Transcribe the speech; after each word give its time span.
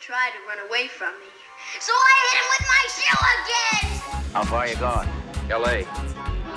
tried 0.00 0.30
to 0.30 0.38
run 0.48 0.58
away 0.68 0.86
from 0.86 1.12
me. 1.20 1.26
So 1.80 1.92
I 1.92 2.14
hit 2.30 2.38
him 2.38 2.46
with 2.54 2.64
my 2.68 2.82
shoe 2.94 3.18
again! 3.34 4.32
How 4.32 4.44
far 4.44 4.68
you 4.68 4.76
going? 4.76 5.08
L.A. 5.50 5.84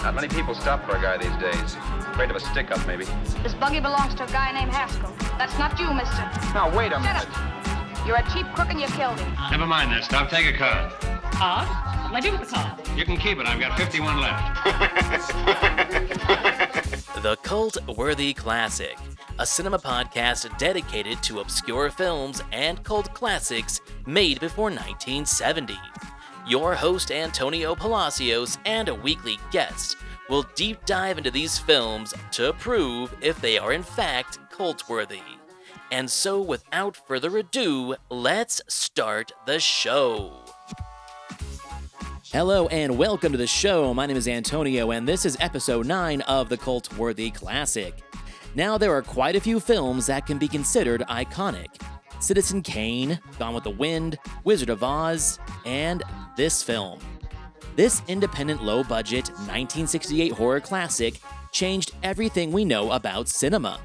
Not 0.03 0.13
many 0.15 0.27
people 0.27 0.53
stop 0.53 0.85
for 0.85 0.95
a 0.95 1.01
guy 1.01 1.17
these 1.17 1.35
days. 1.41 1.75
Afraid 2.11 2.29
of 2.29 2.35
a 2.35 2.39
stick-up, 2.39 2.85
maybe. 2.87 3.05
This 3.43 3.53
buggy 3.55 3.79
belongs 3.79 4.13
to 4.15 4.23
a 4.25 4.27
guy 4.27 4.51
named 4.51 4.71
Haskell. 4.71 5.13
That's 5.37 5.57
not 5.57 5.79
you, 5.79 5.91
mister. 5.93 6.21
Now, 6.53 6.69
wait 6.75 6.91
a 6.91 6.95
Shut 6.95 7.03
minute. 7.03 7.27
up. 7.37 8.07
You're 8.07 8.17
a 8.17 8.23
cheap 8.31 8.45
crook 8.53 8.69
and 8.69 8.79
you 8.79 8.87
killed 8.87 9.19
him. 9.19 9.33
Never 9.51 9.65
mind 9.67 9.91
that 9.91 10.03
stuff. 10.03 10.29
Take 10.29 10.47
a 10.53 10.57
car. 10.57 10.89
Car? 11.31 11.65
What'll 12.11 12.17
I 12.17 12.19
do 12.19 12.31
with 12.31 12.41
the 12.49 12.55
car? 12.55 12.77
You 12.95 13.05
can 13.05 13.17
keep 13.17 13.39
it. 13.39 13.45
I've 13.47 13.59
got 13.59 13.77
51 13.77 14.19
left. 14.19 15.41
The 17.21 17.35
Cult 17.43 17.77
Worthy 17.95 18.33
Classic, 18.33 18.97
a 19.41 19.45
cinema 19.45 19.79
podcast 19.79 20.55
dedicated 20.59 21.17
to 21.23 21.39
obscure 21.39 21.89
films 21.89 22.43
and 22.51 22.83
cult 22.83 23.11
classics 23.15 23.81
made 24.05 24.39
before 24.39 24.69
1970. 24.69 25.75
Your 26.47 26.75
host, 26.75 27.11
Antonio 27.11 27.73
Palacios, 27.73 28.59
and 28.67 28.87
a 28.87 28.93
weekly 28.93 29.39
guest 29.51 29.97
will 30.29 30.45
deep 30.53 30.85
dive 30.85 31.17
into 31.17 31.31
these 31.31 31.57
films 31.57 32.13
to 32.29 32.53
prove 32.53 33.15
if 33.19 33.41
they 33.41 33.57
are 33.57 33.73
in 33.73 33.81
fact 33.81 34.37
cult 34.51 34.87
worthy. 34.87 35.23
And 35.91 36.07
so, 36.07 36.39
without 36.39 36.95
further 36.95 37.35
ado, 37.39 37.95
let's 38.11 38.61
start 38.67 39.31
the 39.47 39.59
show. 39.59 40.33
Hello 42.31 42.67
and 42.67 42.95
welcome 42.95 43.31
to 43.31 43.39
the 43.39 43.47
show. 43.47 43.91
My 43.91 44.05
name 44.05 44.17
is 44.17 44.27
Antonio, 44.27 44.91
and 44.91 45.07
this 45.07 45.25
is 45.25 45.35
episode 45.39 45.87
9 45.87 46.21
of 46.21 46.47
the 46.47 46.57
Cult 46.57 46.95
Worthy 46.95 47.31
Classic. 47.31 48.03
Now, 48.53 48.77
there 48.77 48.91
are 48.91 49.01
quite 49.01 49.37
a 49.37 49.41
few 49.41 49.61
films 49.61 50.07
that 50.07 50.25
can 50.25 50.37
be 50.37 50.47
considered 50.47 51.01
iconic 51.09 51.81
Citizen 52.19 52.61
Kane, 52.61 53.17
Gone 53.39 53.53
with 53.53 53.63
the 53.63 53.69
Wind, 53.71 54.19
Wizard 54.43 54.69
of 54.69 54.83
Oz, 54.83 55.39
and 55.65 56.03
this 56.35 56.61
film. 56.61 56.99
This 57.77 58.01
independent, 58.09 58.61
low 58.61 58.83
budget 58.83 59.29
1968 59.29 60.33
horror 60.33 60.59
classic 60.59 61.19
changed 61.51 61.93
everything 62.03 62.51
we 62.51 62.65
know 62.65 62.91
about 62.91 63.29
cinema. 63.29 63.79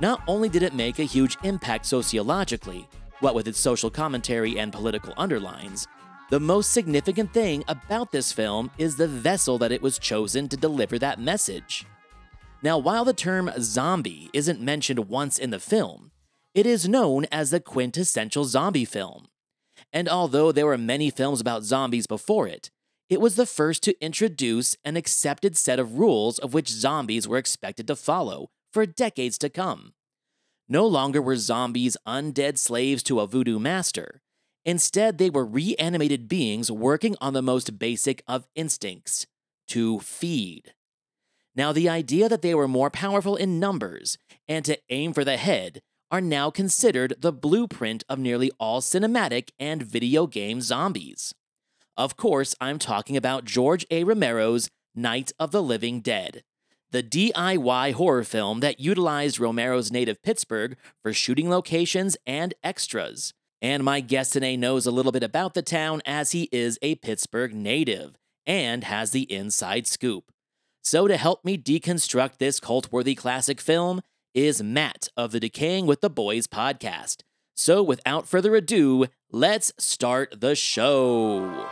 Not 0.00 0.22
only 0.26 0.48
did 0.48 0.64
it 0.64 0.74
make 0.74 0.98
a 0.98 1.04
huge 1.04 1.38
impact 1.44 1.86
sociologically, 1.86 2.88
what 3.20 3.36
with 3.36 3.46
its 3.46 3.60
social 3.60 3.88
commentary 3.88 4.58
and 4.58 4.72
political 4.72 5.14
underlines, 5.16 5.86
the 6.28 6.40
most 6.40 6.72
significant 6.72 7.32
thing 7.32 7.62
about 7.68 8.10
this 8.10 8.32
film 8.32 8.70
is 8.78 8.96
the 8.96 9.06
vessel 9.06 9.58
that 9.58 9.70
it 9.70 9.80
was 9.80 9.98
chosen 9.98 10.48
to 10.48 10.56
deliver 10.56 10.98
that 10.98 11.20
message. 11.20 11.86
Now, 12.62 12.78
while 12.78 13.04
the 13.04 13.12
term 13.12 13.50
zombie 13.58 14.30
isn't 14.32 14.60
mentioned 14.60 15.08
once 15.08 15.38
in 15.38 15.50
the 15.50 15.58
film, 15.58 16.12
it 16.54 16.64
is 16.64 16.88
known 16.88 17.26
as 17.32 17.50
the 17.50 17.58
quintessential 17.58 18.44
zombie 18.44 18.84
film. 18.84 19.26
And 19.92 20.08
although 20.08 20.52
there 20.52 20.66
were 20.66 20.78
many 20.78 21.10
films 21.10 21.40
about 21.40 21.64
zombies 21.64 22.06
before 22.06 22.46
it, 22.46 22.70
it 23.08 23.20
was 23.20 23.34
the 23.34 23.46
first 23.46 23.82
to 23.82 24.04
introduce 24.04 24.76
an 24.84 24.96
accepted 24.96 25.56
set 25.56 25.80
of 25.80 25.98
rules 25.98 26.38
of 26.38 26.54
which 26.54 26.68
zombies 26.68 27.26
were 27.26 27.36
expected 27.36 27.86
to 27.88 27.96
follow 27.96 28.50
for 28.72 28.86
decades 28.86 29.38
to 29.38 29.50
come. 29.50 29.92
No 30.68 30.86
longer 30.86 31.20
were 31.20 31.36
zombies 31.36 31.96
undead 32.06 32.58
slaves 32.58 33.02
to 33.04 33.20
a 33.20 33.26
voodoo 33.26 33.58
master. 33.58 34.22
Instead, 34.64 35.18
they 35.18 35.28
were 35.28 35.44
reanimated 35.44 36.28
beings 36.28 36.70
working 36.70 37.16
on 37.20 37.32
the 37.32 37.42
most 37.42 37.78
basic 37.78 38.22
of 38.28 38.46
instincts 38.54 39.26
to 39.66 39.98
feed. 39.98 40.72
Now, 41.54 41.72
the 41.72 41.88
idea 41.88 42.28
that 42.28 42.42
they 42.42 42.54
were 42.54 42.68
more 42.68 42.90
powerful 42.90 43.36
in 43.36 43.60
numbers 43.60 44.16
and 44.48 44.64
to 44.64 44.78
aim 44.88 45.12
for 45.12 45.24
the 45.24 45.36
head 45.36 45.82
are 46.10 46.20
now 46.20 46.50
considered 46.50 47.14
the 47.20 47.32
blueprint 47.32 48.04
of 48.08 48.18
nearly 48.18 48.50
all 48.58 48.80
cinematic 48.80 49.50
and 49.58 49.82
video 49.82 50.26
game 50.26 50.60
zombies. 50.60 51.34
Of 51.96 52.16
course, 52.16 52.54
I'm 52.60 52.78
talking 52.78 53.16
about 53.16 53.44
George 53.44 53.86
A. 53.90 54.04
Romero's 54.04 54.70
Night 54.94 55.32
of 55.38 55.52
the 55.52 55.62
Living 55.62 56.00
Dead, 56.00 56.42
the 56.90 57.02
DIY 57.02 57.92
horror 57.92 58.24
film 58.24 58.60
that 58.60 58.80
utilized 58.80 59.38
Romero's 59.38 59.92
native 59.92 60.22
Pittsburgh 60.22 60.76
for 61.02 61.12
shooting 61.12 61.50
locations 61.50 62.16
and 62.26 62.54
extras. 62.62 63.34
And 63.60 63.84
my 63.84 64.00
guest 64.00 64.32
today 64.32 64.56
knows 64.56 64.86
a 64.86 64.90
little 64.90 65.12
bit 65.12 65.22
about 65.22 65.54
the 65.54 65.62
town 65.62 66.02
as 66.04 66.32
he 66.32 66.48
is 66.50 66.78
a 66.82 66.96
Pittsburgh 66.96 67.54
native 67.54 68.16
and 68.46 68.84
has 68.84 69.12
the 69.12 69.30
inside 69.32 69.86
scoop. 69.86 70.31
So, 70.84 71.06
to 71.06 71.16
help 71.16 71.44
me 71.44 71.56
deconstruct 71.56 72.38
this 72.38 72.58
cult 72.58 72.90
worthy 72.90 73.14
classic 73.14 73.60
film 73.60 74.00
is 74.34 74.64
Matt 74.64 75.06
of 75.16 75.30
the 75.30 75.38
Decaying 75.38 75.86
with 75.86 76.00
the 76.00 76.10
Boys 76.10 76.48
podcast. 76.48 77.18
So, 77.54 77.84
without 77.84 78.26
further 78.26 78.56
ado, 78.56 79.06
let's 79.30 79.72
start 79.78 80.40
the 80.40 80.56
show. 80.56 81.68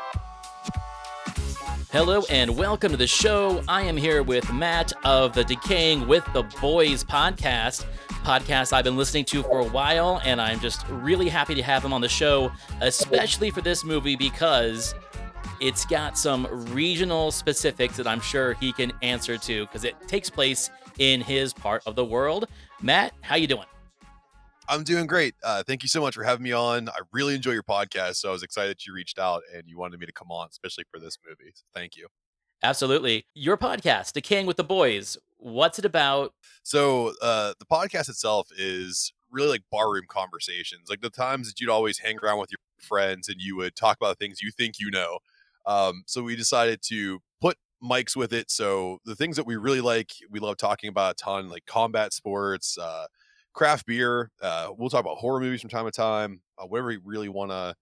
Hello 1.91 2.23
and 2.31 2.57
welcome 2.57 2.93
to 2.93 2.97
the 2.97 3.09
show. 3.09 3.65
I 3.67 3.83
am 3.83 3.97
here 3.97 4.23
with 4.23 4.53
Matt 4.53 4.93
of 5.05 5.35
the 5.35 5.43
Decaying 5.43 6.07
with 6.07 6.25
the 6.33 6.45
Boys 6.61 7.03
podcast, 7.03 7.87
podcast 8.23 8.73
I've 8.73 8.85
been 8.85 8.97
listening 8.97 9.25
to 9.25 9.43
for 9.43 9.59
a 9.59 9.69
while, 9.71 10.21
and 10.25 10.41
I'm 10.41 10.61
just 10.61 10.87
really 10.89 11.29
happy 11.29 11.57
to 11.57 11.63
have 11.65 11.85
him 11.85 11.93
on 11.93 12.01
the 12.01 12.09
show, 12.09 12.53
especially 12.81 13.51
for 13.51 13.61
this 13.61 13.83
movie 13.83 14.15
because 14.15 14.95
it's 15.61 15.85
got 15.85 16.17
some 16.17 16.47
regional 16.73 17.31
specifics 17.31 17.97
that 17.97 18.07
I'm 18.07 18.21
sure 18.21 18.55
he 18.55 18.73
can 18.73 18.93
answer 19.03 19.37
to 19.37 19.67
because 19.67 19.85
it 19.85 19.95
takes 20.09 20.31
place 20.31 20.71
in 20.99 21.21
his 21.21 21.53
part 21.53 21.83
of 21.87 21.97
the 21.97 22.05
world. 22.05 22.47
Matt, 22.81 23.13
how 23.21 23.37
you 23.37 23.47
doing? 23.47 23.67
I'm 24.69 24.85
doing 24.85 25.07
great. 25.07 25.35
Uh, 25.43 25.63
thank 25.65 25.83
you 25.83 25.89
so 25.89 26.01
much 26.01 26.15
for 26.15 26.23
having 26.23 26.45
me 26.45 26.53
on. 26.53 26.89
I 26.89 27.01
really 27.13 27.35
enjoy 27.35 27.53
your 27.53 27.63
podcast, 27.63 28.17
so 28.17 28.29
I 28.29 28.33
was 28.33 28.43
excited 28.43 28.71
that 28.71 28.87
you 28.87 28.95
reached 28.95 29.19
out 29.19 29.43
and 29.55 29.65
you 29.67 29.77
wanted 29.77 29.99
me 29.99 30.07
to 30.07 30.13
come 30.13 30.31
on, 30.31 30.49
especially 30.49 30.85
for 30.91 31.01
this 31.01 31.19
movie. 31.29 31.51
So 31.55 31.65
thank 31.75 31.97
you. 31.97 32.07
Absolutely. 32.63 33.27
Your 33.35 33.57
podcast, 33.57 34.13
Decaying 34.13 34.47
with 34.47 34.57
the 34.57 34.65
Boys, 34.65 35.19
what's 35.39 35.79
it 35.79 35.85
about? 35.85 36.35
So 36.63 37.13
uh, 37.21 37.55
the 37.59 37.65
podcast 37.65 38.09
itself 38.09 38.49
is 38.57 39.13
really 39.31 39.49
like 39.49 39.63
barroom 39.73 40.05
conversations, 40.09 40.89
like 40.89 41.01
the 41.01 41.11
times 41.11 41.49
that 41.49 41.61
you'd 41.61 41.71
always 41.71 41.99
hang 41.99 42.19
around 42.23 42.39
with 42.39 42.51
your 42.51 42.59
friends 42.79 43.29
and 43.29 43.41
you 43.41 43.57
would 43.57 43.77
talk 43.77 43.97
about 44.01 44.19
things 44.19 44.43
you 44.43 44.51
think 44.51 44.79
you 44.79 44.91
know. 44.91 45.19
Um, 45.67 46.03
so 46.07 46.23
we 46.23 46.37
decided 46.37 46.81
to 46.89 47.21
put 47.41 47.57
mics 47.83 48.17
with 48.17 48.33
it. 48.33 48.51
So 48.51 48.99
the 49.05 49.15
things 49.17 49.37
that 49.37 49.47
we 49.47 49.57
really 49.57 49.81
like, 49.81 50.11
we 50.31 50.41
love 50.41 50.57
talking 50.57 50.89
about 50.89 51.13
a 51.13 51.15
ton, 51.15 51.49
like 51.49 51.67
combat 51.67 52.13
sports, 52.13 52.77
uh, 52.79 53.07
craft 53.55 53.87
beer. 53.87 54.31
Uh, 54.41 54.71
we'll 54.77 54.91
talk 54.91 55.01
about 55.01 55.19
horror 55.19 55.41
movies 55.41 55.61
from 55.61 55.71
time 55.71 55.87
to 55.87 55.91
time, 55.91 56.43
uh, 56.59 56.67
whatever 56.67 56.89
we 56.89 56.99
really 57.05 57.29
want 57.29 57.51
to 57.51 57.75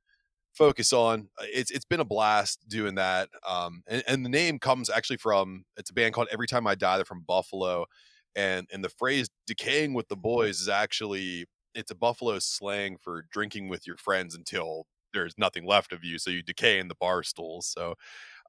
focus 0.53 0.93
on. 0.93 1.29
Uh, 1.39 1.45
It's 1.49 1.71
it's 1.71 1.85
been 1.85 2.01
a 2.01 2.05
blast 2.05 2.69
doing 2.69 2.97
that. 2.97 3.29
Um, 3.49 3.83
and, 3.87 4.03
and 4.07 4.25
the 4.25 4.31
name 4.31 4.59
comes 4.59 4.91
actually 4.91 5.19
from 5.19 5.65
it's 5.77 5.91
a 5.91 5.95
band 5.95 6.15
called 6.15 6.29
Every 6.33 6.47
Time 6.47 6.67
I 6.67 6.75
Die. 6.75 6.97
They're 6.97 7.05
from 7.05 7.25
Buffalo, 7.27 7.87
and 8.35 8.67
and 8.73 8.85
the 8.85 8.89
phrase 8.89 9.29
"decaying 9.47 9.95
with 9.95 10.09
the 10.09 10.17
boys" 10.17 10.61
is 10.61 10.69
actually 10.69 11.47
it's 11.75 11.91
a 11.91 11.95
Buffalo 11.95 12.39
slang 12.39 12.97
for 13.01 13.25
drinking 13.31 13.69
with 13.69 13.87
your 13.87 13.97
friends 13.97 14.35
until 14.35 14.87
there's 15.15 15.35
nothing 15.39 15.67
left 15.67 15.93
of 15.93 16.05
you, 16.05 16.19
so 16.19 16.31
you 16.31 16.43
decay 16.43 16.79
in 16.79 16.89
the 16.89 16.97
bar 16.97 17.23
stools. 17.23 17.67
So. 17.67 17.95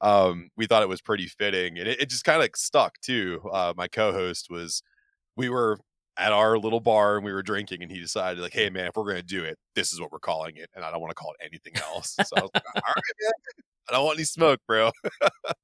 Um, 0.02 0.50
we 0.58 0.66
thought 0.66 0.84
it 0.84 0.90
was 0.90 1.02
pretty 1.02 1.28
fitting, 1.28 1.78
and 1.78 1.88
it, 1.88 2.02
it 2.02 2.10
just 2.10 2.24
kind 2.24 2.42
of 2.42 2.50
stuck 2.56 3.00
too. 3.02 3.42
Uh, 3.52 3.74
my 3.76 3.88
co-host 3.88 4.48
was, 4.50 4.82
we 5.38 5.50
were 5.50 5.80
at 6.20 6.32
our 6.32 6.58
little 6.58 6.80
bar 6.80 7.16
and 7.16 7.26
we 7.26 7.32
were 7.32 7.42
drinking 7.42 7.82
and 7.82 7.92
he 7.92 8.00
decided 8.00 8.42
like 8.42 8.54
hey 8.54 8.70
man 8.70 8.88
if 8.88 8.96
we're 8.96 9.04
going 9.04 9.16
to 9.16 9.24
do 9.24 9.44
it 9.44 9.58
this 9.76 9.94
is 9.94 10.00
what 10.00 10.12
we're 10.12 10.20
calling 10.20 10.56
it 10.58 10.70
and 10.76 10.84
i 10.84 10.92
don't 10.92 11.02
want 11.02 11.10
to 11.10 11.16
call 11.16 11.32
it 11.40 11.46
anything 11.46 11.74
else 11.94 12.16
so 12.26 12.36
i 12.38 12.42
was 12.42 12.52
like 12.54 12.64
all 12.76 12.82
right 12.86 13.04
man 13.22 13.32
i 13.90 13.94
don't 13.94 14.06
want 14.06 14.18
any 14.18 14.26
smoke 14.26 14.60
bro 14.68 14.92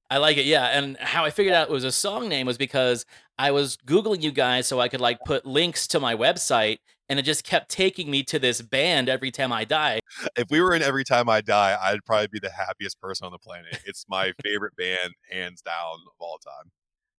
I 0.08 0.18
like 0.20 0.38
it, 0.38 0.46
yeah. 0.46 0.66
And 0.78 0.98
how 0.98 1.26
I 1.26 1.32
figured 1.32 1.56
out 1.56 1.68
it 1.68 1.74
was 1.74 1.84
a 1.84 1.92
song 1.92 2.30
name 2.30 2.46
was 2.46 2.60
because 2.60 3.08
I 3.40 3.50
was 3.50 3.76
Googling 3.88 4.22
you 4.22 4.32
guys 4.32 4.68
so 4.68 4.80
I 4.80 4.88
could 4.88 5.02
like 5.02 5.18
put 5.26 5.48
links 5.48 5.88
to 5.88 6.00
my 6.00 6.16
website 6.16 6.78
and 7.10 7.18
it 7.18 7.24
just 7.24 7.44
kept 7.44 7.70
taking 7.70 8.12
me 8.12 8.22
to 8.26 8.38
this 8.38 8.62
band 8.62 9.10
every 9.10 9.32
time 9.32 9.52
I 9.52 9.66
die. 9.66 10.00
if 10.38 10.46
we 10.52 10.62
were 10.62 10.76
in 10.76 10.84
every 10.84 11.04
time 11.04 11.28
i 11.28 11.42
die 11.42 11.78
i'd 11.84 12.04
probably 12.06 12.28
be 12.28 12.40
the 12.40 12.52
happiest 12.52 13.00
person 13.02 13.26
on 13.26 13.32
the 13.32 13.38
planet 13.40 13.80
it's 13.86 14.06
my 14.08 14.32
favorite 14.44 14.76
band 14.76 15.14
hands 15.30 15.62
down 15.62 15.96
of 16.08 16.14
all 16.20 16.38
time 16.38 16.72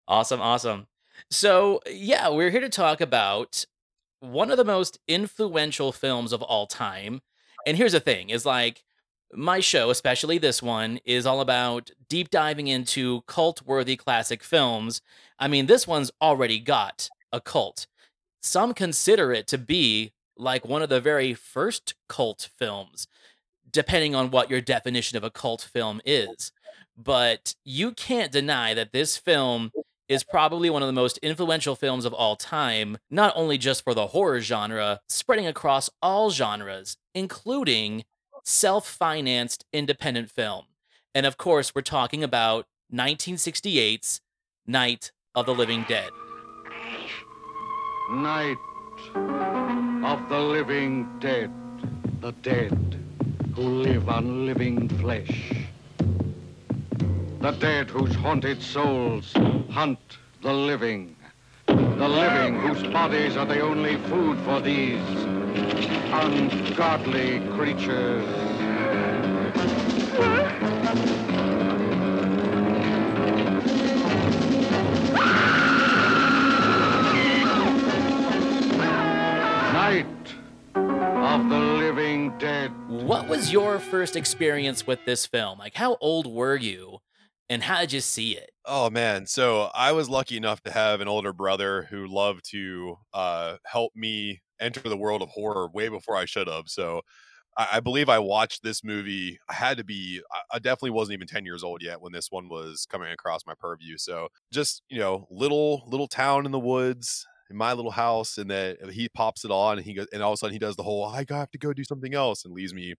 Awesome, 0.08 0.40
awesome. 0.40 0.86
So, 1.30 1.80
yeah, 1.86 2.28
we're 2.28 2.50
here 2.50 2.60
to 2.60 2.68
talk 2.68 3.00
about 3.00 3.64
one 4.20 4.50
of 4.50 4.56
the 4.56 4.64
most 4.64 4.98
influential 5.08 5.92
films 5.92 6.32
of 6.32 6.42
all 6.42 6.66
time. 6.66 7.20
And 7.66 7.76
here's 7.76 7.92
the 7.92 8.00
thing 8.00 8.30
is 8.30 8.46
like 8.46 8.82
my 9.32 9.60
show, 9.60 9.90
especially 9.90 10.38
this 10.38 10.62
one, 10.62 11.00
is 11.04 11.26
all 11.26 11.40
about 11.40 11.90
deep 12.08 12.30
diving 12.30 12.68
into 12.68 13.22
cult 13.22 13.62
worthy 13.62 13.96
classic 13.96 14.42
films. 14.42 15.02
I 15.38 15.48
mean, 15.48 15.66
this 15.66 15.86
one's 15.86 16.10
already 16.20 16.58
got 16.58 17.08
a 17.32 17.40
cult. 17.40 17.86
Some 18.40 18.74
consider 18.74 19.32
it 19.32 19.46
to 19.48 19.58
be 19.58 20.12
like 20.36 20.64
one 20.64 20.82
of 20.82 20.88
the 20.88 21.00
very 21.00 21.34
first 21.34 21.94
cult 22.08 22.48
films, 22.56 23.08
depending 23.70 24.14
on 24.14 24.30
what 24.30 24.50
your 24.50 24.60
definition 24.60 25.16
of 25.16 25.24
a 25.24 25.30
cult 25.30 25.62
film 25.62 26.00
is. 26.04 26.52
But 26.96 27.54
you 27.64 27.92
can't 27.92 28.32
deny 28.32 28.74
that 28.74 28.92
this 28.92 29.16
film 29.16 29.72
is 30.08 30.24
probably 30.24 30.70
one 30.70 30.82
of 30.82 30.86
the 30.86 30.92
most 30.92 31.18
influential 31.18 31.74
films 31.74 32.04
of 32.04 32.12
all 32.14 32.36
time, 32.36 32.98
not 33.10 33.32
only 33.36 33.58
just 33.58 33.82
for 33.82 33.94
the 33.94 34.08
horror 34.08 34.40
genre, 34.40 35.00
spreading 35.08 35.46
across 35.46 35.90
all 36.00 36.30
genres, 36.30 36.96
including 37.14 38.04
self 38.44 38.88
financed 38.88 39.64
independent 39.72 40.30
film. 40.30 40.66
And 41.14 41.26
of 41.26 41.36
course, 41.36 41.74
we're 41.74 41.82
talking 41.82 42.22
about 42.22 42.66
1968's 42.92 44.20
Night 44.66 45.12
of 45.34 45.46
the 45.46 45.54
Living 45.54 45.84
Dead. 45.88 46.10
Night 48.10 48.56
of 50.04 50.28
the 50.28 50.38
living 50.38 51.08
dead, 51.18 51.50
the 52.20 52.30
dead 52.42 53.04
who 53.56 53.62
live 53.62 54.08
on 54.08 54.46
living 54.46 54.88
flesh. 55.00 55.55
The 57.46 57.52
dead 57.52 57.90
whose 57.90 58.12
haunted 58.16 58.60
souls 58.60 59.32
hunt 59.70 60.00
the 60.42 60.52
living. 60.52 61.14
The 61.68 62.08
living 62.08 62.58
whose 62.58 62.82
bodies 62.92 63.36
are 63.36 63.46
the 63.46 63.60
only 63.60 63.98
food 64.08 64.36
for 64.40 64.60
these 64.60 65.00
ungodly 66.10 67.38
creatures. 67.56 68.26
Night 79.72 80.34
of 80.74 81.48
the 81.48 81.60
living 81.60 82.36
dead. 82.38 82.72
What 82.88 83.28
was 83.28 83.52
your 83.52 83.78
first 83.78 84.16
experience 84.16 84.84
with 84.84 85.04
this 85.04 85.26
film? 85.26 85.60
Like, 85.60 85.74
how 85.74 85.96
old 86.00 86.26
were 86.26 86.56
you 86.56 87.02
and 87.48 87.62
how 87.62 87.80
did 87.80 87.92
you 87.92 88.00
see 88.00 88.36
it? 88.36 88.50
Oh 88.64 88.90
man, 88.90 89.26
so 89.26 89.70
I 89.74 89.92
was 89.92 90.08
lucky 90.08 90.36
enough 90.36 90.62
to 90.62 90.72
have 90.72 91.00
an 91.00 91.08
older 91.08 91.32
brother 91.32 91.82
who 91.84 92.06
loved 92.06 92.44
to 92.50 92.96
uh, 93.12 93.58
help 93.64 93.94
me 93.94 94.40
enter 94.58 94.80
the 94.80 94.96
world 94.96 95.22
of 95.22 95.28
horror 95.28 95.68
way 95.72 95.88
before 95.88 96.16
I 96.16 96.24
should 96.24 96.48
have. 96.48 96.64
So 96.68 97.02
I, 97.56 97.68
I 97.74 97.80
believe 97.80 98.08
I 98.08 98.20
watched 98.20 98.62
this 98.62 98.84
movie. 98.84 99.38
I 99.48 99.54
had 99.54 99.78
to 99.78 99.84
be. 99.84 100.22
I, 100.52 100.60
definitely 100.60 100.92
wasn't 100.92 101.14
even 101.14 101.28
ten 101.28 101.44
years 101.44 101.64
old 101.64 101.82
yet 101.82 102.00
when 102.00 102.12
this 102.12 102.30
one 102.30 102.48
was 102.48 102.86
coming 102.90 103.12
across 103.12 103.46
my 103.46 103.54
purview. 103.58 103.98
So 103.98 104.28
just 104.52 104.82
you 104.88 105.00
know, 105.00 105.26
little 105.30 105.84
little 105.88 106.08
town 106.08 106.46
in 106.46 106.52
the 106.52 106.60
woods 106.60 107.26
in 107.50 107.56
my 107.56 107.72
little 107.74 107.92
house, 107.92 108.38
and 108.38 108.50
that 108.50 108.78
he 108.92 109.08
pops 109.08 109.44
it 109.44 109.50
on, 109.50 109.78
and 109.78 109.86
he 109.86 109.94
goes, 109.94 110.08
and 110.12 110.22
all 110.22 110.32
of 110.32 110.34
a 110.34 110.38
sudden 110.38 110.52
he 110.54 110.58
does 110.58 110.76
the 110.76 110.82
whole 110.84 111.04
I 111.04 111.24
have 111.28 111.50
to 111.52 111.58
go 111.58 111.72
do 111.72 111.84
something 111.84 112.14
else, 112.14 112.44
and 112.44 112.54
leaves 112.54 112.74
me 112.74 112.94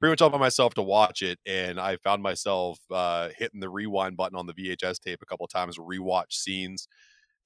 pretty 0.00 0.12
much 0.12 0.22
all 0.22 0.30
by 0.30 0.38
myself 0.38 0.74
to 0.74 0.82
watch 0.82 1.22
it. 1.22 1.38
And 1.46 1.80
I 1.80 1.96
found 1.96 2.22
myself 2.22 2.78
uh, 2.90 3.30
hitting 3.36 3.60
the 3.60 3.68
rewind 3.68 4.16
button 4.16 4.38
on 4.38 4.46
the 4.46 4.54
VHS 4.54 5.00
tape 5.00 5.20
a 5.22 5.26
couple 5.26 5.46
times, 5.46 5.78
rewatch 5.78 6.32
scenes. 6.32 6.88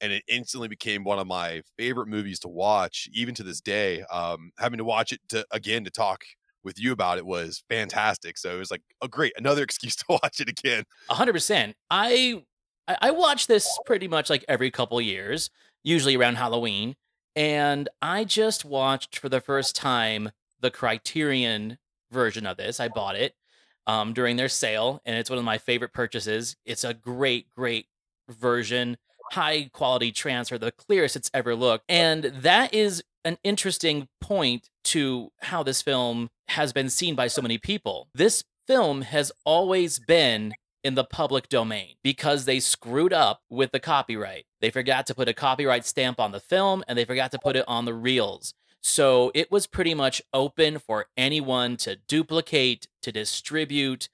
And 0.00 0.12
it 0.12 0.24
instantly 0.28 0.68
became 0.68 1.04
one 1.04 1.18
of 1.20 1.28
my 1.28 1.62
favorite 1.78 2.08
movies 2.08 2.40
to 2.40 2.48
watch, 2.48 3.08
even 3.12 3.34
to 3.36 3.44
this 3.44 3.60
day. 3.60 4.02
Um, 4.12 4.50
having 4.58 4.78
to 4.78 4.84
watch 4.84 5.12
it 5.12 5.20
to, 5.28 5.46
again 5.52 5.84
to 5.84 5.90
talk 5.90 6.24
with 6.64 6.78
you 6.78 6.92
about 6.92 7.18
it 7.18 7.26
was 7.26 7.62
fantastic. 7.68 8.38
So 8.38 8.54
it 8.54 8.58
was 8.58 8.70
like 8.70 8.82
a 9.02 9.08
great 9.08 9.32
another 9.36 9.62
excuse 9.64 9.96
to 9.96 10.04
watch 10.08 10.40
it 10.40 10.48
again. 10.48 10.84
Hundred 11.08 11.32
percent. 11.34 11.76
I 11.90 12.42
I 12.88 13.12
watch 13.12 13.46
this 13.46 13.78
pretty 13.86 14.08
much 14.08 14.28
like 14.28 14.44
every 14.48 14.70
couple 14.70 15.00
years, 15.00 15.50
usually 15.84 16.16
around 16.16 16.36
Halloween, 16.36 16.94
and 17.36 17.88
I 18.00 18.24
just 18.24 18.64
watched 18.64 19.18
for 19.18 19.28
the 19.28 19.40
first 19.40 19.76
time 19.76 20.30
the 20.60 20.70
Criterion 20.70 21.78
version 22.12 22.46
of 22.46 22.56
this. 22.56 22.80
I 22.80 22.88
bought 22.88 23.16
it 23.16 23.34
um, 23.86 24.12
during 24.12 24.36
their 24.36 24.48
sale, 24.48 25.00
and 25.04 25.16
it's 25.16 25.30
one 25.30 25.38
of 25.38 25.44
my 25.44 25.58
favorite 25.58 25.92
purchases. 25.92 26.56
It's 26.64 26.84
a 26.84 26.94
great, 26.94 27.46
great 27.56 27.86
version, 28.28 28.96
high 29.32 29.70
quality 29.72 30.12
transfer, 30.12 30.58
the 30.58 30.72
clearest 30.72 31.16
it's 31.16 31.30
ever 31.34 31.54
looked, 31.54 31.84
and 31.88 32.24
that 32.24 32.72
is 32.72 33.02
an 33.24 33.38
interesting 33.44 34.08
point 34.20 34.68
to 34.84 35.30
how 35.42 35.62
this 35.62 35.82
film 35.82 36.28
has 36.48 36.72
been 36.72 36.90
seen 36.90 37.14
by 37.14 37.28
so 37.28 37.40
many 37.40 37.58
people. 37.58 38.08
This 38.14 38.44
film 38.66 39.02
has 39.02 39.32
always 39.44 39.98
been 39.98 40.54
in 40.84 40.94
the 40.94 41.04
public 41.04 41.48
domain 41.48 41.94
because 42.02 42.44
they 42.44 42.58
screwed 42.58 43.12
up 43.12 43.40
with 43.48 43.70
the 43.70 43.80
copyright. 43.80 44.44
They 44.60 44.70
forgot 44.70 45.06
to 45.06 45.14
put 45.14 45.28
a 45.28 45.34
copyright 45.34 45.86
stamp 45.86 46.18
on 46.18 46.32
the 46.32 46.40
film 46.40 46.82
and 46.88 46.98
they 46.98 47.04
forgot 47.04 47.30
to 47.32 47.38
put 47.38 47.56
it 47.56 47.64
on 47.68 47.84
the 47.84 47.94
reels. 47.94 48.54
So 48.82 49.30
it 49.34 49.50
was 49.50 49.66
pretty 49.66 49.94
much 49.94 50.20
open 50.34 50.78
for 50.78 51.06
anyone 51.16 51.76
to 51.78 51.96
duplicate, 51.96 52.88
to 53.02 53.12
distribute, 53.12 54.08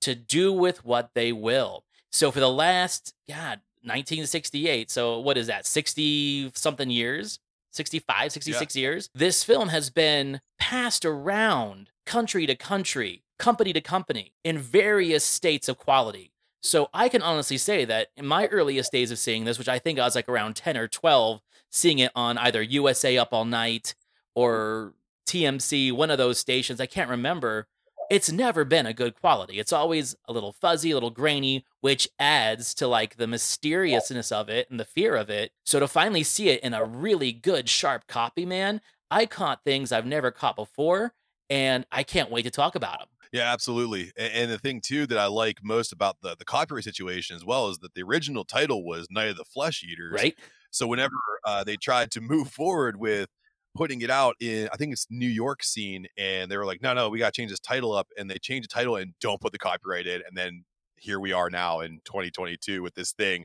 to 0.00 0.14
do 0.14 0.52
with 0.52 0.84
what 0.84 1.10
they 1.14 1.30
will. 1.32 1.84
So 2.10 2.30
for 2.30 2.40
the 2.40 2.50
last, 2.50 3.14
God, 3.28 3.60
1968, 3.82 4.90
so 4.90 5.18
what 5.20 5.36
is 5.36 5.46
that, 5.48 5.66
60 5.66 6.52
something 6.54 6.90
years? 6.90 7.38
65, 7.72 8.32
66 8.32 8.76
years? 8.76 9.10
This 9.14 9.44
film 9.44 9.68
has 9.68 9.90
been 9.90 10.40
passed 10.58 11.04
around 11.04 11.90
country 12.06 12.46
to 12.46 12.54
country, 12.54 13.24
company 13.38 13.72
to 13.72 13.80
company 13.80 14.32
in 14.42 14.58
various 14.58 15.24
states 15.24 15.68
of 15.68 15.76
quality. 15.76 16.32
So 16.62 16.88
I 16.94 17.10
can 17.10 17.20
honestly 17.20 17.58
say 17.58 17.84
that 17.84 18.08
in 18.16 18.26
my 18.26 18.46
earliest 18.46 18.90
days 18.90 19.10
of 19.10 19.18
seeing 19.18 19.44
this, 19.44 19.58
which 19.58 19.68
I 19.68 19.78
think 19.78 19.98
I 19.98 20.04
was 20.04 20.14
like 20.14 20.28
around 20.28 20.56
10 20.56 20.78
or 20.78 20.88
12, 20.88 21.42
seeing 21.70 21.98
it 21.98 22.12
on 22.14 22.38
either 22.38 22.62
USA 22.62 23.18
Up 23.18 23.32
All 23.32 23.44
Night 23.44 23.94
or 24.34 24.94
TMC, 25.26 25.92
one 25.92 26.10
of 26.10 26.18
those 26.18 26.38
stations, 26.38 26.80
I 26.80 26.86
can't 26.86 27.10
remember. 27.10 27.66
It's 28.10 28.30
never 28.30 28.64
been 28.64 28.84
a 28.86 28.92
good 28.92 29.14
quality. 29.18 29.58
It's 29.58 29.72
always 29.72 30.14
a 30.28 30.32
little 30.32 30.52
fuzzy, 30.52 30.90
a 30.90 30.94
little 30.94 31.10
grainy, 31.10 31.64
which 31.80 32.08
adds 32.18 32.74
to 32.74 32.86
like 32.86 33.16
the 33.16 33.26
mysteriousness 33.26 34.30
of 34.30 34.50
it 34.50 34.70
and 34.70 34.78
the 34.78 34.84
fear 34.84 35.16
of 35.16 35.30
it. 35.30 35.52
So 35.64 35.80
to 35.80 35.88
finally 35.88 36.22
see 36.22 36.50
it 36.50 36.62
in 36.62 36.74
a 36.74 36.84
really 36.84 37.32
good, 37.32 37.68
sharp 37.68 38.06
copy, 38.06 38.44
man, 38.44 38.82
I 39.10 39.24
caught 39.26 39.64
things 39.64 39.90
I've 39.90 40.04
never 40.06 40.30
caught 40.30 40.56
before, 40.56 41.14
and 41.48 41.86
I 41.90 42.02
can't 42.02 42.30
wait 42.30 42.42
to 42.42 42.50
talk 42.50 42.74
about 42.74 42.98
them. 42.98 43.08
Yeah, 43.32 43.50
absolutely. 43.52 44.12
A- 44.18 44.36
And 44.36 44.50
the 44.50 44.58
thing 44.58 44.80
too 44.82 45.06
that 45.06 45.18
I 45.18 45.26
like 45.26 45.58
most 45.64 45.90
about 45.92 46.16
the 46.20 46.36
the 46.38 46.44
copyright 46.44 46.84
situation 46.84 47.36
as 47.36 47.44
well 47.44 47.68
is 47.70 47.78
that 47.78 47.94
the 47.94 48.02
original 48.02 48.44
title 48.44 48.84
was 48.84 49.06
Night 49.10 49.28
of 49.28 49.36
the 49.36 49.44
Flesh 49.44 49.82
Eaters. 49.82 50.12
Right? 50.12 50.36
So 50.70 50.86
whenever 50.86 51.14
uh, 51.44 51.64
they 51.64 51.76
tried 51.76 52.10
to 52.12 52.20
move 52.20 52.48
forward 52.50 52.96
with 52.98 53.28
putting 53.74 54.00
it 54.02 54.10
out 54.10 54.36
in, 54.40 54.68
I 54.72 54.76
think 54.76 54.92
it's 54.92 55.06
New 55.10 55.28
York 55.28 55.62
scene, 55.62 56.06
and 56.16 56.50
they 56.50 56.56
were 56.56 56.64
like, 56.64 56.82
no, 56.82 56.94
no, 56.94 57.08
we 57.08 57.18
got 57.18 57.32
to 57.32 57.40
change 57.40 57.50
this 57.50 57.60
title 57.60 57.92
up, 57.92 58.08
and 58.16 58.30
they 58.30 58.38
changed 58.38 58.68
the 58.68 58.72
title 58.74 58.96
and 58.96 59.14
don't 59.20 59.40
put 59.40 59.52
the 59.52 59.58
copyright 59.58 60.06
in, 60.06 60.22
and 60.26 60.36
then 60.36 60.64
here 60.96 61.20
we 61.20 61.32
are 61.32 61.50
now 61.50 61.80
in 61.80 62.00
2022 62.04 62.82
with 62.82 62.94
this 62.94 63.12
thing. 63.12 63.44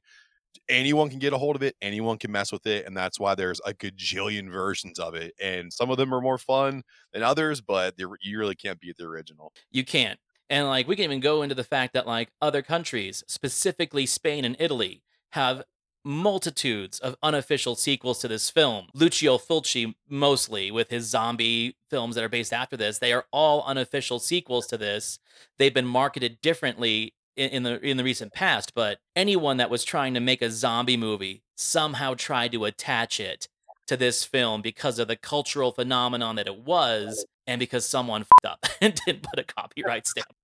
Anyone 0.68 1.10
can 1.10 1.20
get 1.20 1.34
a 1.34 1.38
hold 1.38 1.56
of 1.56 1.64
it, 1.64 1.76
anyone 1.82 2.18
can 2.18 2.32
mess 2.32 2.52
with 2.52 2.66
it, 2.66 2.86
and 2.86 2.96
that's 2.96 3.20
why 3.20 3.36
there's 3.36 3.60
a 3.66 3.74
gajillion 3.74 4.52
versions 4.52 5.00
of 5.00 5.16
it, 5.16 5.34
and 5.42 5.72
some 5.72 5.90
of 5.90 5.98
them 5.98 6.14
are 6.14 6.22
more 6.22 6.38
fun 6.38 6.84
than 7.14 7.24
others, 7.24 7.62
but 7.62 7.96
you 7.98 8.40
really 8.40 8.56
can't 8.56 8.80
beat 8.80 8.98
the 8.98 9.06
original. 9.06 9.52
You 9.72 9.84
can't. 9.84 10.20
And 10.50 10.68
like 10.68 10.88
we 10.88 10.96
can 10.96 11.06
even 11.06 11.20
go 11.20 11.44
into 11.44 11.54
the 11.54 11.64
fact 11.64 11.94
that 11.94 12.08
like 12.08 12.32
other 12.42 12.62
countries, 12.62 13.24
specifically 13.28 14.06
Spain 14.06 14.46
and 14.46 14.56
Italy, 14.60 15.04
have 15.34 15.64
multitudes 16.04 17.00
of 17.00 17.16
unofficial 17.22 17.76
sequels 17.76 18.20
to 18.20 18.28
this 18.28 18.50
film. 18.50 18.88
Lucio 18.94 19.38
Fulci 19.38 19.94
mostly 20.08 20.72
with 20.72 20.90
his 20.90 21.06
zombie 21.06 21.76
films 21.90 22.16
that 22.16 22.24
are 22.24 22.30
based 22.30 22.54
after 22.54 22.78
this, 22.78 23.00
they 23.00 23.14
are 23.14 23.26
all 23.32 23.64
unofficial 23.64 24.20
sequels 24.20 24.68
to 24.68 24.78
this. 24.78 25.20
They've 25.58 25.74
been 25.74 25.86
marketed 25.86 26.42
differently 26.42 27.14
in, 27.36 27.50
in 27.50 27.64
the 27.64 27.80
in 27.86 27.98
the 27.98 28.04
recent 28.04 28.34
past, 28.34 28.74
but 28.74 29.00
anyone 29.16 29.58
that 29.58 29.70
was 29.70 29.84
trying 29.84 30.14
to 30.14 30.20
make 30.20 30.42
a 30.42 30.52
zombie 30.52 30.98
movie 30.98 31.44
somehow 31.56 32.14
tried 32.14 32.52
to 32.54 32.66
attach 32.66 33.20
it 33.20 33.48
to 33.88 33.98
this 33.98 34.24
film 34.24 34.62
because 34.62 35.00
of 35.00 35.08
the 35.08 35.16
cultural 35.16 35.72
phenomenon 35.72 36.36
that 36.36 36.48
it 36.48 36.60
was 36.60 37.26
and 37.48 37.60
because 37.60 37.86
someone 37.86 38.24
up 38.46 38.64
and 38.82 39.02
didn't 39.06 39.24
put 39.24 39.40
a 39.40 39.44
copyright 39.44 40.08
stamp. 40.08 40.28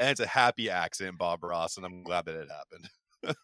And 0.00 0.08
it's 0.08 0.20
a 0.20 0.26
happy 0.26 0.68
accident, 0.68 1.16
Bob 1.16 1.44
Ross, 1.44 1.76
and 1.76 1.86
I'm 1.86 2.02
glad 2.02 2.24
that 2.24 2.34
it 2.34 2.48
happened. 2.50 2.88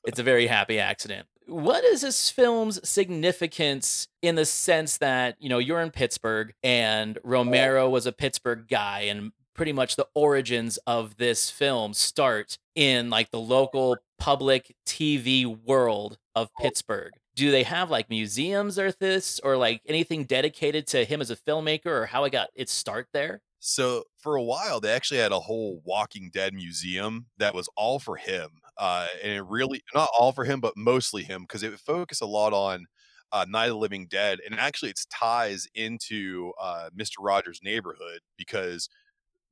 It's 0.04 0.18
a 0.18 0.22
very 0.22 0.46
happy 0.46 0.78
accident. 0.78 1.26
What 1.46 1.84
is 1.84 2.00
this 2.00 2.30
film's 2.30 2.86
significance 2.88 4.08
in 4.20 4.34
the 4.34 4.44
sense 4.44 4.98
that, 4.98 5.36
you 5.38 5.48
know, 5.48 5.58
you're 5.58 5.80
in 5.80 5.90
Pittsburgh 5.90 6.52
and 6.62 7.18
Romero 7.22 7.88
was 7.88 8.06
a 8.06 8.12
Pittsburgh 8.12 8.66
guy 8.68 9.02
and 9.02 9.32
pretty 9.54 9.72
much 9.72 9.96
the 9.96 10.06
origins 10.14 10.78
of 10.86 11.16
this 11.16 11.50
film 11.50 11.94
start 11.94 12.58
in 12.74 13.10
like 13.10 13.30
the 13.30 13.40
local 13.40 13.96
public 14.18 14.74
TV 14.86 15.46
world 15.46 16.18
of 16.34 16.50
oh. 16.58 16.62
Pittsburgh. 16.62 17.12
Do 17.34 17.50
they 17.50 17.64
have 17.64 17.90
like 17.90 18.08
museums 18.08 18.78
or 18.78 18.92
this 18.92 19.40
or 19.40 19.56
like 19.56 19.82
anything 19.86 20.24
dedicated 20.24 20.86
to 20.88 21.04
him 21.04 21.20
as 21.20 21.30
a 21.30 21.36
filmmaker 21.36 21.86
or 21.86 22.06
how 22.06 22.24
it 22.24 22.30
got 22.30 22.48
its 22.54 22.72
start 22.72 23.08
there? 23.12 23.42
So 23.58 24.04
for 24.18 24.36
a 24.36 24.42
while, 24.42 24.80
they 24.80 24.92
actually 24.92 25.20
had 25.20 25.32
a 25.32 25.40
whole 25.40 25.82
Walking 25.84 26.30
Dead 26.32 26.54
museum 26.54 27.26
that 27.38 27.54
was 27.54 27.68
all 27.76 27.98
for 27.98 28.16
him, 28.16 28.50
uh, 28.78 29.06
and 29.22 29.32
it 29.32 29.44
really 29.44 29.82
not 29.94 30.08
all 30.18 30.32
for 30.32 30.44
him, 30.44 30.60
but 30.60 30.76
mostly 30.76 31.22
him 31.22 31.42
because 31.42 31.62
it 31.62 31.70
would 31.70 31.80
focus 31.80 32.20
a 32.20 32.26
lot 32.26 32.52
on 32.52 32.86
uh, 33.32 33.44
Night 33.48 33.66
of 33.66 33.70
the 33.72 33.78
Living 33.78 34.06
Dead, 34.06 34.38
and 34.44 34.58
actually 34.58 34.90
its 34.90 35.06
ties 35.06 35.66
into 35.74 36.52
uh, 36.60 36.90
Mr. 36.96 37.14
Rogers' 37.20 37.60
Neighborhood 37.62 38.20
because 38.36 38.88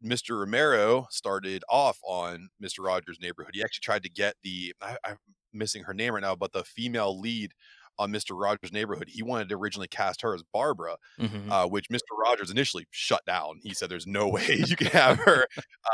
Mr. 0.05 0.39
Romero 0.39 1.07
started 1.11 1.65
off 1.69 1.99
on 2.07 2.49
Mr. 2.63 2.85
Rogers' 2.85 3.19
Neighborhood. 3.21 3.55
He 3.55 3.63
actually 3.63 3.83
tried 3.83 4.03
to 4.03 4.11
get 4.11 4.37
the 4.43 4.75
I, 4.81 4.97
I 5.05 5.15
missing 5.53 5.85
her 5.85 5.95
name 5.95 6.15
right 6.15 6.23
now, 6.23 6.37
but 6.37 6.53
the 6.53 6.65
female 6.65 7.19
lead 7.19 7.53
on 7.99 8.13
Mr. 8.13 8.39
Rogers' 8.41 8.73
Neighborhood, 8.73 9.09
he 9.09 9.23
wanted 9.23 9.49
to 9.51 9.57
originally 9.57 9.89
cast 9.89 10.23
her 10.23 10.35
as 10.35 10.43
Barbara, 10.53 10.97
Mhm. 11.19 11.51
uh, 11.51 11.69
which 11.69 11.89
Mr. 11.91 12.01
Rogers 12.19 12.51
initially 12.51 12.87
shut 12.91 13.25
down. 13.25 13.61
He 13.63 13.75
said, 13.75 13.89
"There's 13.91 14.07
no 14.07 14.29
way 14.29 14.63
you 14.67 14.77
can 14.77 14.89
have 14.89 15.19
her." 15.19 15.47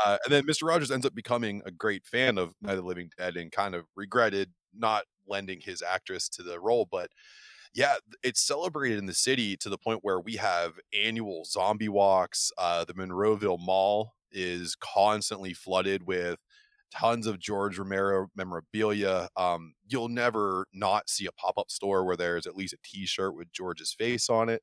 Uh, 0.03 0.17
and 0.25 0.31
then 0.33 0.45
Mr. 0.45 0.67
Rogers 0.67 0.91
ends 0.91 1.05
up 1.05 1.13
becoming 1.15 1.61
a 1.65 1.71
great 1.71 2.05
fan 2.05 2.37
of 2.37 2.53
Night 2.61 2.73
of 2.73 2.77
the 2.79 2.83
Living 2.83 3.09
Dead 3.17 3.37
and 3.37 3.51
kind 3.51 3.75
of 3.75 3.85
regretted 3.95 4.53
not 4.73 5.03
lending 5.27 5.61
his 5.61 5.81
actress 5.81 6.27
to 6.29 6.43
the 6.43 6.59
role, 6.59 6.87
but 6.89 7.11
yeah, 7.73 7.95
it's 8.23 8.41
celebrated 8.41 8.97
in 8.99 9.05
the 9.05 9.13
city 9.13 9.55
to 9.57 9.69
the 9.69 9.77
point 9.77 9.99
where 10.03 10.19
we 10.19 10.35
have 10.35 10.73
annual 10.93 11.45
zombie 11.45 11.87
walks. 11.89 12.51
Uh, 12.57 12.83
the 12.83 12.93
Monroeville 12.93 13.59
Mall 13.59 14.13
is 14.31 14.75
constantly 14.75 15.53
flooded 15.53 16.03
with 16.03 16.39
tons 16.91 17.27
of 17.27 17.39
George 17.39 17.77
Romero 17.79 18.27
memorabilia. 18.35 19.29
Um, 19.37 19.73
you'll 19.87 20.09
never 20.09 20.65
not 20.73 21.09
see 21.09 21.25
a 21.25 21.31
pop 21.33 21.57
up 21.57 21.71
store 21.71 22.05
where 22.05 22.17
there's 22.17 22.47
at 22.47 22.55
least 22.55 22.73
a 22.73 22.77
t 22.83 23.05
shirt 23.05 23.35
with 23.35 23.51
George's 23.51 23.93
face 23.93 24.29
on 24.29 24.49
it. 24.49 24.61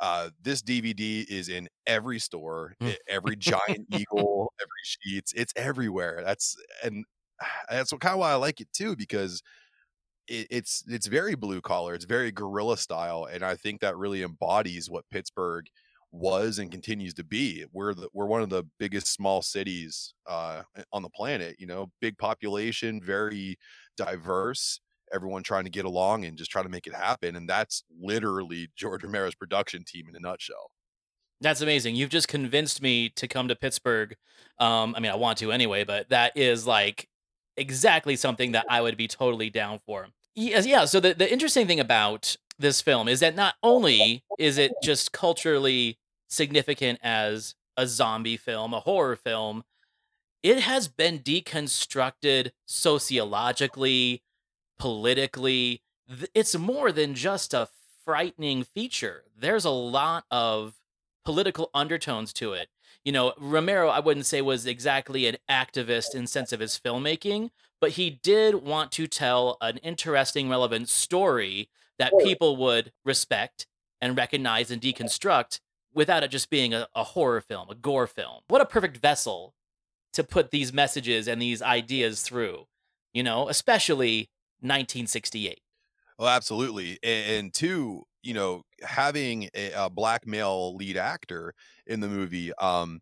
Uh, 0.00 0.30
this 0.42 0.62
DVD 0.62 1.24
is 1.28 1.48
in 1.48 1.68
every 1.86 2.18
store, 2.20 2.74
Mm. 2.80 2.92
e- 2.92 2.98
every 3.08 3.36
Giant 3.38 3.86
Eagle, 3.94 4.52
every 4.60 5.16
Sheetz. 5.20 5.32
It's 5.34 5.52
everywhere. 5.56 6.22
That's 6.24 6.56
and 6.84 7.04
that's 7.70 7.92
what 7.92 8.00
kind 8.00 8.14
of 8.14 8.20
why 8.20 8.30
I 8.32 8.36
like 8.36 8.60
it 8.60 8.72
too 8.72 8.96
because 8.96 9.42
it, 10.28 10.46
it's 10.50 10.84
it's 10.88 11.06
very 11.06 11.34
blue 11.34 11.60
collar 11.60 11.94
it's 11.94 12.04
very 12.04 12.30
guerrilla 12.32 12.76
style 12.76 13.28
and 13.30 13.42
i 13.42 13.54
think 13.56 13.80
that 13.80 13.96
really 13.96 14.22
embodies 14.22 14.90
what 14.90 15.04
pittsburgh 15.10 15.66
was 16.10 16.58
and 16.58 16.70
continues 16.70 17.12
to 17.12 17.24
be 17.24 17.64
we're 17.72 17.92
the, 17.92 18.08
we're 18.14 18.26
one 18.26 18.40
of 18.40 18.48
the 18.48 18.64
biggest 18.78 19.12
small 19.12 19.42
cities 19.42 20.14
uh 20.26 20.62
on 20.92 21.02
the 21.02 21.10
planet 21.10 21.54
you 21.58 21.66
know 21.66 21.90
big 22.00 22.16
population 22.16 23.00
very 23.02 23.58
diverse 23.96 24.80
everyone 25.12 25.42
trying 25.42 25.64
to 25.64 25.70
get 25.70 25.84
along 25.84 26.24
and 26.24 26.38
just 26.38 26.50
trying 26.50 26.64
to 26.64 26.70
make 26.70 26.86
it 26.86 26.94
happen 26.94 27.36
and 27.36 27.48
that's 27.48 27.84
literally 28.00 28.68
george 28.74 29.02
romero's 29.04 29.34
production 29.34 29.84
team 29.86 30.06
in 30.08 30.16
a 30.16 30.20
nutshell 30.20 30.70
That's 31.40 31.60
amazing. 31.60 31.94
You've 31.94 32.10
just 32.10 32.26
convinced 32.26 32.82
me 32.82 33.10
to 33.10 33.28
come 33.28 33.46
to 33.48 33.54
Pittsburgh. 33.54 34.16
Um, 34.58 34.94
I 34.96 35.00
mean, 35.00 35.12
I 35.12 35.14
want 35.14 35.38
to 35.38 35.52
anyway, 35.52 35.84
but 35.84 36.08
that 36.08 36.36
is 36.36 36.66
like 36.66 37.08
exactly 37.56 38.16
something 38.16 38.52
that 38.52 38.66
I 38.68 38.80
would 38.80 38.96
be 38.96 39.06
totally 39.06 39.50
down 39.50 39.78
for. 39.86 40.08
Yes, 40.34 40.66
yeah. 40.66 40.84
So 40.84 41.00
the, 41.00 41.14
the 41.14 41.30
interesting 41.30 41.66
thing 41.66 41.80
about 41.80 42.36
this 42.58 42.80
film 42.80 43.08
is 43.08 43.20
that 43.20 43.36
not 43.36 43.54
only 43.62 44.24
is 44.38 44.58
it 44.58 44.72
just 44.82 45.12
culturally 45.12 45.98
significant 46.28 46.98
as 47.02 47.54
a 47.76 47.86
zombie 47.86 48.36
film, 48.36 48.74
a 48.74 48.80
horror 48.80 49.16
film, 49.16 49.64
it 50.42 50.60
has 50.60 50.88
been 50.88 51.20
deconstructed 51.20 52.50
sociologically, 52.66 54.22
politically. 54.78 55.82
It's 56.34 56.56
more 56.56 56.92
than 56.92 57.14
just 57.14 57.54
a 57.54 57.68
frightening 58.04 58.64
feature. 58.64 59.24
There's 59.36 59.64
a 59.64 59.70
lot 59.70 60.24
of 60.30 60.74
political 61.24 61.70
undertones 61.74 62.32
to 62.34 62.52
it. 62.52 62.68
You 63.04 63.12
know, 63.12 63.32
Romero, 63.38 63.88
I 63.88 64.00
wouldn't 64.00 64.26
say 64.26 64.42
was 64.42 64.66
exactly 64.66 65.26
an 65.26 65.36
activist 65.48 66.14
in 66.14 66.26
sense 66.26 66.52
of 66.52 66.60
his 66.60 66.78
filmmaking, 66.78 67.50
but 67.80 67.92
he 67.92 68.10
did 68.10 68.56
want 68.56 68.92
to 68.92 69.06
tell 69.06 69.56
an 69.60 69.78
interesting, 69.78 70.48
relevant 70.48 70.88
story 70.88 71.68
that 71.98 72.12
people 72.22 72.56
would 72.56 72.92
respect 73.04 73.66
and 74.00 74.16
recognize 74.16 74.70
and 74.70 74.80
deconstruct 74.80 75.60
without 75.94 76.22
it 76.22 76.30
just 76.30 76.50
being 76.50 76.74
a, 76.74 76.86
a 76.94 77.02
horror 77.02 77.40
film, 77.40 77.68
a 77.70 77.74
gore 77.74 78.06
film. 78.06 78.40
What 78.48 78.60
a 78.60 78.66
perfect 78.66 78.98
vessel 78.98 79.54
to 80.12 80.24
put 80.24 80.50
these 80.50 80.72
messages 80.72 81.28
and 81.28 81.40
these 81.40 81.60
ideas 81.62 82.22
through, 82.22 82.66
you 83.12 83.22
know, 83.22 83.48
especially 83.48 84.30
1968. 84.60 85.60
Oh, 86.18 86.26
absolutely. 86.26 86.98
And, 87.02 87.32
and 87.32 87.54
two, 87.54 88.04
you 88.22 88.34
know, 88.34 88.62
having 88.82 89.48
a, 89.54 89.72
a 89.72 89.90
black 89.90 90.26
male 90.26 90.74
lead 90.76 90.96
actor 90.96 91.54
in 91.86 92.00
the 92.00 92.08
movie, 92.08 92.52
um, 92.54 93.00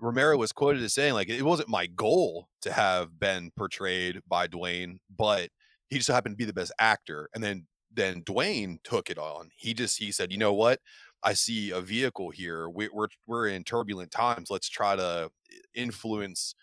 Romero 0.00 0.36
was 0.36 0.52
quoted 0.52 0.82
as 0.82 0.94
saying, 0.94 1.14
like, 1.14 1.28
it 1.28 1.42
wasn't 1.42 1.68
my 1.68 1.86
goal 1.86 2.48
to 2.62 2.72
have 2.72 3.18
Ben 3.18 3.50
portrayed 3.56 4.20
by 4.28 4.46
Duane, 4.46 5.00
but 5.14 5.50
he 5.90 5.96
just 5.96 6.08
happened 6.08 6.34
to 6.34 6.36
be 6.36 6.44
the 6.44 6.52
best 6.52 6.72
actor. 6.78 7.28
And 7.34 7.42
then 7.42 7.66
then 7.98 8.22
Duane 8.22 8.80
took 8.84 9.10
it 9.10 9.18
on. 9.18 9.50
He 9.56 9.74
just 9.74 9.98
he 9.98 10.12
said, 10.12 10.32
you 10.32 10.38
know 10.38 10.54
what? 10.54 10.80
I 11.22 11.34
see 11.34 11.70
a 11.70 11.80
vehicle 11.80 12.30
here. 12.30 12.68
We, 12.68 12.88
we're 12.88 13.08
we're 13.26 13.48
in 13.48 13.64
turbulent 13.64 14.10
times. 14.12 14.50
Let's 14.50 14.68
try 14.68 14.96
to 14.96 15.30
influence 15.74 16.54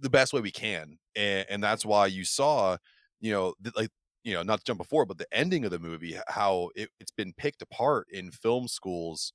the 0.00 0.10
best 0.10 0.32
way 0.32 0.40
we 0.40 0.50
can, 0.50 0.98
and, 1.16 1.46
and 1.50 1.62
that's 1.62 1.84
why 1.84 2.06
you 2.06 2.24
saw, 2.24 2.78
you 3.20 3.32
know, 3.32 3.54
th- 3.62 3.76
like 3.76 3.90
you 4.24 4.34
know, 4.34 4.42
not 4.42 4.60
to 4.60 4.64
jump 4.64 4.78
before, 4.78 5.04
but 5.06 5.18
the 5.18 5.26
ending 5.32 5.64
of 5.64 5.70
the 5.72 5.78
movie, 5.80 6.16
how 6.28 6.70
it, 6.76 6.90
it's 7.00 7.10
been 7.12 7.32
picked 7.34 7.62
apart 7.62 8.06
in 8.10 8.30
film 8.30 8.68
schools 8.68 9.32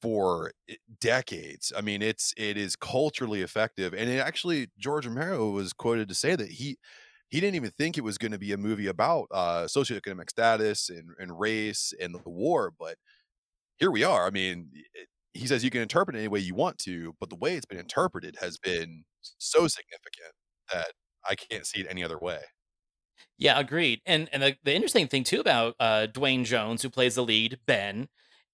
for 0.00 0.52
decades. 1.00 1.72
I 1.76 1.80
mean, 1.80 2.02
it's 2.02 2.34
it 2.36 2.56
is 2.56 2.76
culturally 2.76 3.42
effective, 3.42 3.94
and 3.94 4.10
it 4.10 4.18
actually 4.18 4.68
George 4.78 5.06
Romero 5.06 5.50
was 5.50 5.72
quoted 5.72 6.08
to 6.08 6.14
say 6.14 6.36
that 6.36 6.50
he 6.50 6.78
he 7.32 7.40
didn't 7.40 7.54
even 7.54 7.70
think 7.70 7.96
it 7.96 8.04
was 8.04 8.18
going 8.18 8.32
to 8.32 8.38
be 8.38 8.52
a 8.52 8.58
movie 8.58 8.88
about 8.88 9.26
uh, 9.30 9.64
socioeconomic 9.64 10.28
status 10.28 10.90
and, 10.90 11.08
and 11.18 11.40
race 11.40 11.94
and 11.98 12.14
the 12.14 12.20
war, 12.26 12.70
but 12.78 12.96
here 13.78 13.90
we 13.90 14.04
are. 14.04 14.26
I 14.26 14.30
mean, 14.30 14.68
he 15.32 15.46
says 15.46 15.64
you 15.64 15.70
can 15.70 15.80
interpret 15.80 16.14
it 16.14 16.18
any 16.18 16.28
way 16.28 16.40
you 16.40 16.54
want 16.54 16.76
to, 16.80 17.14
but 17.18 17.30
the 17.30 17.36
way 17.36 17.56
it's 17.56 17.64
been 17.64 17.78
interpreted 17.78 18.36
has 18.42 18.58
been 18.58 19.04
so 19.38 19.66
significant 19.66 20.34
that 20.74 20.88
I 21.26 21.34
can't 21.34 21.66
see 21.66 21.80
it 21.80 21.86
any 21.88 22.04
other 22.04 22.18
way. 22.18 22.40
Yeah, 23.38 23.58
agreed. 23.58 24.02
And 24.04 24.28
and 24.30 24.42
the, 24.42 24.56
the 24.62 24.74
interesting 24.74 25.08
thing 25.08 25.24
too 25.24 25.40
about 25.40 25.74
uh, 25.80 26.06
Duane 26.06 26.44
Jones, 26.44 26.82
who 26.82 26.90
plays 26.90 27.14
the 27.14 27.24
lead 27.24 27.60
Ben, 27.64 28.08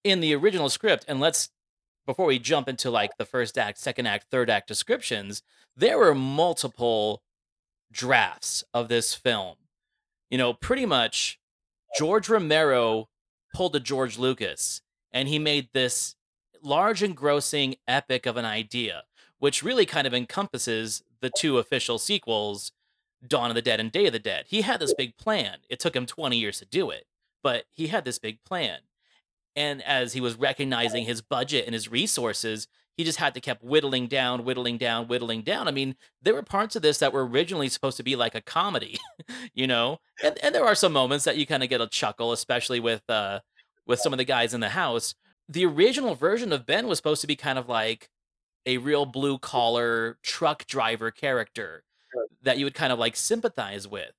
in 0.05 0.21
the 0.21 0.33
original 0.33 0.69
script, 0.69 1.03
and 1.05 1.19
let's 1.19 1.49
before 2.05 2.27
we 2.27 2.39
jump 2.39 2.69
into 2.69 2.89
like 2.89 3.11
the 3.17 3.25
first 3.25 3.57
act, 3.57 3.77
second 3.77 4.05
act, 4.05 4.27
third 4.31 4.49
act 4.49 4.69
descriptions, 4.69 5.43
there 5.75 5.97
were 5.97 6.15
multiple 6.15 7.23
drafts 7.91 8.63
of 8.73 8.87
this 8.87 9.13
film. 9.13 9.55
You 10.29 10.37
know, 10.37 10.53
pretty 10.53 10.85
much 10.85 11.39
George 11.97 12.29
Romero 12.29 13.09
pulled 13.53 13.75
a 13.75 13.79
George 13.79 14.17
Lucas 14.17 14.81
and 15.11 15.27
he 15.27 15.39
made 15.39 15.69
this 15.73 16.15
large 16.61 17.01
engrossing 17.01 17.75
epic 17.87 18.25
of 18.25 18.37
an 18.37 18.45
idea, 18.45 19.03
which 19.39 19.63
really 19.63 19.85
kind 19.85 20.05
of 20.05 20.13
encompasses 20.13 21.03
the 21.21 21.31
two 21.35 21.57
official 21.57 21.97
sequels, 21.97 22.71
Dawn 23.25 23.49
of 23.49 23.55
the 23.55 23.61
Dead 23.61 23.79
and 23.79 23.91
Day 23.91 24.05
of 24.05 24.13
the 24.13 24.19
Dead. 24.19 24.45
He 24.47 24.61
had 24.61 24.79
this 24.79 24.93
big 24.93 25.17
plan. 25.17 25.57
It 25.69 25.79
took 25.79 25.95
him 25.95 26.05
20 26.05 26.37
years 26.37 26.59
to 26.59 26.65
do 26.65 26.89
it, 26.89 27.05
but 27.43 27.65
he 27.69 27.87
had 27.87 28.05
this 28.05 28.19
big 28.19 28.43
plan. 28.43 28.79
And 29.55 29.81
as 29.83 30.13
he 30.13 30.21
was 30.21 30.35
recognizing 30.35 31.05
his 31.05 31.21
budget 31.21 31.65
and 31.65 31.73
his 31.73 31.89
resources, 31.89 32.67
he 32.99 33.05
just 33.05 33.19
had 33.19 33.33
to 33.33 33.39
keep 33.39 33.63
whittling 33.63 34.07
down, 34.07 34.43
whittling 34.43 34.77
down, 34.77 35.07
whittling 35.07 35.41
down. 35.41 35.69
I 35.69 35.71
mean, 35.71 35.95
there 36.21 36.33
were 36.33 36.43
parts 36.43 36.75
of 36.75 36.81
this 36.81 36.97
that 36.97 37.13
were 37.13 37.25
originally 37.25 37.69
supposed 37.69 37.95
to 37.95 38.03
be 38.03 38.17
like 38.17 38.35
a 38.35 38.41
comedy, 38.41 38.99
you 39.53 39.67
know, 39.67 40.01
and, 40.21 40.37
and 40.43 40.53
there 40.53 40.65
are 40.65 40.75
some 40.75 40.91
moments 40.91 41.23
that 41.23 41.37
you 41.37 41.45
kind 41.45 41.63
of 41.63 41.69
get 41.69 41.79
a 41.79 41.87
chuckle, 41.87 42.33
especially 42.33 42.81
with 42.81 43.09
uh, 43.09 43.39
with 43.87 44.01
some 44.01 44.11
of 44.11 44.17
the 44.17 44.25
guys 44.25 44.53
in 44.53 44.59
the 44.59 44.67
house. 44.67 45.15
The 45.47 45.65
original 45.65 46.13
version 46.13 46.51
of 46.51 46.65
Ben 46.65 46.87
was 46.87 46.97
supposed 46.97 47.21
to 47.21 47.27
be 47.27 47.37
kind 47.37 47.57
of 47.57 47.69
like 47.69 48.09
a 48.65 48.79
real 48.79 49.05
blue 49.05 49.37
collar 49.37 50.17
truck 50.21 50.67
driver 50.67 51.09
character 51.09 51.85
that 52.43 52.57
you 52.57 52.65
would 52.65 52.73
kind 52.73 52.91
of 52.91 52.99
like 52.99 53.15
sympathize 53.15 53.87
with. 53.87 54.11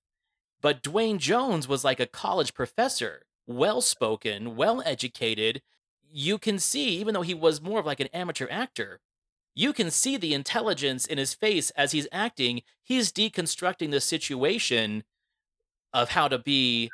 But 0.63 0.81
Duane 0.81 1.19
Jones 1.19 1.69
was 1.69 1.85
like 1.85 2.01
a 2.01 2.07
college 2.07 2.55
professor, 2.55 3.27
well 3.47 3.83
spoken, 3.83 4.57
well 4.57 4.83
educated. 4.87 5.61
You 6.13 6.39
can 6.39 6.59
see, 6.59 6.89
even 6.99 7.15
though 7.15 7.23
he 7.23 7.35
was 7.35 7.61
more 7.61 7.81
of 7.81 7.87
like 7.87 8.01
an 8.01 8.09
amateur 8.13 8.49
actor, 8.51 9.01
you 9.55 9.73
can 9.73 9.91
see 9.91 10.17
the 10.17 10.35
intelligence 10.35 11.07
in 11.07 11.19
his 11.19 11.35
face 11.35 11.71
as 11.71 11.93
he's 11.93 12.09
acting. 12.13 12.63
He's 12.83 13.13
deconstructing 13.13 13.91
the 13.91 14.01
situation 14.01 15.05
of 15.93 16.11
how 16.11 16.29
to 16.29 16.39
be 16.39 16.91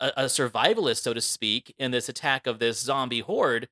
a, 0.00 0.12
a 0.16 0.24
survivalist, 0.24 1.02
so 1.02 1.14
to 1.14 1.20
speak, 1.20 1.74
in 1.78 1.90
this 1.90 2.08
attack 2.08 2.46
of 2.46 2.58
this 2.58 2.80
zombie 2.80 3.20
horde. 3.20 3.68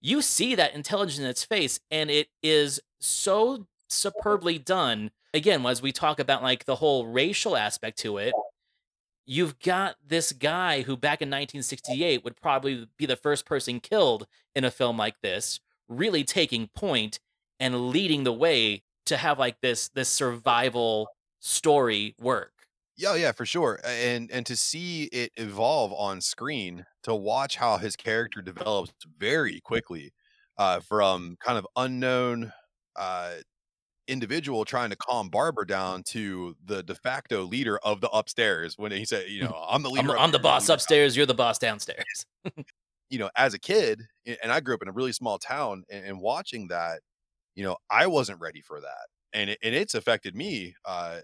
You 0.00 0.22
see 0.22 0.54
that 0.54 0.74
intelligence 0.74 1.18
in 1.18 1.26
its 1.26 1.44
face, 1.44 1.80
and 1.90 2.10
it 2.10 2.28
is 2.42 2.80
so 3.00 3.66
superbly 3.88 4.58
done. 4.58 5.10
Again, 5.32 5.64
as 5.66 5.82
we 5.82 5.92
talk 5.92 6.18
about 6.18 6.42
like 6.42 6.64
the 6.64 6.76
whole 6.76 7.06
racial 7.06 7.56
aspect 7.56 7.98
to 8.00 8.18
it, 8.18 8.32
you've 9.26 9.58
got 9.58 9.96
this 10.04 10.32
guy 10.32 10.82
who 10.82 10.96
back 10.96 11.22
in 11.22 11.30
1968 11.30 12.24
would 12.24 12.36
probably 12.36 12.86
be 12.96 13.06
the 13.06 13.16
first 13.16 13.46
person 13.46 13.80
killed 13.80 14.26
in 14.54 14.64
a 14.64 14.70
film 14.70 14.96
like 14.96 15.20
this, 15.22 15.60
really 15.88 16.24
taking 16.24 16.68
point 16.68 17.20
and 17.60 17.88
leading 17.88 18.24
the 18.24 18.32
way 18.32 18.82
to 19.06 19.16
have 19.16 19.38
like 19.38 19.60
this 19.60 19.88
this 19.88 20.08
survival 20.08 21.12
story 21.40 22.14
work. 22.18 22.52
Yeah, 22.96 23.14
yeah, 23.16 23.32
for 23.32 23.44
sure. 23.44 23.80
And 23.84 24.30
and 24.30 24.46
to 24.46 24.56
see 24.56 25.04
it 25.04 25.32
evolve 25.36 25.92
on 25.92 26.20
screen, 26.20 26.86
to 27.02 27.14
watch 27.14 27.56
how 27.56 27.76
his 27.78 27.96
character 27.96 28.40
develops 28.42 28.92
very 29.18 29.60
quickly, 29.60 30.12
uh, 30.58 30.80
from 30.80 31.36
kind 31.40 31.58
of 31.58 31.66
unknown, 31.76 32.52
uh, 32.96 33.36
individual 34.08 34.64
trying 34.64 34.90
to 34.90 34.96
calm 34.96 35.28
Barbara 35.28 35.66
down 35.66 36.02
to 36.04 36.56
the 36.64 36.82
de 36.82 36.94
facto 36.94 37.44
leader 37.44 37.78
of 37.78 38.00
the 38.00 38.10
upstairs 38.10 38.76
when 38.78 38.92
he 38.92 39.04
said, 39.04 39.28
you 39.28 39.42
know, 39.44 39.64
I'm 39.68 39.82
the 39.82 39.90
I'm, 39.96 40.06
leader. 40.06 40.18
I'm 40.18 40.30
the 40.32 40.38
boss 40.38 40.68
leader 40.68 40.68
down." 40.68 40.74
upstairs. 40.74 41.16
You're 41.16 41.26
the 41.26 41.34
boss 41.34 41.58
downstairs. 41.58 42.26
You 43.10 43.18
know, 43.18 43.30
as 43.36 43.54
a 43.54 43.58
kid, 43.58 44.02
and 44.26 44.50
I 44.50 44.60
grew 44.60 44.74
up 44.74 44.82
in 44.82 44.88
a 44.88 44.92
really 44.92 45.12
small 45.12 45.38
town, 45.38 45.84
and, 45.90 46.04
and 46.06 46.20
watching 46.20 46.68
that, 46.68 47.00
you 47.54 47.62
know, 47.62 47.76
I 47.90 48.06
wasn't 48.06 48.40
ready 48.40 48.60
for 48.62 48.80
that, 48.80 49.08
and 49.32 49.50
it, 49.50 49.58
and 49.62 49.74
it's 49.74 49.94
affected 49.94 50.34
me. 50.34 50.74
Uh, 50.84 51.20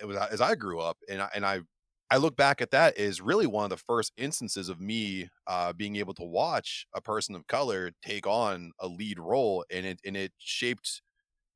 it 0.00 0.06
was 0.06 0.16
as 0.18 0.40
I 0.40 0.54
grew 0.54 0.80
up, 0.80 0.98
and 1.08 1.22
I, 1.22 1.30
and 1.34 1.44
I 1.44 1.62
I 2.10 2.18
look 2.18 2.36
back 2.36 2.60
at 2.60 2.70
that 2.72 2.98
as 2.98 3.22
really 3.22 3.46
one 3.46 3.64
of 3.64 3.70
the 3.70 3.78
first 3.78 4.12
instances 4.18 4.68
of 4.68 4.80
me 4.80 5.30
uh, 5.46 5.72
being 5.72 5.96
able 5.96 6.12
to 6.14 6.24
watch 6.24 6.86
a 6.94 7.00
person 7.00 7.34
of 7.34 7.46
color 7.46 7.90
take 8.04 8.26
on 8.26 8.72
a 8.78 8.86
lead 8.86 9.18
role, 9.18 9.64
and 9.70 9.86
it 9.86 10.00
and 10.04 10.16
it 10.16 10.32
shaped 10.38 11.00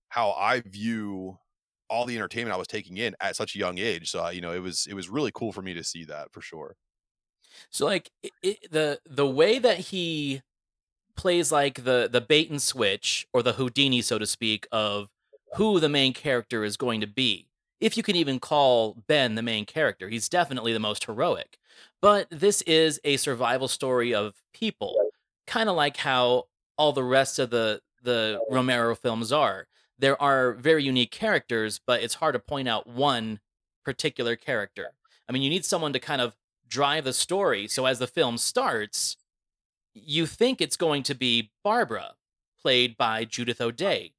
how 0.09 0.31
I 0.33 0.61
view 0.61 1.39
all 1.89 2.05
the 2.05 2.17
entertainment 2.17 2.55
I 2.55 2.59
was 2.59 2.69
taking 2.69 2.97
in 2.97 3.15
at 3.21 3.37
such 3.37 3.55
a 3.55 3.59
young 3.59 3.79
age. 3.79 4.11
So 4.11 4.25
uh, 4.25 4.31
you 4.31 4.41
know, 4.41 4.53
it 4.53 4.61
was 4.61 4.87
it 4.89 4.95
was 4.95 5.09
really 5.09 5.31
cool 5.35 5.53
for 5.53 5.63
me 5.63 5.75
to 5.75 5.85
see 5.85 6.05
that 6.05 6.33
for 6.33 6.41
sure. 6.41 6.77
So 7.71 7.87
like 7.87 8.11
it, 8.43 8.71
the 8.71 9.01
the 9.07 9.27
way 9.27 9.59
that 9.59 9.79
he 9.79 10.43
plays 11.17 11.51
like 11.51 11.85
the 11.85 12.09
the 12.11 12.21
bait 12.21 12.51
and 12.51 12.61
switch 12.61 13.27
or 13.33 13.43
the 13.43 13.55
Houdini, 13.55 14.03
so 14.03 14.19
to 14.19 14.27
speak, 14.27 14.67
of 14.71 15.09
who 15.57 15.81
the 15.81 15.89
main 15.89 16.13
character 16.13 16.65
is 16.65 16.77
going 16.77 17.01
to 17.01 17.07
be. 17.07 17.49
If 17.81 17.97
you 17.97 18.03
can 18.03 18.17
even 18.17 18.41
call 18.41 18.97
Ben 19.07 19.35
the 19.35 19.43
main 19.43 19.67
character, 19.67 20.09
he's 20.09 20.29
definitely 20.29 20.73
the 20.73 20.81
most 20.81 21.05
heroic. 21.05 21.59
But 22.01 22.27
this 22.31 22.63
is 22.63 23.01
a 23.05 23.17
survival 23.19 23.69
story 23.69 24.15
of 24.15 24.35
people, 24.55 25.11
kind 25.47 25.69
of 25.69 25.77
like 25.77 25.97
how 25.97 26.45
all 26.79 26.93
the 26.93 27.05
rest 27.05 27.39
of 27.39 27.51
the 27.51 27.81
the 28.03 28.41
Romero 28.51 28.95
films 28.95 29.33
are. 29.33 29.67
There 29.99 30.21
are 30.21 30.53
very 30.53 30.85
unique 30.85 31.11
characters, 31.11 31.81
but 31.85 32.03
it's 32.03 32.15
hard 32.15 32.35
to 32.35 32.39
point 32.39 32.69
out 32.69 32.87
one 32.87 33.41
particular 33.85 34.37
character. 34.37 34.93
I 35.29 35.33
mean, 35.33 35.43
you 35.43 35.51
need 35.51 35.65
someone 35.65 35.93
to 35.93 35.99
kind 35.99 36.21
of 36.21 36.37
drive 36.69 37.05
the 37.05 37.13
story. 37.13 37.69
So 37.69 37.87
as 37.87 37.99
the 37.99 38.07
film 38.07 38.39
starts, 38.39 39.17
you 39.95 40.27
think 40.27 40.61
it's 40.61 40.77
going 40.77 41.03
to 41.05 41.15
be 41.15 41.51
Barbara, 41.65 42.15
played 42.61 42.97
by 42.97 43.25
Judith 43.25 43.61
O'Dea. 43.61 44.13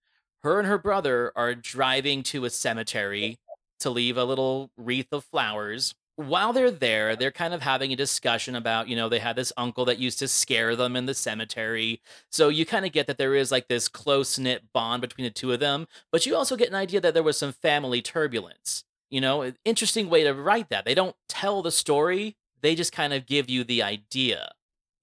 Her 0.44 0.60
and 0.60 0.68
her 0.68 0.78
brother 0.78 1.32
are 1.36 1.54
driving 1.54 2.24
to 2.24 2.46
a 2.46 2.50
cemetery 2.50 3.38
to 3.80 3.90
leave 3.90 4.18
a 4.18 4.24
little 4.24 4.72
wreath 4.78 5.12
of 5.12 5.24
flowers. 5.24 5.94
While 6.18 6.52
they're 6.52 6.72
there, 6.72 7.16
they're 7.16 7.32
kind 7.32 7.54
of 7.54 7.62
having 7.62 7.94
a 7.94 7.96
discussion 7.96 8.56
about, 8.56 8.88
you 8.88 8.96
know, 8.96 9.08
they 9.08 9.20
had 9.20 9.36
this 9.36 9.54
uncle 9.56 9.86
that 9.86 10.00
used 10.00 10.18
to 10.18 10.28
scare 10.28 10.76
them 10.76 10.96
in 10.96 11.06
the 11.06 11.14
cemetery. 11.14 12.02
So 12.32 12.50
you 12.50 12.66
kind 12.66 12.88
of 12.88 12.92
get 12.92 13.06
that 13.06 13.20
there 13.20 13.36
is 13.36 13.52
like 13.52 13.68
this 13.68 13.88
close 13.88 14.40
knit 14.40 14.64
bond 14.74 15.02
between 15.02 15.26
the 15.26 15.32
two 15.32 15.54
of 15.54 15.60
them, 15.60 15.88
but 16.12 16.26
you 16.26 16.36
also 16.36 16.56
get 16.56 16.70
an 16.70 16.76
idea 16.76 17.00
that 17.02 17.14
there 17.14 17.22
was 17.22 17.38
some 17.38 17.54
family 17.54 18.02
turbulence. 18.02 18.84
You 19.12 19.22
know, 19.22 19.54
interesting 19.64 20.10
way 20.10 20.24
to 20.24 20.34
write 20.34 20.70
that. 20.70 20.86
They 20.86 20.96
don't 20.96 21.16
tell 21.30 21.62
the 21.62 21.72
story, 21.72 22.36
they 22.62 22.74
just 22.74 22.92
kind 22.92 23.14
of 23.14 23.28
give 23.28 23.48
you 23.48 23.64
the 23.64 23.84
idea. 23.84 24.54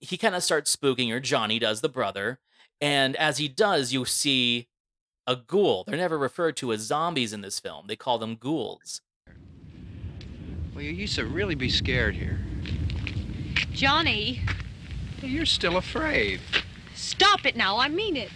He 0.00 0.16
kind 0.16 0.34
of 0.34 0.42
starts 0.42 0.74
spooking 0.74 1.10
her, 1.10 1.20
Johnny 1.20 1.60
does, 1.60 1.80
the 1.80 1.88
brother. 1.88 2.40
And 2.80 3.14
as 3.16 3.38
he 3.38 3.46
does, 3.46 3.92
you 3.92 4.04
see 4.04 4.66
a 5.28 5.36
ghoul. 5.36 5.84
They're 5.84 5.96
never 5.96 6.18
referred 6.18 6.56
to 6.56 6.72
as 6.72 6.80
zombies 6.80 7.32
in 7.32 7.40
this 7.40 7.60
film, 7.60 7.86
they 7.86 7.96
call 7.96 8.18
them 8.18 8.34
ghouls. 8.34 9.00
Well, 10.74 10.82
you 10.82 10.90
used 10.92 11.14
to 11.16 11.26
really 11.26 11.54
be 11.54 11.68
scared 11.68 12.14
here. 12.14 12.40
Johnny, 13.72 14.40
You're 15.22 15.46
still 15.46 15.76
afraid. 15.76 16.40
stop 16.94 17.46
it 17.46 17.56
now. 17.56 17.78
I 17.78 17.88
mean 17.88 18.16
it. 18.16 18.30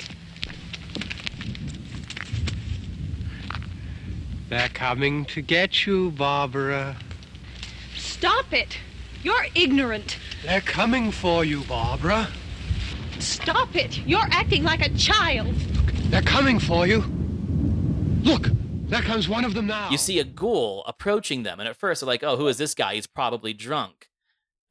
They're 4.49 4.68
coming 4.71 5.25
to 5.26 5.42
get 5.42 5.87
you, 5.87 6.12
Barbara. 6.12 6.97
Stop 7.97 8.52
it. 8.52 8.78
You're 9.23 9.47
ignorant. 9.54 10.16
They're 10.45 10.61
coming 10.62 11.11
for 11.11 11.45
you, 11.45 11.62
Barbara. 11.64 12.28
Stop 13.18 13.75
it. 13.76 13.99
You're 14.07 14.26
acting 14.30 14.62
like 14.62 14.80
a 14.80 14.90
child. 14.97 15.54
They're 16.11 16.23
coming 16.23 16.59
for 16.59 16.87
you. 16.87 17.00
Look, 18.23 18.49
there 18.88 19.02
comes 19.02 19.28
one 19.28 19.45
of 19.45 19.54
them 19.54 19.66
now. 19.66 19.90
You 19.90 19.99
see 19.99 20.18
a 20.18 20.25
ghoul 20.25 20.82
approaching 20.86 21.43
them, 21.43 21.60
and 21.60 21.69
at 21.69 21.76
first 21.76 22.00
they're 22.00 22.06
like, 22.06 22.25
oh, 22.25 22.36
who 22.36 22.49
is 22.49 22.58
this 22.58 22.75
guy? 22.75 22.95
He's 22.95 23.06
probably 23.06 23.52
drunk. 23.52 24.08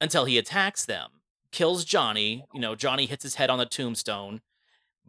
Until 0.01 0.25
he 0.25 0.37
attacks 0.37 0.85
them, 0.85 1.09
kills 1.51 1.85
Johnny. 1.85 2.45
You 2.53 2.59
know, 2.59 2.75
Johnny 2.75 3.05
hits 3.05 3.23
his 3.23 3.35
head 3.35 3.49
on 3.49 3.59
the 3.59 3.65
tombstone. 3.65 4.41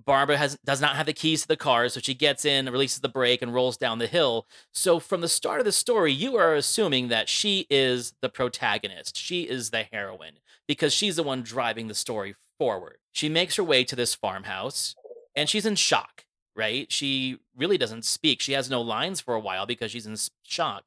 Barbara 0.05 0.37
has 0.37 0.57
does 0.65 0.81
not 0.81 0.97
have 0.97 1.07
the 1.07 1.13
keys 1.13 1.43
to 1.43 1.49
the 1.49 1.57
car, 1.57 1.89
so 1.89 2.01
she 2.01 2.15
gets 2.15 2.45
in, 2.45 2.67
releases 2.67 3.01
the 3.01 3.09
brake, 3.09 3.43
and 3.43 3.53
rolls 3.53 3.77
down 3.77 3.99
the 3.99 4.07
hill. 4.07 4.47
So 4.73 5.01
from 5.01 5.21
the 5.21 5.29
start 5.29 5.59
of 5.59 5.65
the 5.65 5.73
story, 5.73 6.13
you 6.13 6.37
are 6.37 6.55
assuming 6.55 7.09
that 7.09 7.29
she 7.29 7.67
is 7.69 8.13
the 8.21 8.29
protagonist. 8.29 9.17
She 9.17 9.43
is 9.43 9.71
the 9.71 9.87
heroine 9.91 10.39
because 10.67 10.93
she's 10.93 11.17
the 11.17 11.23
one 11.23 11.43
driving 11.43 11.89
the 11.89 11.95
story 11.95 12.37
forward. 12.59 12.99
She 13.13 13.29
makes 13.29 13.57
her 13.57 13.65
way 13.65 13.85
to 13.85 13.97
this 13.97 14.15
farmhouse, 14.15 14.95
and 15.35 15.49
she's 15.49 15.67
in 15.67 15.75
shock. 15.75 16.25
Right? 16.59 16.91
She 16.91 17.39
really 17.57 17.79
doesn't 17.79 18.05
speak. 18.05 18.43
She 18.43 18.53
has 18.53 18.69
no 18.69 18.83
lines 18.83 19.21
for 19.21 19.35
a 19.35 19.41
while 19.41 19.65
because 19.65 19.93
she's 19.93 20.07
in 20.07 20.17
shock. 20.43 20.85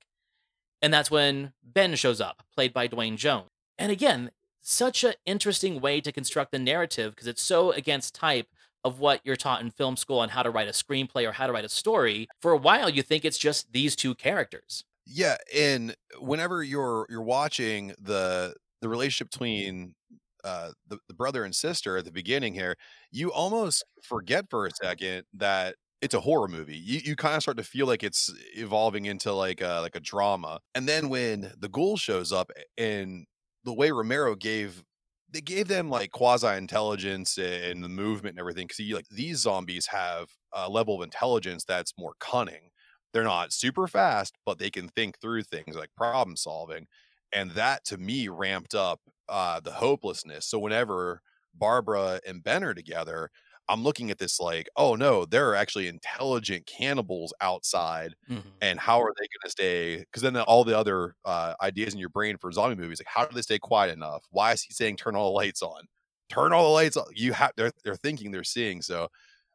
And 0.82 0.94
that's 0.94 1.10
when 1.10 1.54
Ben 1.64 1.96
shows 1.96 2.20
up, 2.20 2.44
played 2.54 2.74
by 2.74 2.88
Duane 2.88 3.16
Jones. 3.16 3.48
And 3.78 3.92
again, 3.92 4.32
such 4.62 5.04
an 5.04 5.14
interesting 5.26 5.80
way 5.80 6.02
to 6.02 6.12
construct 6.12 6.52
the 6.52 6.60
narrative 6.60 7.14
because 7.14 7.28
it's 7.28 7.42
so 7.42 7.72
against 7.72 8.14
type 8.14 8.48
of 8.84 9.00
what 9.00 9.22
you're 9.24 9.36
taught 9.36 9.62
in 9.62 9.72
film 9.72 9.96
school 9.96 10.20
on 10.20 10.30
how 10.30 10.44
to 10.44 10.50
write 10.50 10.68
a 10.68 10.72
screenplay 10.72 11.28
or 11.28 11.32
how 11.32 11.48
to 11.48 11.54
write 11.54 11.66
a 11.66 11.70
story. 11.70 12.28
For 12.42 12.52
a 12.52 12.58
while, 12.58 12.90
you 12.90 13.02
think 13.02 13.24
it's 13.24 13.38
just 13.38 13.72
these 13.72 13.96
two 13.96 14.16
characters. 14.16 14.84
Yeah, 15.06 15.38
and 15.56 15.96
whenever 16.20 16.64
you're 16.64 17.06
you're 17.10 17.22
watching 17.22 17.94
the 18.00 18.56
the 18.82 18.90
relationship 18.90 19.32
between 19.32 19.96
uh 20.44 20.72
the, 20.88 21.00
the 21.08 21.14
brother 21.14 21.44
and 21.44 21.56
sister 21.56 21.98
at 21.98 22.06
the 22.06 22.12
beginning 22.12 22.54
here, 22.54 22.76
you 23.12 23.32
almost 23.32 23.84
forget 24.04 24.46
for 24.50 24.66
a 24.66 24.72
second 24.72 25.26
that 25.34 25.76
it's 26.02 26.14
a 26.16 26.20
horror 26.22 26.48
movie. 26.48 26.78
You 26.78 27.00
you 27.04 27.16
kind 27.16 27.36
of 27.36 27.42
start 27.44 27.58
to 27.58 27.64
feel 27.64 27.88
like 27.88 28.04
it's 28.04 28.34
evolving 28.56 29.06
into 29.06 29.34
like 29.34 29.62
a 29.62 29.80
like 29.82 29.96
a 29.96 30.00
drama. 30.00 30.60
And 30.76 30.88
then 30.88 31.10
when 31.10 31.54
the 31.58 31.70
ghoul 31.70 31.98
shows 31.98 32.32
up 32.32 32.52
and 32.78 33.26
the 33.64 33.74
way 33.74 33.92
Romero 33.92 34.36
gave 34.36 34.84
they 35.30 35.42
gave 35.42 35.68
them 35.70 35.90
like 35.90 36.12
quasi 36.12 36.48
intelligence 36.58 37.38
and 37.38 37.84
the 37.84 37.90
movement 37.90 38.34
and 38.34 38.40
everything 38.40 38.68
because 38.68 38.92
like 38.94 39.08
these 39.10 39.38
zombies 39.40 39.88
have 39.88 40.30
a 40.54 40.70
level 40.70 40.96
of 40.96 41.04
intelligence 41.04 41.64
that's 41.64 41.94
more 41.98 42.14
cunning 42.20 42.70
they're 43.14 43.24
not 43.24 43.52
super 43.52 43.88
fast, 43.88 44.36
but 44.46 44.58
they 44.58 44.70
can 44.70 44.88
think 44.88 45.20
through 45.20 45.44
things 45.44 45.76
like 45.76 45.90
problem 45.98 46.38
solving. 46.38 46.88
And 47.34 47.52
that 47.52 47.84
to 47.86 47.98
me 47.98 48.30
ramped 48.30 48.74
up 48.74 49.02
uh, 49.32 49.60
the 49.62 49.72
hopelessness. 49.72 50.46
So 50.46 50.60
whenever 50.60 51.22
Barbara 51.56 52.20
and 52.28 52.44
Ben 52.44 52.64
are 52.64 52.76
together, 52.76 53.32
I'm 53.70 53.84
looking 53.84 54.12
at 54.12 54.18
this 54.18 54.40
like, 54.40 54.68
oh 54.76 54.96
no, 54.96 55.26
there 55.26 55.50
are 55.50 55.56
actually 55.56 55.88
intelligent 55.88 56.66
cannibals 56.66 57.34
outside. 57.40 58.16
And 58.62 58.80
how 58.80 59.00
are 59.02 59.14
they 59.18 59.24
going 59.24 59.46
to 59.46 59.50
stay? 59.50 59.98
Because 60.00 60.24
then 60.24 60.34
the, 60.34 60.44
all 60.44 60.66
the 60.66 60.78
other 60.78 61.16
uh, 61.24 61.54
ideas 61.62 61.94
in 61.94 62.00
your 62.00 62.10
brain 62.10 62.38
for 62.38 62.52
zombie 62.52 62.76
movies, 62.76 63.00
like 63.00 63.08
how 63.08 63.26
do 63.26 63.34
they 63.34 63.42
stay 63.42 63.60
quiet 63.60 63.94
enough? 63.94 64.26
Why 64.30 64.52
is 64.52 64.62
he 64.62 64.74
saying 64.74 64.98
turn 64.98 65.16
all 65.16 65.32
the 65.32 65.38
lights 65.38 65.62
on? 65.62 65.84
Turn 66.30 66.52
all 66.52 66.66
the 66.66 66.70
lights 66.70 66.98
on. 66.98 67.06
You 67.14 67.34
have 67.34 67.52
they're 67.56 67.72
they're 67.86 67.96
thinking 67.96 68.32
they're 68.32 68.44
seeing. 68.44 68.82
So 68.82 69.08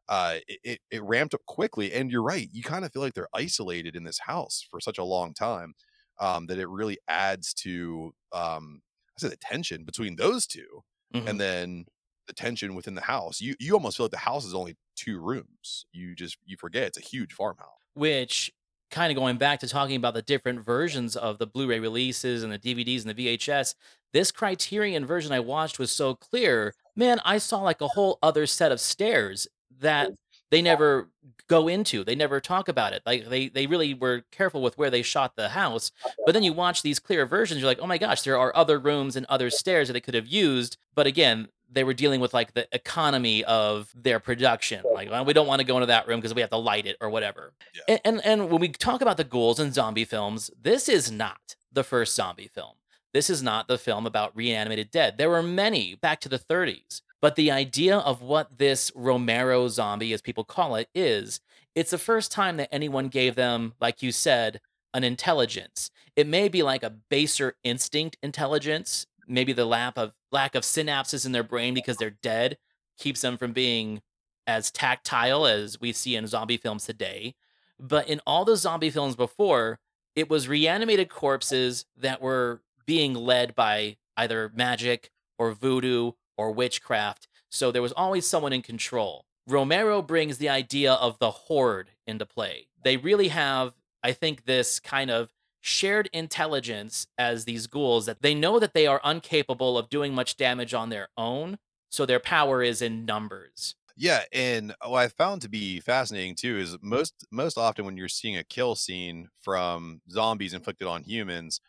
uh, 0.09 0.37
it, 0.47 0.59
it, 0.63 0.79
it 0.89 1.03
ramped 1.03 1.35
up 1.35 1.45
quickly. 1.45 1.93
And 1.93 2.09
you're 2.09 2.23
right. 2.23 2.49
You 2.51 2.63
kind 2.63 2.85
of 2.85 2.91
feel 2.91 3.03
like 3.03 3.13
they're 3.13 3.27
isolated 3.35 3.95
in 3.95 4.03
this 4.03 4.19
house 4.19 4.65
for 4.71 4.79
such 4.79 4.97
a 4.97 5.03
long 5.03 5.33
time 5.33 5.73
um, 6.19 6.47
that 6.47 6.57
it 6.57 6.69
really 6.69 6.97
adds 7.07 7.53
to, 7.55 8.13
um, 8.31 8.81
I 9.17 9.21
said, 9.21 9.31
the 9.31 9.37
tension 9.37 9.83
between 9.85 10.15
those 10.15 10.47
2 10.47 10.83
Mhm. 11.13 11.29
and 11.29 11.39
then 11.39 11.85
the 12.27 12.33
tension 12.33 12.75
within 12.75 12.95
the 12.95 13.01
house. 13.01 13.39
You 13.41 13.55
you 13.59 13.73
almost 13.73 13.97
feel 13.97 14.05
like 14.05 14.11
the 14.11 14.17
house 14.17 14.45
is 14.45 14.53
only 14.53 14.75
two 14.95 15.19
rooms. 15.19 15.85
You 15.91 16.15
just 16.15 16.37
you 16.45 16.57
forget 16.57 16.83
it's 16.87 16.97
a 16.97 17.01
huge 17.01 17.33
farmhouse. 17.33 17.69
which 17.95 18.51
kind 18.91 19.11
of 19.11 19.17
going 19.17 19.37
back 19.37 19.59
to 19.59 19.67
talking 19.67 19.95
about 19.97 20.13
the 20.13 20.21
different 20.21 20.63
versions 20.65 21.15
of 21.17 21.39
the 21.39 21.47
Blu-ray 21.47 21.79
releases 21.79 22.43
and 22.43 22.51
the 22.53 22.59
DVDs 22.59 23.01
and 23.05 23.09
the 23.09 23.13
VHS, 23.13 23.75
this 24.13 24.31
Criterion 24.31 25.05
version 25.05 25.31
I 25.33 25.39
watched 25.41 25.79
was 25.79 25.91
so 25.91 26.15
clear. 26.15 26.73
Man, 26.95 27.19
I 27.25 27.37
saw 27.39 27.61
like 27.61 27.81
a 27.81 27.87
whole 27.89 28.17
other 28.23 28.45
set 28.47 28.71
of 28.71 28.79
stairs 28.79 29.47
that 29.79 30.11
they 30.51 30.61
never 30.61 31.09
go 31.47 31.67
into. 31.67 32.03
They 32.03 32.15
never 32.15 32.39
talk 32.39 32.67
about 32.67 32.93
it. 32.93 33.01
Like 33.05 33.29
they 33.29 33.49
they 33.49 33.67
really 33.67 33.93
were 33.93 34.23
careful 34.31 34.61
with 34.61 34.77
where 34.77 34.89
they 34.89 35.01
shot 35.01 35.35
the 35.35 35.49
house. 35.49 35.91
Oh, 36.05 36.11
but 36.25 36.33
then 36.33 36.43
you 36.43 36.53
watch 36.53 36.81
these 36.81 36.99
clear 36.99 37.25
versions, 37.25 37.61
you're 37.61 37.69
like, 37.69 37.79
oh 37.81 37.87
my 37.87 37.97
gosh, 37.97 38.21
there 38.21 38.37
are 38.37 38.55
other 38.55 38.79
rooms 38.79 39.15
and 39.15 39.25
other 39.27 39.49
stairs 39.49 39.87
that 39.87 39.93
they 39.93 40.01
could 40.01 40.13
have 40.13 40.27
used. 40.27 40.77
But 40.95 41.07
again, 41.07 41.47
they 41.69 41.83
were 41.83 41.93
dealing 41.93 42.21
with 42.21 42.33
like 42.33 42.53
the 42.53 42.67
economy 42.73 43.43
of 43.43 43.91
their 43.95 44.19
production. 44.19 44.83
Like, 44.93 45.09
well, 45.09 45.25
we 45.25 45.33
don't 45.33 45.47
want 45.47 45.59
to 45.59 45.67
go 45.67 45.75
into 45.75 45.87
that 45.87 46.07
room 46.07 46.19
because 46.19 46.33
we 46.33 46.41
have 46.41 46.49
to 46.51 46.57
light 46.57 46.85
it 46.85 46.97
or 47.01 47.09
whatever. 47.09 47.53
And, 47.87 47.99
and 48.05 48.25
and 48.25 48.49
when 48.49 48.61
we 48.61 48.69
talk 48.69 49.01
about 49.01 49.17
the 49.17 49.23
ghouls 49.23 49.59
and 49.59 49.73
zombie 49.73 50.05
films, 50.05 50.51
this 50.59 50.87
is 50.87 51.11
not 51.11 51.55
the 51.71 51.83
first 51.83 52.15
zombie 52.15 52.47
film. 52.47 52.75
This 53.13 53.29
is 53.29 53.41
not 53.41 53.67
the 53.67 53.77
film 53.77 54.05
about 54.05 54.35
reanimated 54.35 54.91
dead. 54.91 55.17
There 55.17 55.29
were 55.29 55.43
many 55.43 55.95
back 55.95 56.19
to 56.21 56.29
the 56.29 56.39
30s. 56.39 57.01
But 57.21 57.35
the 57.35 57.51
idea 57.51 57.97
of 57.97 58.21
what 58.21 58.57
this 58.57 58.91
Romero 58.95 59.67
zombie, 59.67 60.13
as 60.13 60.21
people 60.21 60.43
call 60.43 60.75
it, 60.75 60.87
is 60.93 61.39
it's 61.75 61.91
the 61.91 61.97
first 61.97 62.31
time 62.31 62.57
that 62.57 62.69
anyone 62.71 63.07
gave 63.07 63.35
them, 63.35 63.73
like 63.79 64.01
you 64.01 64.11
said, 64.11 64.61
an 64.93 65.03
intelligence. 65.03 65.91
It 66.15 66.27
may 66.27 66.47
be 66.47 66.63
like 66.63 66.83
a 66.83 66.89
baser 66.89 67.55
instinct 67.63 68.17
intelligence, 68.21 69.05
maybe 69.27 69.53
the 69.53 69.65
lack 69.65 69.97
of 69.97 70.13
lack 70.31 70.55
of 70.55 70.63
synapses 70.63 71.25
in 71.25 71.31
their 71.31 71.43
brain 71.43 71.73
because 71.73 71.97
they're 71.97 72.09
dead 72.09 72.57
keeps 72.97 73.21
them 73.21 73.37
from 73.37 73.53
being 73.53 74.01
as 74.47 74.71
tactile 74.71 75.45
as 75.45 75.79
we 75.79 75.91
see 75.91 76.15
in 76.15 76.27
zombie 76.27 76.57
films 76.57 76.85
today. 76.85 77.35
But 77.79 78.07
in 78.07 78.21
all 78.25 78.45
the 78.45 78.55
zombie 78.55 78.89
films 78.89 79.15
before, 79.15 79.79
it 80.15 80.29
was 80.29 80.47
reanimated 80.47 81.09
corpses 81.09 81.85
that 81.97 82.21
were 82.21 82.61
being 82.85 83.13
led 83.13 83.53
by 83.53 83.97
either 84.15 84.51
magic 84.55 85.11
or 85.37 85.51
voodoo 85.51 86.13
or 86.37 86.51
witchcraft. 86.51 87.27
So 87.49 87.71
there 87.71 87.81
was 87.81 87.93
always 87.93 88.27
someone 88.27 88.53
in 88.53 88.61
control. 88.61 89.25
Romero 89.47 90.01
brings 90.01 90.37
the 90.37 90.49
idea 90.49 90.93
of 90.93 91.19
the 91.19 91.31
horde 91.31 91.91
into 92.05 92.25
play. 92.25 92.67
They 92.83 92.97
really 92.97 93.29
have, 93.29 93.73
I 94.03 94.11
think, 94.11 94.45
this 94.45 94.79
kind 94.79 95.09
of 95.09 95.33
shared 95.61 96.09
intelligence 96.13 97.07
as 97.17 97.45
these 97.45 97.67
ghouls 97.67 98.05
that 98.05 98.21
they 98.21 98.35
know 98.35 98.59
that 98.59 98.73
they 98.73 98.87
are 98.87 99.01
incapable 99.03 99.77
of 99.77 99.89
doing 99.89 100.13
much 100.13 100.37
damage 100.37 100.73
on 100.73 100.89
their 100.89 101.09
own. 101.17 101.57
So 101.89 102.05
their 102.05 102.19
power 102.19 102.61
is 102.61 102.81
in 102.81 103.05
numbers. 103.05 103.75
Yeah, 103.95 104.23
and 104.31 104.75
what 104.85 104.99
I 104.99 105.07
found 105.07 105.41
to 105.41 105.49
be 105.49 105.79
fascinating 105.79 106.35
too 106.35 106.57
is 106.57 106.77
most 106.81 107.25
most 107.31 107.57
often 107.57 107.83
when 107.85 107.97
you're 107.97 108.07
seeing 108.09 108.37
a 108.37 108.43
kill 108.43 108.75
scene 108.75 109.29
from 109.41 110.01
zombies 110.11 110.53
inflicted 110.53 110.87
on 110.87 111.03
humans, 111.03 111.59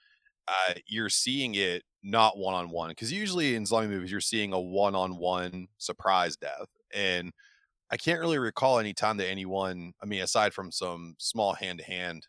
uh, 0.48 0.74
you're 0.86 1.10
seeing 1.10 1.54
it 1.56 1.84
not 2.02 2.38
one 2.38 2.54
on 2.54 2.70
one 2.70 2.90
because 2.90 3.12
usually 3.12 3.54
in 3.54 3.66
zombie 3.66 3.88
movies 3.88 4.10
you're 4.10 4.20
seeing 4.20 4.52
a 4.52 4.60
one 4.60 4.94
on 4.94 5.16
one 5.18 5.68
surprise 5.78 6.36
death, 6.36 6.68
and 6.94 7.32
I 7.90 7.96
can't 7.96 8.20
really 8.20 8.38
recall 8.38 8.78
any 8.78 8.94
time 8.94 9.16
that 9.18 9.28
anyone, 9.28 9.94
I 10.02 10.06
mean, 10.06 10.22
aside 10.22 10.54
from 10.54 10.72
some 10.72 11.16
small 11.18 11.54
hand 11.54 11.78
to 11.80 11.84
hand, 11.86 12.26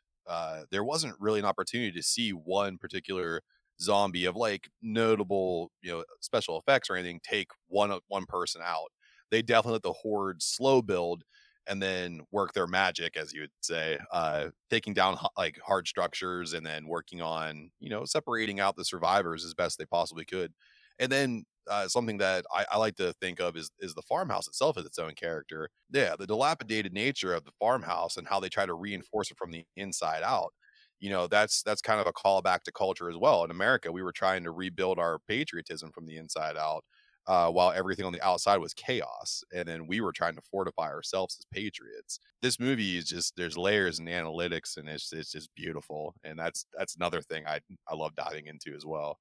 there 0.72 0.84
wasn't 0.84 1.16
really 1.20 1.40
an 1.40 1.46
opportunity 1.46 1.92
to 1.94 2.04
see 2.04 2.32
one 2.32 2.78
particular 2.78 3.42
zombie 3.82 4.26
of 4.26 4.36
like 4.36 4.70
notable, 4.82 5.72
you 5.82 5.92
know, 5.92 6.04
special 6.22 6.60
effects 6.60 6.90
or 6.90 6.96
anything 6.96 7.20
take 7.24 7.50
one 7.68 7.98
one 8.08 8.26
person 8.26 8.62
out. 8.64 8.92
They 9.32 9.42
definitely 9.42 9.74
let 9.74 9.84
the 9.84 9.94
horde 9.94 10.42
slow 10.42 10.82
build 10.82 11.24
and 11.70 11.82
then 11.82 12.22
work 12.32 12.54
their 12.54 12.68
magic, 12.68 13.16
as 13.18 13.34
you 13.34 13.42
would 13.42 13.52
say, 13.62 14.00
uh, 14.12 14.50
taking 14.70 14.94
down 14.94 15.18
like 15.38 15.60
hard 15.66 15.88
structures 15.88 16.54
and 16.54 16.66
then 16.66 16.88
working 16.88 17.22
on, 17.22 17.72
you 17.80 17.90
know, 17.90 18.06
separating 18.06 18.60
out 18.60 18.76
the 18.76 18.86
survivors 18.86 19.46
as 19.46 19.54
best 19.54 19.78
they 19.78 19.86
possibly 19.86 20.26
could. 20.26 20.54
And 21.00 21.12
then 21.12 21.46
uh, 21.70 21.88
something 21.88 22.18
that 22.18 22.46
I, 22.54 22.66
I 22.72 22.78
like 22.78 22.96
to 22.96 23.14
think 23.14 23.40
of 23.40 23.56
is 23.56 23.72
is 23.80 23.94
the 23.94 24.02
farmhouse 24.02 24.48
itself 24.48 24.78
as 24.78 24.86
its 24.86 25.00
own 25.00 25.14
character. 25.14 25.70
Yeah, 25.92 26.16
the 26.18 26.28
dilapidated 26.28 26.94
nature 26.94 27.34
of 27.34 27.46
the 27.46 27.52
farmhouse 27.60 28.18
and 28.18 28.28
how 28.28 28.40
they 28.40 28.50
try 28.50 28.66
to 28.66 28.74
reinforce 28.74 29.32
it 29.32 29.38
from 29.38 29.52
the 29.52 29.66
inside 29.76 30.24
out. 30.24 30.54
You 31.00 31.10
know, 31.12 31.28
that's 31.28 31.64
that's 31.64 31.82
kind 31.82 32.02
of 32.02 32.08
a 32.08 32.14
callback 32.14 32.64
to 32.64 32.72
culture 32.72 33.10
as 33.10 33.18
well. 33.18 33.44
In 33.46 33.52
America, 33.52 33.92
we 33.92 34.04
were 34.04 34.12
trying 34.12 34.44
to 34.44 34.52
rebuild 34.52 35.00
our 35.00 35.20
patriotism 35.20 35.92
from 35.92 36.06
the 36.08 36.18
inside 36.18 36.58
out, 36.58 36.84
uh, 37.30 37.52
while 37.52 37.72
everything 37.72 38.06
on 38.06 38.12
the 38.13 38.22
outside 38.26 38.58
was 38.58 38.74
chaos, 38.74 39.44
and 39.54 39.68
then 39.68 39.88
we 39.88 40.02
were 40.02 40.12
trying 40.12 40.36
to 40.36 40.42
fortify 40.52 40.89
ourselves 40.89 41.38
as 41.39 41.46
patriots. 41.54 42.20
This 42.42 42.60
movie 42.60 42.98
is 42.98 43.06
just 43.06 43.36
there's 43.38 43.58
layers 43.58 44.00
and 44.00 44.08
analytics, 44.10 44.78
and 44.78 44.89
it's 44.89 45.13
it's 45.13 45.32
just 45.32 45.54
beautiful, 45.56 46.15
and 46.26 46.39
that's 46.39 46.65
that's 46.78 46.96
another 46.96 47.22
thing 47.22 47.46
I 47.48 47.60
I 47.88 47.96
love 47.96 48.15
diving 48.15 48.48
into 48.48 48.76
as 48.76 48.86
well. 48.86 49.20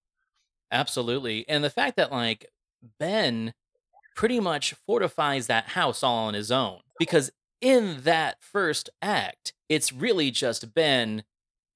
Absolutely. 0.71 1.49
And 1.49 1.63
the 1.65 1.71
fact 1.71 1.97
that 1.97 2.13
like 2.13 2.47
Ben 2.99 3.53
pretty 4.17 4.41
much 4.41 4.75
fortifies 4.87 5.47
that 5.47 5.69
house 5.69 6.03
all 6.03 6.27
on 6.29 6.35
his 6.35 6.51
own 6.51 6.81
because 6.99 7.31
in 7.61 8.03
that 8.03 8.39
first 8.43 8.91
act, 9.03 9.53
it's 9.69 9.93
really 9.93 10.31
just 10.31 10.75
Ben 10.75 11.25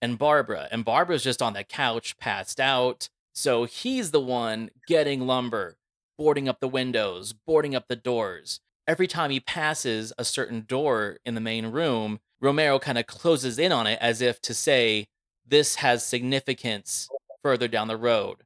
and 0.01 0.18
Barbara, 0.18 0.68
and 0.73 0.85
Barbara's 0.85 1.23
just 1.25 1.42
on 1.42 1.53
the 1.55 1.64
couch, 1.64 2.18
passed 2.18 2.61
out. 2.61 3.09
So 3.35 3.64
he's 3.64 4.11
the 4.11 4.21
one 4.21 4.71
getting 4.87 5.27
lumber, 5.27 5.77
boarding 6.16 6.48
up 6.48 6.61
the 6.61 6.68
windows, 6.68 7.33
boarding 7.33 7.75
up 7.75 7.88
the 7.88 7.96
doors. 7.96 8.61
Every 8.87 9.07
time 9.07 9.31
he 9.31 9.40
passes 9.40 10.12
a 10.18 10.25
certain 10.25 10.64
door 10.66 11.18
in 11.25 11.35
the 11.35 11.40
main 11.40 11.66
room, 11.66 12.20
Romero 12.40 12.79
kind 12.79 12.98
of 12.98 13.07
closes 13.07 13.59
in 13.59 13.72
on 13.72 13.87
it 13.87 13.98
as 14.01 14.20
if 14.20 14.40
to 14.42 14.55
say, 14.55 15.07
This 15.46 15.77
has 15.77 16.05
significance 16.05 17.09
further 17.42 17.68
down 17.68 17.88
the 17.88 17.96
road. 17.96 18.38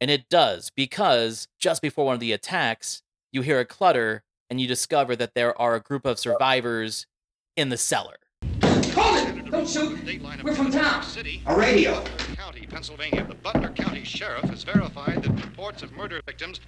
And 0.00 0.10
it 0.10 0.28
does, 0.28 0.70
because 0.70 1.48
just 1.58 1.82
before 1.82 2.06
one 2.06 2.14
of 2.14 2.20
the 2.20 2.32
attacks, 2.32 3.02
you 3.32 3.42
hear 3.42 3.60
a 3.60 3.64
clutter 3.64 4.22
and 4.48 4.60
you 4.60 4.66
discover 4.66 5.14
that 5.16 5.34
there 5.34 5.60
are 5.60 5.74
a 5.74 5.80
group 5.80 6.04
of 6.06 6.18
survivors 6.18 7.06
in 7.56 7.68
the 7.68 7.76
cellar. 7.76 8.16
Hold 8.62 9.28
it! 9.28 9.50
Don't 9.50 9.68
shoot! 9.68 9.98
We're 10.42 10.54
from 10.54 10.70
town. 10.70 11.02
City, 11.02 11.42
A 11.46 11.56
radio. 11.56 12.02
County, 12.36 12.66
Pennsylvania. 12.66 13.24
The 13.28 13.34
Butler 13.34 13.70
County 13.70 14.04
Sheriff 14.04 14.44
has 14.44 14.64
verified 14.64 15.22
that 15.22 15.44
reports 15.44 15.82
of 15.82 15.92
murder 15.92 16.20
victims 16.24 16.60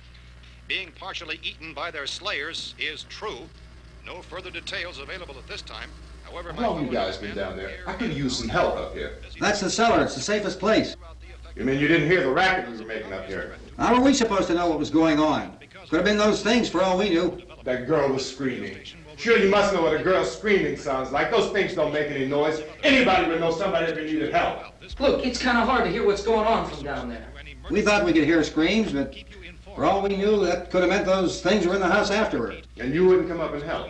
being 0.73 0.91
partially 0.93 1.39
eaten 1.43 1.75
by 1.75 1.91
their 1.91 2.07
slayers 2.07 2.75
is 2.79 3.03
true. 3.11 3.41
No 4.07 4.23
further 4.23 4.51
details 4.51 4.99
available 4.99 5.37
at 5.37 5.47
this 5.47 5.61
time. 5.61 5.91
However, 6.23 6.51
How 6.55 6.71
long 6.71 6.87
you 6.87 6.91
guys 6.91 7.19
been 7.19 7.37
down 7.37 7.59
there? 7.59 7.81
I 7.87 7.93
could 7.93 8.11
use 8.11 8.39
some 8.39 8.49
help 8.49 8.77
up 8.77 8.95
here. 8.95 9.19
That's 9.39 9.61
the 9.61 9.69
cellar. 9.69 10.03
It's 10.03 10.15
the 10.15 10.23
safest 10.23 10.59
place. 10.59 10.97
You 11.55 11.67
mean 11.67 11.79
you 11.79 11.89
didn't 11.89 12.09
hear 12.09 12.23
the 12.23 12.31
racket 12.31 12.71
we 12.71 12.79
were 12.79 12.87
making 12.87 13.13
up 13.13 13.27
here? 13.27 13.57
How 13.77 13.95
were 13.95 14.01
we 14.01 14.15
supposed 14.15 14.47
to 14.47 14.55
know 14.55 14.67
what 14.67 14.79
was 14.79 14.89
going 14.89 15.19
on? 15.19 15.59
Could 15.91 15.97
have 15.97 16.07
been 16.07 16.17
those 16.17 16.43
things 16.43 16.71
for 16.71 16.83
all 16.83 16.97
we 16.97 17.11
knew. 17.11 17.39
That 17.65 17.87
girl 17.87 18.11
was 18.11 18.27
screaming. 18.27 18.79
Sure, 19.19 19.37
you 19.37 19.51
must 19.51 19.75
know 19.75 19.83
what 19.83 19.95
a 19.95 20.03
girl 20.03 20.25
screaming 20.25 20.79
sounds 20.79 21.13
like. 21.13 21.31
Those 21.31 21.53
things 21.53 21.75
don't 21.75 21.93
make 21.93 22.11
any 22.11 22.27
noise. 22.27 22.63
Anybody 22.83 23.29
would 23.29 23.41
know 23.41 23.51
somebody 23.53 23.93
ever 23.93 24.01
needed 24.01 24.33
help. 24.33 24.73
Look, 24.99 25.27
it's 25.27 25.39
kind 25.39 25.59
of 25.59 25.69
hard 25.69 25.85
to 25.85 25.91
hear 25.91 26.07
what's 26.07 26.23
going 26.23 26.47
on 26.47 26.67
from 26.71 26.83
down 26.83 27.11
there. 27.11 27.29
We 27.71 27.83
thought 27.83 28.07
we 28.07 28.15
could 28.15 28.25
hear 28.25 28.43
screams, 28.43 28.93
but 28.93 29.15
for 29.75 29.85
all 29.85 30.03
we 30.03 30.17
knew, 30.17 30.45
that 30.45 30.71
could 30.71 30.83
have 30.83 30.91
meant 30.91 31.07
those 31.07 31.41
things 31.41 31.67
were 31.67 31.75
in 31.75 31.81
the 31.81 31.89
house 31.89 32.11
afterward. 32.11 32.67
And 32.79 32.93
you 32.95 33.07
wouldn't 33.07 33.29
come 33.29 33.41
up 33.41 33.53
and 33.55 33.63
help. 33.63 33.89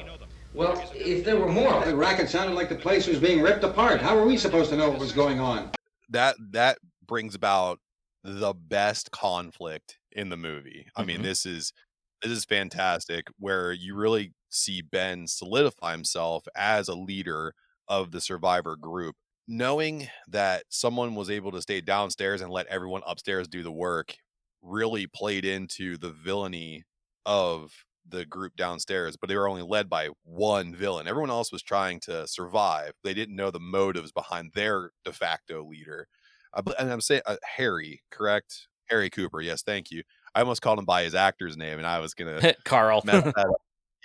Well, 0.55 0.90
if 0.95 1.25
there 1.25 1.37
were 1.38 1.49
more. 1.51 1.85
The 1.85 1.97
racket 1.97 2.29
sounded 2.29 2.55
like 2.55 2.68
the 2.68 2.75
place 2.77 3.07
was 3.07 3.18
being 3.18 3.40
ripped 3.40 3.64
apart. 3.64 4.01
How 4.03 4.14
were 4.16 4.27
we 4.27 4.37
supposed 4.37 4.71
to 4.71 4.77
know 4.77 4.90
what 4.90 4.99
was 4.99 5.12
going 5.12 5.40
on? 5.40 5.71
That 6.11 6.37
that 6.51 6.79
brings 7.07 7.35
about 7.35 7.81
the 8.23 8.53
best 8.55 9.11
conflict 9.11 9.99
in 10.12 10.29
the 10.29 10.37
movie. 10.37 10.87
I 10.95 11.05
mean, 11.05 11.21
Mhm. 11.21 11.25
this 11.25 11.47
is 11.47 11.73
this 12.21 12.31
is 12.31 12.45
fantastic 12.45 13.27
where 13.38 13.73
you 13.73 13.97
really 13.97 14.33
see 14.49 14.81
Ben 14.81 15.27
solidify 15.27 15.90
himself 15.90 16.45
as 16.55 16.87
a 16.87 16.95
leader 16.95 17.53
of 17.88 18.12
the 18.12 18.21
survivor 18.21 18.77
group. 18.77 19.16
Knowing 19.49 20.09
that 20.29 20.62
someone 20.68 21.16
was 21.16 21.29
able 21.29 21.51
to 21.51 21.61
stay 21.62 21.81
downstairs 21.81 22.40
and 22.40 22.53
let 22.53 22.66
everyone 22.68 23.03
upstairs 23.07 23.49
do 23.49 23.64
the 23.64 23.73
work 23.73 24.14
really 24.62 25.07
played 25.07 25.44
into 25.44 25.96
the 25.98 26.11
villainy 26.11 26.85
of 27.27 27.72
the 28.09 28.25
group 28.25 28.57
downstairs, 28.57 29.16
but 29.16 29.29
they 29.29 29.37
were 29.37 29.48
only 29.48 29.62
led 29.62 29.88
by 29.88 30.09
one 30.25 30.75
villain. 30.75 31.07
Everyone 31.07 31.31
else 31.31 31.53
was 31.53 31.62
trying 31.62 32.01
to 32.01 32.27
survive. 32.27 32.92
They 33.05 33.14
didn't 33.14 33.37
know 33.37 33.51
the 33.51 33.61
motives 33.61 34.12
behind 34.12 34.53
their 34.55 34.90
de 35.05 35.12
facto 35.12 35.64
leader. 35.64 36.09
I, 36.55 36.62
and 36.79 36.92
I'm 36.92 37.01
saying 37.01 37.22
uh, 37.27 37.37
Harry, 37.57 38.03
correct? 38.11 38.68
Harry 38.87 39.11
Cooper. 39.11 39.40
Yes, 39.40 39.62
thank 39.62 39.90
you. 39.90 40.03
I 40.35 40.40
almost 40.40 40.62
called 40.62 40.79
him 40.79 40.85
by 40.85 41.05
his 41.05 41.14
actor's 41.14 41.57
name, 41.57 41.79
and 41.79 41.87
I 41.87 42.01
was 42.01 42.14
gonna 42.14 42.55
Karl. 42.64 43.03
that 43.03 43.25
up. 43.37 43.46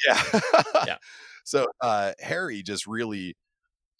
Yeah, 0.08 0.40
Yeah. 0.86 0.98
So 1.44 1.66
uh, 1.82 2.14
Harry 2.20 2.62
just 2.62 2.86
really, 2.86 3.36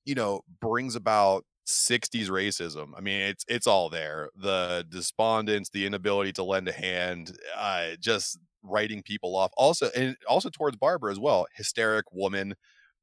you 0.06 0.14
know, 0.14 0.42
brings 0.62 0.96
about 0.96 1.44
60s 1.68 2.30
racism. 2.30 2.92
I 2.98 3.02
mean, 3.02 3.22
it's 3.22 3.46
it's 3.48 3.68
all 3.68 3.90
there. 3.90 4.30
The 4.36 4.86
despondence, 4.90 5.70
the 5.70 5.86
inability 5.86 6.34
to 6.34 6.44
lend 6.44 6.68
a 6.68 6.72
hand, 6.72 7.38
uh, 7.56 7.92
just 8.00 8.40
writing 8.64 9.04
people 9.04 9.36
off. 9.36 9.52
Also, 9.58 9.90
and 9.96 10.16
also 10.28 10.50
towards 10.50 10.78
Barbara 10.78 11.12
as 11.12 11.20
well. 11.20 11.48
Hysteric 11.56 12.06
woman, 12.12 12.56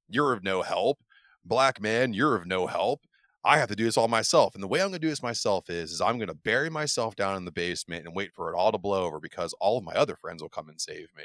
you're 0.08 0.32
of 0.32 0.42
no 0.42 0.62
help. 0.62 0.98
Black 1.44 1.80
man, 1.80 2.14
you're 2.14 2.36
of 2.36 2.46
no 2.46 2.66
help. 2.66 3.02
I 3.44 3.58
have 3.58 3.68
to 3.68 3.76
do 3.76 3.84
this 3.84 3.98
all 3.98 4.08
myself. 4.08 4.54
And 4.54 4.62
the 4.62 4.68
way 4.68 4.80
I'm 4.80 4.88
going 4.88 4.94
to 4.94 4.98
do 4.98 5.10
this 5.10 5.22
myself 5.22 5.68
is, 5.68 5.92
is 5.92 6.00
I'm 6.00 6.16
going 6.16 6.28
to 6.28 6.34
bury 6.34 6.70
myself 6.70 7.14
down 7.14 7.36
in 7.36 7.44
the 7.44 7.52
basement 7.52 8.06
and 8.06 8.16
wait 8.16 8.32
for 8.34 8.50
it 8.50 8.56
all 8.56 8.72
to 8.72 8.78
blow 8.78 9.04
over 9.04 9.20
because 9.20 9.54
all 9.60 9.76
of 9.76 9.84
my 9.84 9.92
other 9.92 10.16
friends 10.16 10.40
will 10.40 10.48
come 10.48 10.70
and 10.70 10.80
save 10.80 11.08
me. 11.16 11.24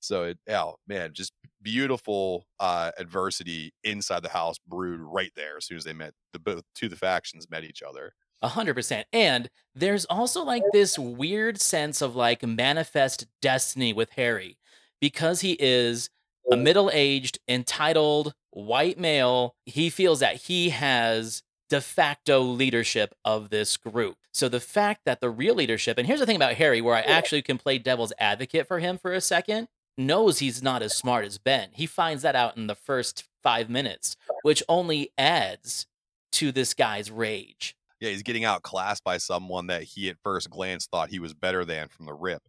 So 0.00 0.24
it, 0.24 0.38
yeah, 0.46 0.70
man, 0.86 1.12
just 1.12 1.32
beautiful 1.62 2.46
uh, 2.60 2.92
adversity 2.98 3.72
inside 3.84 4.22
the 4.22 4.28
house 4.28 4.56
brewed 4.66 5.00
right 5.00 5.32
there 5.36 5.56
as 5.56 5.66
soon 5.66 5.76
as 5.76 5.84
they 5.84 5.92
met 5.92 6.14
the 6.32 6.38
both 6.38 6.62
two 6.74 6.88
the 6.88 6.96
factions 6.96 7.50
met 7.50 7.64
each 7.64 7.82
other. 7.82 8.12
A 8.40 8.48
hundred 8.48 8.74
percent. 8.74 9.06
And 9.12 9.50
there's 9.74 10.04
also 10.04 10.44
like 10.44 10.62
this 10.72 10.98
weird 10.98 11.60
sense 11.60 12.00
of 12.00 12.14
like 12.14 12.46
manifest 12.46 13.26
destiny 13.42 13.92
with 13.92 14.10
Harry 14.10 14.58
because 15.00 15.40
he 15.40 15.56
is 15.58 16.10
a 16.50 16.56
middle 16.56 16.90
aged, 16.92 17.38
entitled 17.48 18.34
white 18.50 18.98
male. 18.98 19.56
He 19.66 19.90
feels 19.90 20.20
that 20.20 20.36
he 20.36 20.70
has 20.70 21.42
de 21.68 21.80
facto 21.80 22.40
leadership 22.40 23.14
of 23.24 23.50
this 23.50 23.76
group. 23.76 24.16
So 24.32 24.48
the 24.48 24.60
fact 24.60 25.02
that 25.04 25.20
the 25.20 25.30
real 25.30 25.54
leadership, 25.54 25.98
and 25.98 26.06
here's 26.06 26.20
the 26.20 26.26
thing 26.26 26.36
about 26.36 26.54
Harry, 26.54 26.80
where 26.80 26.94
I 26.94 27.00
actually 27.00 27.42
can 27.42 27.58
play 27.58 27.78
devil's 27.78 28.12
advocate 28.18 28.66
for 28.66 28.78
him 28.78 28.96
for 28.98 29.12
a 29.12 29.20
second, 29.20 29.68
knows 29.98 30.38
he's 30.38 30.62
not 30.62 30.82
as 30.82 30.96
smart 30.96 31.24
as 31.24 31.38
Ben. 31.38 31.70
He 31.72 31.86
finds 31.86 32.22
that 32.22 32.36
out 32.36 32.56
in 32.56 32.66
the 32.66 32.74
first 32.74 33.24
five 33.42 33.68
minutes, 33.68 34.16
which 34.42 34.62
only 34.68 35.10
adds 35.18 35.86
to 36.32 36.52
this 36.52 36.74
guy's 36.74 37.10
rage. 37.10 37.76
Yeah, 38.00 38.10
he's 38.10 38.22
getting 38.22 38.44
outclassed 38.44 39.02
by 39.02 39.18
someone 39.18 39.66
that 39.66 39.82
he 39.82 40.08
at 40.08 40.18
first 40.22 40.50
glance 40.50 40.86
thought 40.86 41.10
he 41.10 41.18
was 41.18 41.34
better 41.34 41.64
than 41.64 41.88
from 41.88 42.06
the 42.06 42.14
rip. 42.14 42.42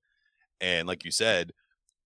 And 0.62 0.88
like 0.88 1.06
you 1.06 1.12
said, 1.12 1.52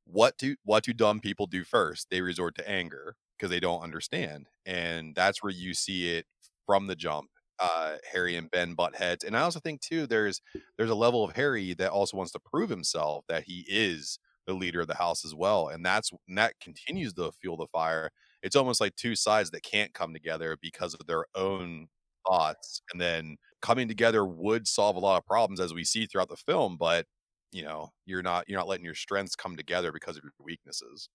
what 0.06 0.38
do 0.38 0.56
what 0.63 0.84
do 0.84 0.93
dumb 0.93 1.19
people 1.19 1.47
do 1.47 1.63
first? 1.63 2.08
They 2.10 2.21
resort 2.21 2.56
to 2.56 2.69
anger 2.69 3.15
because 3.38 3.49
they 3.49 3.60
don't 3.60 3.82
understand. 3.82 4.47
And 4.65 5.15
that's 5.15 5.43
where 5.43 5.51
you 5.51 5.73
see 5.73 6.15
it 6.15 6.25
from 6.65 6.88
the 6.88 6.95
jump. 6.95 7.29
Uh, 7.60 7.97
Harry 8.12 8.36
and 8.36 8.49
Ben 8.51 8.73
butt 8.73 8.95
heads. 8.95 9.23
And 9.23 9.38
I 9.38 9.41
also 9.41 9.60
think 9.60 9.82
too 9.82 10.08
there's 10.08 10.41
there's 10.77 10.89
a 10.89 10.95
level 10.95 11.23
of 11.23 11.36
Harry 11.36 11.73
that 11.75 11.91
also 11.91 12.17
wants 12.17 12.32
to 12.34 12.39
prove 12.39 12.69
himself 12.69 13.25
that 13.29 13.43
he 13.43 13.65
is 13.67 14.19
the 14.47 14.53
leader 14.53 14.82
of 14.82 14.88
the 14.88 14.95
house 14.95 15.25
as 15.25 15.36
well. 15.36 15.67
And 15.69 15.86
that's 15.86 16.12
and 16.27 16.38
that 16.38 16.60
continues 16.60 17.13
to 17.13 17.32
fuel 17.34 17.58
the 17.58 17.67
fire. 17.67 18.12
It's 18.41 18.56
almost 18.56 18.82
like 18.82 18.95
two 18.95 19.15
sides 19.15 19.51
that 19.51 19.63
can't 19.63 19.93
come 19.93 20.13
together 20.13 20.58
because 20.62 20.93
of 20.93 21.06
their 21.08 21.25
own 21.36 21.88
thoughts. 22.27 22.82
And 22.91 23.01
then 23.01 23.38
coming 23.62 23.88
together 23.88 24.25
would 24.25 24.67
solve 24.67 24.95
a 24.95 24.99
lot 24.99 25.17
of 25.17 25.25
problems 25.25 25.60
as 25.60 25.73
we 25.73 25.84
see 25.84 26.06
throughout 26.06 26.29
the 26.29 26.36
film, 26.36 26.77
but 26.77 27.06
you 27.51 27.63
know, 27.63 27.89
you're 28.06 28.23
not 28.23 28.49
you're 28.49 28.60
not 28.60 28.67
letting 28.67 28.86
your 28.86 28.95
strengths 28.95 29.36
come 29.36 29.56
together 29.56 29.91
because 29.91 30.17
of 30.17 30.23
your 30.23 30.34
weaknesses. 30.39 31.10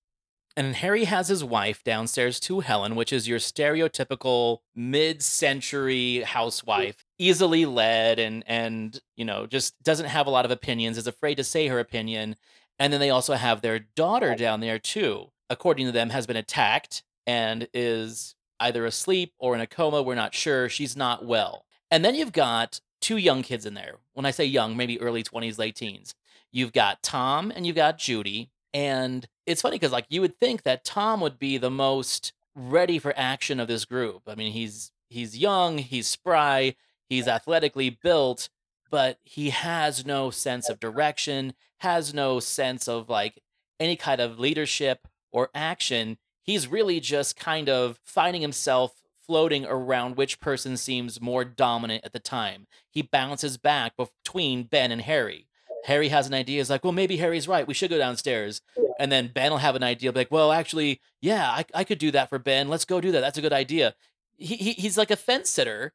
And 0.57 0.75
Harry 0.77 1.05
has 1.05 1.29
his 1.29 1.45
wife 1.45 1.85
downstairs 1.85 2.41
to 2.41 2.61
Helen, 2.61 2.97
which 2.97 3.12
is 3.12 3.29
your 3.29 3.38
stereotypical 3.38 4.59
mid-century 4.75 6.23
housewife, 6.23 7.05
easily 7.19 7.64
led 7.64 8.19
and 8.19 8.43
and 8.47 8.99
you 9.17 9.25
know, 9.25 9.47
just 9.47 9.81
doesn't 9.83 10.07
have 10.07 10.27
a 10.27 10.31
lot 10.31 10.45
of 10.45 10.51
opinions, 10.51 10.99
is 10.99 11.07
afraid 11.07 11.37
to 11.37 11.45
say 11.45 11.69
her 11.69 11.79
opinion. 11.79 12.37
And 12.79 12.93
then 12.93 13.01
they 13.01 13.11
also 13.11 13.35
have 13.35 13.61
their 13.61 13.79
daughter 13.79 14.35
down 14.35 14.61
there 14.61 14.79
too. 14.79 15.31
According 15.51 15.87
to 15.87 15.93
them, 15.93 16.11
has 16.11 16.27
been 16.27 16.37
attacked 16.37 17.03
and 17.27 17.69
is 17.73 18.35
either 18.61 18.85
asleep 18.85 19.33
or 19.38 19.55
in 19.55 19.61
a 19.61 19.67
coma. 19.67 20.03
We're 20.03 20.14
not 20.14 20.35
sure. 20.35 20.69
She's 20.69 20.97
not 20.97 21.25
well. 21.25 21.64
And 21.91 22.05
then 22.05 22.14
you've 22.14 22.33
got 22.33 22.81
two 23.01 23.17
young 23.17 23.43
kids 23.43 23.67
in 23.67 23.75
there. 23.75 23.97
When 24.14 24.27
I 24.27 24.31
say 24.31 24.45
young, 24.45 24.77
maybe 24.77 25.01
early 25.01 25.23
20s, 25.23 25.59
late 25.59 25.77
teens. 25.77 26.14
You've 26.53 26.73
got 26.73 27.03
Tom 27.03 27.53
and 27.55 27.67
you've 27.67 27.77
got 27.77 27.99
Judy. 27.99 28.51
And 28.75 29.27
it's 29.47 29.62
funny 29.62 29.77
because, 29.77 29.93
like, 29.93 30.07
you 30.09 30.21
would 30.21 30.38
think 30.38 30.62
that 30.62 30.85
Tom 30.85 31.21
would 31.21 31.38
be 31.38 31.57
the 31.59 31.71
most 31.71 32.33
ready 32.55 32.99
for 32.99 33.14
action 33.17 33.61
of 33.61 33.69
this 33.69 33.85
group. 33.85 34.23
I 34.27 34.35
mean, 34.35 34.53
he's 34.53 34.93
he's 35.09 35.38
young, 35.38 35.79
he's 35.79 36.07
spry, 36.07 36.75
he's 37.09 37.29
athletically 37.29 37.91
built, 37.91 38.51
but 38.90 39.18
he 39.24 39.51
has 39.51 40.07
no 40.07 40.31
sense 40.31 40.68
of 40.68 40.81
direction, 40.81 41.55
has 41.79 42.12
no 42.12 42.40
sense 42.40 42.88
of 42.88 43.09
like 43.09 43.42
any 43.79 43.96
kind 43.96 44.20
of 44.20 44.38
leadership 44.38 45.07
or 45.31 45.51
action. 45.55 46.18
He's 46.42 46.68
really 46.68 47.01
just 47.01 47.37
kind 47.37 47.68
of 47.68 48.01
finding 48.05 48.42
himself 48.42 49.03
floating 49.27 49.66
around 49.66 50.16
which 50.16 50.40
person 50.40 50.77
seems 50.77 51.20
more 51.20 51.44
dominant 51.44 52.05
at 52.05 52.12
the 52.12 52.18
time. 52.18 52.66
He 52.90 53.03
bounces 53.03 53.59
back 53.59 53.92
between 53.96 54.64
Ben 54.64 54.90
and 54.90 55.03
Harry. 55.03 55.46
Harry 55.85 56.09
has 56.09 56.27
an 56.27 56.35
idea. 56.35 56.59
He's 56.59 56.70
like, 56.70 56.83
well, 56.83 56.92
maybe 56.92 57.18
Harry's 57.18 57.46
right. 57.46 57.66
We 57.66 57.74
should 57.74 57.90
go 57.90 57.98
downstairs. 57.98 58.62
And 58.98 59.12
then 59.12 59.31
Ben 59.33 59.51
will 59.51 59.59
have 59.59 59.77
an 59.77 59.83
idea, 59.83 60.11
like, 60.11 60.31
well, 60.31 60.51
actually, 60.51 61.01
yeah, 61.20 61.48
I, 61.51 61.64
I 61.72 61.85
could 61.85 61.98
do 61.98 62.11
that 62.11 62.29
for 62.29 62.38
Ben. 62.38 62.68
Let's 62.68 62.85
go 62.85 63.01
do 63.01 63.12
that. 63.12 63.20
That's 63.20 63.38
a 63.38 63.42
good 63.42 63.53
idea. 63.53 63.94
He, 64.37 64.57
he 64.57 64.72
he's 64.72 64.98
like 64.98 65.11
a 65.11 65.16
fence 65.16 65.51
sitter, 65.51 65.92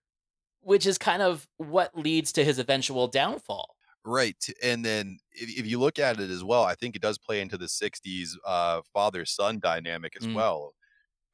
which 0.64 0.86
is 0.86 0.98
kind 0.98 1.22
of 1.22 1.48
what 1.58 1.98
leads 1.98 2.32
to 2.34 2.44
his 2.46 2.60
eventual 2.60 3.08
downfall. 3.08 3.76
Right. 4.06 4.46
And 4.62 4.84
then 4.84 5.20
if, 5.32 5.60
if 5.60 5.66
you 5.66 5.80
look 5.80 5.98
at 5.98 6.20
it 6.20 6.30
as 6.30 6.44
well, 6.44 6.64
I 6.64 6.76
think 6.76 6.96
it 6.96 7.02
does 7.02 7.18
play 7.18 7.40
into 7.42 7.58
the 7.58 7.70
60s 7.70 8.38
uh, 8.46 8.82
father 8.94 9.26
son 9.26 9.60
dynamic 9.60 10.16
as 10.20 10.28
Mm. 10.28 10.36
well. 10.36 10.74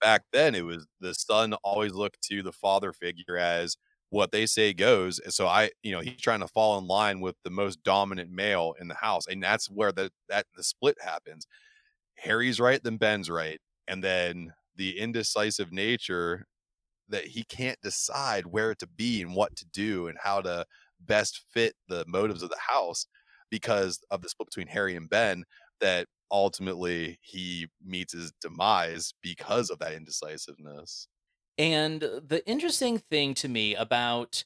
Back 0.01 0.25
then, 0.33 0.55
it 0.55 0.63
was 0.65 0.87
the 0.99 1.13
son 1.15 1.53
always 1.63 1.93
looked 1.93 2.21
to 2.23 2.43
the 2.43 2.53
father 2.53 2.93
figure 2.93 3.37
as 3.37 3.77
what 4.09 4.31
they 4.31 4.45
say 4.47 4.73
goes. 4.73 5.19
So 5.35 5.47
I, 5.47 5.71
you 5.83 5.91
know, 5.91 6.01
he's 6.01 6.21
trying 6.21 6.41
to 6.41 6.47
fall 6.47 6.77
in 6.79 6.87
line 6.87 7.21
with 7.21 7.35
the 7.43 7.49
most 7.51 7.83
dominant 7.83 8.31
male 8.31 8.75
in 8.79 8.87
the 8.89 8.95
house. 8.95 9.27
And 9.27 9.43
that's 9.43 9.69
where 9.69 9.91
the, 9.91 10.11
that 10.29 10.47
the 10.55 10.63
split 10.63 10.97
happens. 11.01 11.47
Harry's 12.17 12.59
right, 12.59 12.83
then 12.83 12.97
Ben's 12.97 13.29
right. 13.29 13.59
And 13.87 14.03
then 14.03 14.53
the 14.75 14.99
indecisive 14.99 15.71
nature 15.71 16.45
that 17.09 17.25
he 17.25 17.43
can't 17.43 17.79
decide 17.81 18.45
where 18.45 18.75
to 18.75 18.87
be 18.87 19.21
and 19.21 19.35
what 19.35 19.55
to 19.57 19.65
do 19.65 20.07
and 20.07 20.17
how 20.21 20.41
to 20.41 20.65
best 21.01 21.43
fit 21.51 21.73
the 21.87 22.03
motives 22.07 22.43
of 22.43 22.49
the 22.49 22.57
house 22.59 23.05
because 23.49 23.99
of 24.11 24.21
the 24.21 24.29
split 24.29 24.47
between 24.47 24.67
Harry 24.67 24.95
and 24.95 25.09
Ben 25.09 25.43
that 25.81 26.07
ultimately 26.31 27.17
he 27.21 27.67
meets 27.83 28.13
his 28.13 28.31
demise 28.41 29.13
because 29.21 29.69
of 29.69 29.79
that 29.79 29.93
indecisiveness. 29.93 31.07
And 31.57 32.01
the 32.01 32.41
interesting 32.45 32.99
thing 32.99 33.33
to 33.35 33.49
me 33.49 33.75
about 33.75 34.45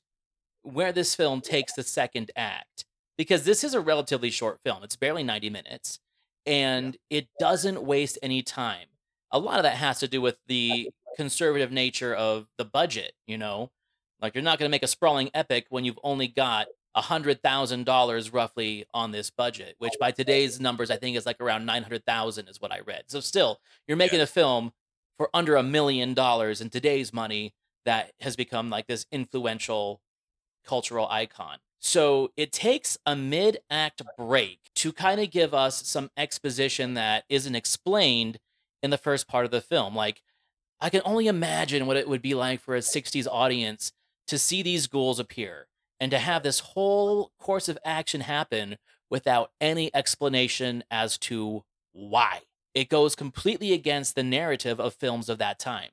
where 0.61 0.91
this 0.91 1.13
film 1.13 1.41
takes 1.41 1.73
the 1.73 1.83
second 1.83 2.31
act, 2.35 2.85
because 3.17 3.43
this 3.43 3.63
is 3.63 3.73
a 3.73 3.81
relatively 3.81 4.31
short 4.31 4.59
film, 4.63 4.83
it's 4.83 4.95
barely 4.95 5.23
90 5.23 5.49
minutes, 5.49 5.99
and 6.45 6.97
it 7.09 7.27
doesn't 7.39 7.83
waste 7.83 8.17
any 8.23 8.41
time. 8.41 8.87
A 9.31 9.39
lot 9.39 9.57
of 9.57 9.63
that 9.63 9.75
has 9.75 9.99
to 9.99 10.07
do 10.07 10.21
with 10.21 10.37
the 10.47 10.89
conservative 11.15 11.71
nature 11.71 12.13
of 12.13 12.47
the 12.57 12.65
budget, 12.65 13.13
you 13.27 13.37
know? 13.37 13.71
Like, 14.21 14.35
you're 14.35 14.43
not 14.43 14.59
going 14.59 14.69
to 14.69 14.71
make 14.71 14.83
a 14.83 14.87
sprawling 14.87 15.29
epic 15.33 15.65
when 15.69 15.83
you've 15.83 15.99
only 16.03 16.27
got 16.27 16.67
a 16.95 17.01
$100,000 17.01 18.33
roughly 18.33 18.85
on 18.93 19.11
this 19.11 19.29
budget, 19.29 19.75
which 19.79 19.93
by 19.99 20.11
today's 20.11 20.59
numbers, 20.59 20.91
I 20.91 20.97
think 20.97 21.17
is 21.17 21.25
like 21.25 21.41
around 21.41 21.65
900,000 21.65 22.47
is 22.47 22.61
what 22.61 22.71
I 22.71 22.79
read. 22.79 23.03
So, 23.07 23.19
still, 23.19 23.59
you're 23.87 23.97
making 23.97 24.21
a 24.21 24.27
film 24.27 24.71
for 25.17 25.29
under 25.33 25.55
a 25.55 25.63
million 25.63 26.13
dollars 26.13 26.61
in 26.61 26.69
today's 26.69 27.13
money 27.13 27.53
that 27.85 28.11
has 28.21 28.35
become 28.35 28.69
like 28.69 28.87
this 28.87 29.05
influential 29.11 30.01
cultural 30.65 31.07
icon. 31.09 31.57
So 31.79 32.31
it 32.37 32.53
takes 32.53 32.97
a 33.05 33.15
mid 33.15 33.59
act 33.69 34.01
break 34.17 34.59
to 34.75 34.93
kind 34.93 35.19
of 35.19 35.29
give 35.31 35.53
us 35.53 35.85
some 35.85 36.09
exposition 36.15 36.93
that 36.93 37.25
isn't 37.27 37.55
explained 37.55 38.39
in 38.81 38.89
the 38.89 38.97
first 38.97 39.27
part 39.27 39.43
of 39.45 39.51
the 39.51 39.61
film. 39.61 39.93
Like, 39.93 40.21
I 40.83 40.89
can 40.89 41.01
only 41.05 41.27
imagine 41.27 41.85
what 41.85 41.95
it 41.95 42.09
would 42.09 42.21
be 42.21 42.33
like 42.33 42.59
for 42.59 42.75
a 42.75 42.79
60s 42.79 43.25
audience 43.25 43.93
to 44.27 44.37
see 44.37 44.61
these 44.61 44.87
ghouls 44.87 45.17
appear 45.17 45.67
and 45.97 46.11
to 46.11 46.19
have 46.19 46.43
this 46.43 46.59
whole 46.59 47.31
course 47.39 47.69
of 47.69 47.77
action 47.85 48.19
happen 48.19 48.75
without 49.09 49.51
any 49.61 49.95
explanation 49.95 50.83
as 50.91 51.17
to 51.19 51.63
why. 51.93 52.41
It 52.73 52.89
goes 52.89 53.15
completely 53.15 53.71
against 53.71 54.15
the 54.15 54.23
narrative 54.23 54.77
of 54.81 54.93
films 54.93 55.29
of 55.29 55.37
that 55.37 55.57
time. 55.57 55.91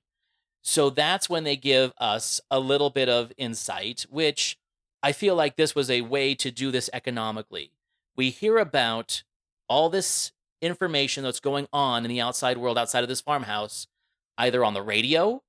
So 0.61 0.91
that's 0.91 1.31
when 1.31 1.45
they 1.45 1.57
give 1.57 1.93
us 1.99 2.41
a 2.51 2.59
little 2.59 2.91
bit 2.91 3.09
of 3.09 3.33
insight, 3.39 4.07
which 4.11 4.59
I 5.05 5.13
feel 5.13 5.37
like 5.37 5.55
this 5.55 5.73
was 5.73 5.89
a 5.89 6.01
way 6.01 6.35
to 6.35 6.51
do 6.51 6.73
this 6.73 6.91
economically. 6.93 7.71
We 8.17 8.31
hear 8.31 8.59
about 8.59 9.23
all 9.69 9.89
this 9.89 10.33
information 10.61 11.23
that's 11.23 11.39
going 11.39 11.69
on 11.73 12.05
in 12.05 12.09
the 12.09 12.21
outside 12.21 12.59
world 12.59 12.77
outside 12.77 13.05
of 13.05 13.09
this 13.09 13.21
farmhouse, 13.21 13.87
either 14.41 14.65
on 14.65 14.73
the 14.73 14.83
radio 14.83 15.43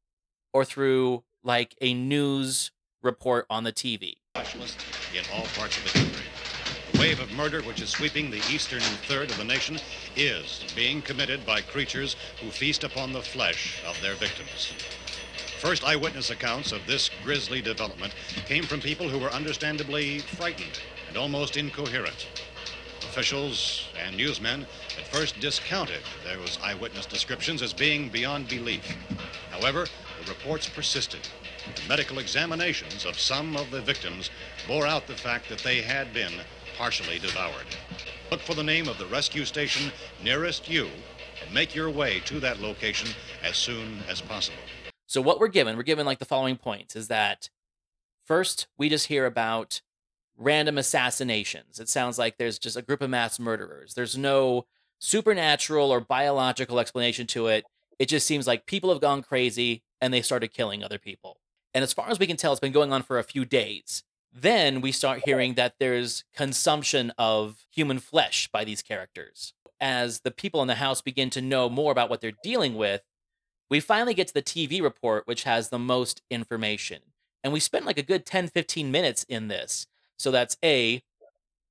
or 0.54 0.66
through 0.66 1.24
like 1.44 1.76
a 1.80 1.94
news 1.94 2.72
report 3.02 3.46
on 3.50 3.64
the 3.64 3.72
TV. 3.72 4.18
in 5.16 5.24
all 5.34 5.46
parts 5.56 5.78
of 5.78 5.84
the 5.84 5.98
country. 5.98 6.26
The 6.92 7.00
wave 7.00 7.22
of 7.22 7.32
murder 7.32 7.62
which 7.62 7.82
is 7.82 7.90
sweeping 7.90 8.30
the 8.30 8.44
eastern 8.52 8.82
third 8.82 9.32
of 9.32 9.38
the 9.38 9.46
nation 9.46 9.80
is 10.18 10.66
being 10.76 11.02
committed 11.02 11.46
by 11.46 11.62
creatures 11.62 12.18
who 12.42 12.52
feast 12.52 12.84
upon 12.84 13.14
the 13.14 13.22
flesh 13.22 13.82
of 13.88 14.00
their 14.02 14.16
victims. 14.16 14.74
First 15.60 15.86
eyewitness 15.86 16.30
accounts 16.30 16.74
of 16.74 16.86
this 16.86 17.10
grisly 17.24 17.62
development 17.62 18.14
came 18.46 18.64
from 18.64 18.82
people 18.82 19.08
who 19.08 19.20
were 19.20 19.32
understandably 19.32 20.20
frightened 20.20 20.82
and 21.08 21.16
almost 21.16 21.56
incoherent. 21.56 22.28
Officials 23.12 23.90
and 24.02 24.16
newsmen 24.16 24.66
at 24.98 25.06
first 25.10 25.38
discounted 25.42 26.00
those 26.24 26.58
eyewitness 26.64 27.06
descriptions 27.06 27.62
as 27.62 27.74
being 27.74 28.08
beyond 28.08 28.48
belief. 28.48 28.96
However, 29.52 29.86
the 30.24 30.30
reports 30.32 30.70
persisted. 30.70 31.20
The 31.76 31.90
medical 31.90 32.20
examinations 32.20 33.04
of 33.04 33.20
some 33.20 33.58
of 33.58 33.70
the 33.70 33.82
victims 33.82 34.30
bore 34.66 34.88
out 34.88 35.08
the 35.08 35.14
fact 35.14 35.50
that 35.50 35.60
they 35.60 35.82
had 35.82 36.14
been 36.14 36.32
partially 36.78 37.20
devoured. 37.20 37.66
Look 38.32 38.40
for 38.40 38.54
the 38.54 38.64
name 38.64 38.88
of 38.88 38.98
the 38.98 39.08
rescue 39.08 39.44
station 39.44 39.92
nearest 40.24 40.70
you 40.70 40.88
and 41.44 41.54
make 41.54 41.76
your 41.76 41.90
way 41.90 42.22
to 42.22 42.40
that 42.40 42.62
location 42.62 43.10
as 43.44 43.58
soon 43.58 44.00
as 44.08 44.22
possible. 44.22 44.64
So 45.08 45.22
what 45.22 45.42
we're 45.42 45.50
given, 45.50 45.76
we're 45.76 45.84
given 45.84 46.06
like 46.06 46.20
the 46.20 46.26
following 46.26 46.56
points 46.56 46.96
is 46.96 47.10
that 47.10 47.50
first 48.24 48.68
we 48.78 48.88
just 48.88 49.08
hear 49.08 49.26
about 49.26 49.82
random 50.42 50.78
assassinations. 50.78 51.80
It 51.80 51.90
sounds 51.90 52.18
like 52.18 52.38
there's 52.38 52.60
just 52.60 52.78
a 52.78 52.82
group 52.82 53.02
of 53.02 53.10
mass 53.10 53.40
murderers. 53.40 53.94
There's 53.94 54.18
no 54.18 54.66
supernatural 55.00 55.92
or 55.92 56.00
biological 56.00 56.80
explanation 56.80 57.28
to 57.28 57.48
it. 57.48 57.66
It 58.00 58.08
just 58.08 58.26
seems 58.26 58.48
like 58.48 58.66
people 58.66 58.90
have 58.92 59.02
gone 59.02 59.22
crazy 59.22 59.84
and 60.00 60.14
they 60.14 60.22
started 60.22 60.54
killing 60.54 60.84
other 60.84 60.98
people. 60.98 61.38
And 61.74 61.84
as 61.84 61.94
far 61.94 62.10
as 62.10 62.20
we 62.20 62.28
can 62.28 62.38
tell, 62.38 62.52
it's 62.52 62.60
been 62.60 62.72
going 62.72 62.92
on 62.92 63.04
for 63.04 63.20
a 63.20 63.24
few 63.24 63.46
days. 63.46 64.04
Then 64.34 64.82
we 64.82 64.92
start 64.92 65.24
hearing 65.26 65.56
that 65.56 65.76
there's 65.80 66.24
consumption 66.36 67.12
of 67.18 67.66
human 67.72 68.00
flesh 68.00 68.50
by 68.52 68.64
these 68.64 68.82
characters. 68.82 69.54
As 69.80 70.22
the 70.22 70.32
people 70.32 70.62
in 70.62 70.68
the 70.68 70.76
house 70.76 71.02
begin 71.02 71.30
to 71.32 71.42
know 71.42 71.70
more 71.70 71.92
about 71.92 72.10
what 72.10 72.22
they're 72.22 72.34
dealing 72.44 72.76
with, 72.76 73.02
we 73.70 73.80
finally 73.80 74.14
get 74.14 74.28
to 74.28 74.34
the 74.34 74.42
TV 74.42 74.82
report, 74.82 75.28
which 75.28 75.44
has 75.44 75.70
the 75.70 75.80
most 75.80 76.22
information. 76.30 77.00
And 77.44 77.54
we 77.54 77.60
spent 77.60 77.86
like 77.86 77.98
a 77.98 78.04
good 78.04 78.26
10, 78.26 78.50
15 78.50 78.92
minutes 78.92 79.26
in 79.28 79.48
this. 79.48 79.88
So 80.22 80.32
that's 80.32 80.58
A, 80.64 81.04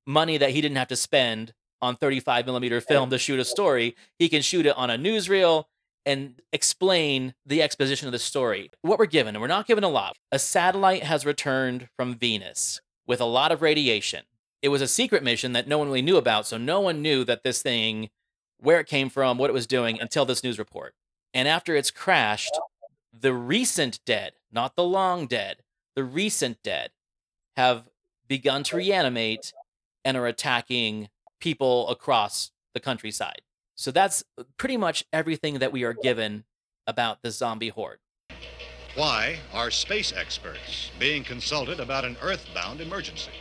money 0.05 0.37
that 0.37 0.51
he 0.51 0.61
didn't 0.61 0.77
have 0.77 0.89
to 0.89 0.95
spend 0.95 1.53
on 1.81 1.95
35 1.95 2.45
millimeter 2.45 2.79
film 2.81 3.09
to 3.09 3.17
shoot 3.17 3.39
a 3.39 3.45
story. 3.45 3.95
He 4.19 4.29
can 4.29 4.41
shoot 4.41 4.65
it 4.65 4.77
on 4.77 4.89
a 4.89 4.97
newsreel 4.97 5.65
and 6.05 6.41
explain 6.51 7.33
the 7.45 7.61
exposition 7.61 8.07
of 8.07 8.11
the 8.11 8.19
story. 8.19 8.69
What 8.81 8.99
we're 8.99 9.05
given, 9.05 9.35
and 9.35 9.41
we're 9.41 9.47
not 9.47 9.67
given 9.67 9.83
a 9.83 9.89
lot, 9.89 10.17
a 10.31 10.39
satellite 10.39 11.03
has 11.03 11.25
returned 11.25 11.89
from 11.95 12.15
Venus 12.15 12.81
with 13.07 13.21
a 13.21 13.25
lot 13.25 13.51
of 13.51 13.61
radiation. 13.61 14.25
It 14.61 14.69
was 14.69 14.81
a 14.81 14.87
secret 14.87 15.23
mission 15.23 15.53
that 15.53 15.67
no 15.67 15.77
one 15.77 15.87
really 15.87 16.01
knew 16.01 16.17
about, 16.17 16.47
so 16.47 16.57
no 16.57 16.79
one 16.79 17.01
knew 17.01 17.23
that 17.25 17.43
this 17.43 17.61
thing, 17.61 18.09
where 18.59 18.79
it 18.79 18.87
came 18.87 19.09
from, 19.09 19.37
what 19.37 19.49
it 19.49 19.53
was 19.53 19.67
doing 19.67 19.99
until 19.99 20.25
this 20.25 20.43
news 20.43 20.59
report. 20.59 20.93
And 21.33 21.47
after 21.47 21.75
it's 21.75 21.91
crashed, 21.91 22.59
the 23.13 23.33
recent 23.33 23.99
dead, 24.05 24.33
not 24.51 24.75
the 24.75 24.83
long 24.83 25.27
dead, 25.27 25.57
the 25.95 26.03
recent 26.03 26.61
dead 26.63 26.91
have 27.55 27.89
begun 28.31 28.63
to 28.63 28.77
reanimate 28.77 29.51
and 30.05 30.15
are 30.15 30.25
attacking 30.25 31.09
people 31.41 31.89
across 31.89 32.49
the 32.73 32.79
countryside. 32.79 33.41
So 33.75 33.91
that's 33.91 34.23
pretty 34.55 34.77
much 34.77 35.03
everything 35.11 35.59
that 35.59 35.73
we 35.73 35.83
are 35.83 35.93
given 35.93 36.45
about 36.87 37.23
the 37.23 37.29
zombie 37.29 37.67
horde. 37.67 37.99
Why 38.95 39.39
are 39.51 39.69
space 39.69 40.13
experts 40.15 40.91
being 40.97 41.25
consulted 41.25 41.81
about 41.81 42.05
an 42.05 42.15
earthbound 42.21 42.79
emergency? 42.79 43.33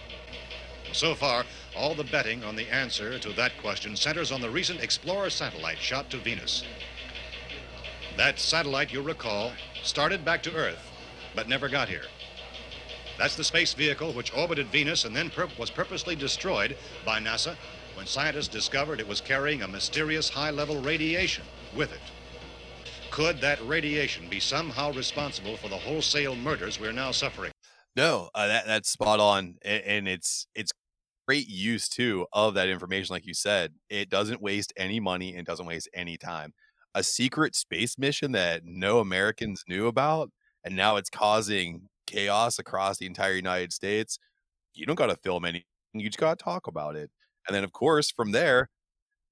So 0.92 1.14
far, 1.14 1.44
all 1.76 1.94
the 1.94 2.02
betting 2.02 2.42
on 2.42 2.56
the 2.56 2.68
answer 2.68 3.16
to 3.20 3.32
that 3.34 3.52
question 3.60 3.94
centers 3.94 4.32
on 4.32 4.40
the 4.40 4.50
recent 4.50 4.80
Explorer 4.80 5.30
satellite 5.30 5.78
shot 5.78 6.10
to 6.10 6.16
Venus. 6.16 6.64
That 8.16 8.40
satellite, 8.40 8.92
you'll 8.92 9.04
recall, 9.04 9.52
started 9.84 10.24
back 10.24 10.42
to 10.42 10.52
Earth, 10.52 10.84
but 11.36 11.48
never 11.48 11.68
got 11.68 11.88
here. 11.88 12.06
That's 13.20 13.36
the 13.36 13.44
space 13.44 13.74
vehicle 13.74 14.14
which 14.14 14.34
orbited 14.34 14.68
Venus 14.68 15.04
and 15.04 15.14
then 15.14 15.30
was 15.58 15.70
purposely 15.70 16.16
destroyed 16.16 16.74
by 17.04 17.20
NASA 17.20 17.54
when 17.94 18.06
scientists 18.06 18.48
discovered 18.48 18.98
it 18.98 19.06
was 19.06 19.20
carrying 19.20 19.60
a 19.60 19.68
mysterious 19.68 20.30
high 20.30 20.48
level 20.48 20.80
radiation 20.80 21.44
with 21.76 21.92
it. 21.92 22.00
Could 23.10 23.38
that 23.42 23.60
radiation 23.68 24.26
be 24.30 24.40
somehow 24.40 24.94
responsible 24.94 25.58
for 25.58 25.68
the 25.68 25.76
wholesale 25.76 26.34
murders 26.34 26.80
we're 26.80 26.94
now 26.94 27.10
suffering? 27.10 27.52
No, 27.94 28.30
uh, 28.34 28.46
that 28.46 28.66
that's 28.66 28.88
spot 28.88 29.20
on, 29.20 29.56
and, 29.60 29.84
and 29.84 30.08
it's 30.08 30.46
it's 30.54 30.72
great 31.28 31.46
use 31.46 31.90
too 31.90 32.26
of 32.32 32.54
that 32.54 32.70
information. 32.70 33.12
Like 33.12 33.26
you 33.26 33.34
said, 33.34 33.74
it 33.90 34.08
doesn't 34.08 34.40
waste 34.40 34.72
any 34.78 34.98
money 34.98 35.36
and 35.36 35.46
doesn't 35.46 35.66
waste 35.66 35.90
any 35.92 36.16
time. 36.16 36.54
A 36.94 37.02
secret 37.02 37.54
space 37.54 37.98
mission 37.98 38.32
that 38.32 38.62
no 38.64 38.98
Americans 38.98 39.62
knew 39.68 39.88
about, 39.88 40.30
and 40.64 40.74
now 40.74 40.96
it's 40.96 41.10
causing 41.10 41.90
chaos 42.10 42.58
across 42.58 42.98
the 42.98 43.06
entire 43.06 43.34
United 43.34 43.72
States. 43.72 44.18
You 44.74 44.86
don't 44.86 44.96
got 44.96 45.08
to 45.08 45.16
film 45.16 45.44
anything; 45.44 45.64
you 45.94 46.08
just 46.08 46.18
got 46.18 46.38
to 46.38 46.44
talk 46.44 46.66
about 46.66 46.96
it. 46.96 47.10
And 47.48 47.54
then, 47.56 47.64
of 47.64 47.72
course, 47.72 48.10
from 48.10 48.32
there, 48.32 48.70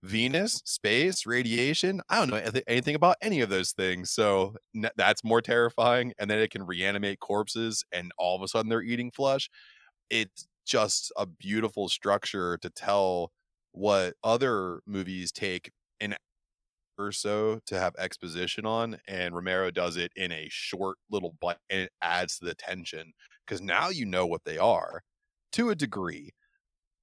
Venus, 0.04 0.62
space, 0.64 1.26
radiation. 1.26 2.00
I 2.08 2.18
don't 2.18 2.30
know 2.30 2.40
anyth- 2.40 2.62
anything 2.68 2.94
about 2.94 3.16
any 3.20 3.40
of 3.40 3.50
those 3.50 3.72
things. 3.72 4.10
So 4.12 4.54
that's 4.96 5.24
more 5.24 5.42
terrifying. 5.42 6.12
And 6.18 6.30
then 6.30 6.38
it 6.38 6.50
can 6.52 6.64
reanimate 6.66 7.18
corpses 7.20 7.84
and 7.92 8.12
all 8.16 8.36
of 8.36 8.42
a 8.42 8.48
sudden 8.48 8.68
they're 8.68 8.82
eating 8.82 9.10
flesh. 9.10 9.50
It's 10.10 10.46
just 10.66 11.12
a 11.16 11.26
beautiful 11.26 11.88
structure 11.88 12.58
to 12.58 12.70
tell 12.70 13.32
what 13.72 14.14
other 14.22 14.80
movies 14.86 15.32
take 15.32 15.72
an 16.00 16.14
or 16.98 17.12
so 17.12 17.61
to 17.66 17.78
have 17.78 17.94
exposition 17.98 18.66
on. 18.66 18.98
And 19.08 19.34
Romero 19.34 19.70
does 19.70 19.96
it 19.96 20.12
in 20.16 20.32
a 20.32 20.48
short 20.50 20.98
little 21.11 21.37
bite 21.40 21.58
and 21.70 21.82
it 21.82 21.92
adds 22.02 22.38
to 22.38 22.46
the 22.46 22.54
tension 22.54 23.12
because 23.46 23.61
now 23.61 23.88
you 23.88 24.06
know 24.06 24.26
what 24.26 24.44
they 24.44 24.58
are 24.58 25.02
to 25.52 25.70
a 25.70 25.74
degree 25.74 26.32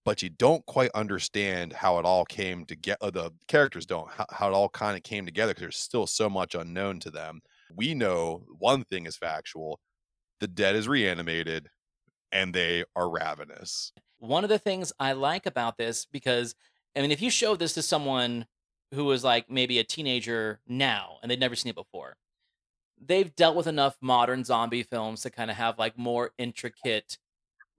but 0.04 0.22
you 0.22 0.30
don't 0.30 0.66
quite 0.68 0.92
understand 0.94 1.74
how 1.74 1.98
it 2.00 2.06
all 2.06 2.26
came 2.26 2.66
together. 2.66 2.98
Uh, 3.02 3.10
the 3.10 3.32
characters 3.48 3.86
don't 3.86 4.10
how, 4.12 4.26
how 4.30 4.48
it 4.50 4.54
all 4.54 4.70
kind 4.70 4.96
of 4.96 5.04
came 5.04 5.26
together 5.26 5.52
because 5.54 5.62
there's 5.62 5.78
still 5.78 6.08
so 6.08 6.30
much 6.30 6.56
unknown 6.56 7.00
to 7.02 7.10
them. 7.12 7.42
We 7.76 7.94
know 7.94 8.46
one 8.60 8.84
thing 8.84 9.06
is 9.08 9.18
factual: 9.18 9.80
the 10.40 10.48
dead 10.48 10.76
is 10.76 10.88
reanimated, 10.88 11.70
and 12.32 12.54
they 12.54 12.86
are 12.96 13.10
ravenous. 13.10 13.94
One 14.18 14.44
of 14.44 14.50
the 14.50 14.60
things 14.60 14.94
I 15.00 15.14
like 15.14 15.46
about 15.46 15.78
this, 15.78 16.06
because 16.06 16.56
I 16.96 17.02
mean, 17.02 17.12
if 17.12 17.22
you 17.22 17.30
show 17.30 17.56
this 17.56 17.74
to 17.74 17.82
someone 17.82 18.46
who 18.94 19.06
was 19.06 19.24
like 19.24 19.50
maybe 19.50 19.80
a 19.80 19.84
teenager 19.84 20.60
now 20.68 21.18
and 21.22 21.30
they'd 21.30 21.40
never 21.40 21.56
seen 21.56 21.70
it 21.70 21.76
before, 21.76 22.16
they've 23.04 23.36
dealt 23.36 23.56
with 23.56 23.68
enough 23.68 23.98
modern 24.02 24.44
zombie 24.44 24.84
films 24.84 25.22
to 25.22 25.30
kind 25.30 25.52
of 25.52 25.58
have 25.58 25.80
like 25.80 25.98
more 25.98 26.32
intricate 26.38 27.18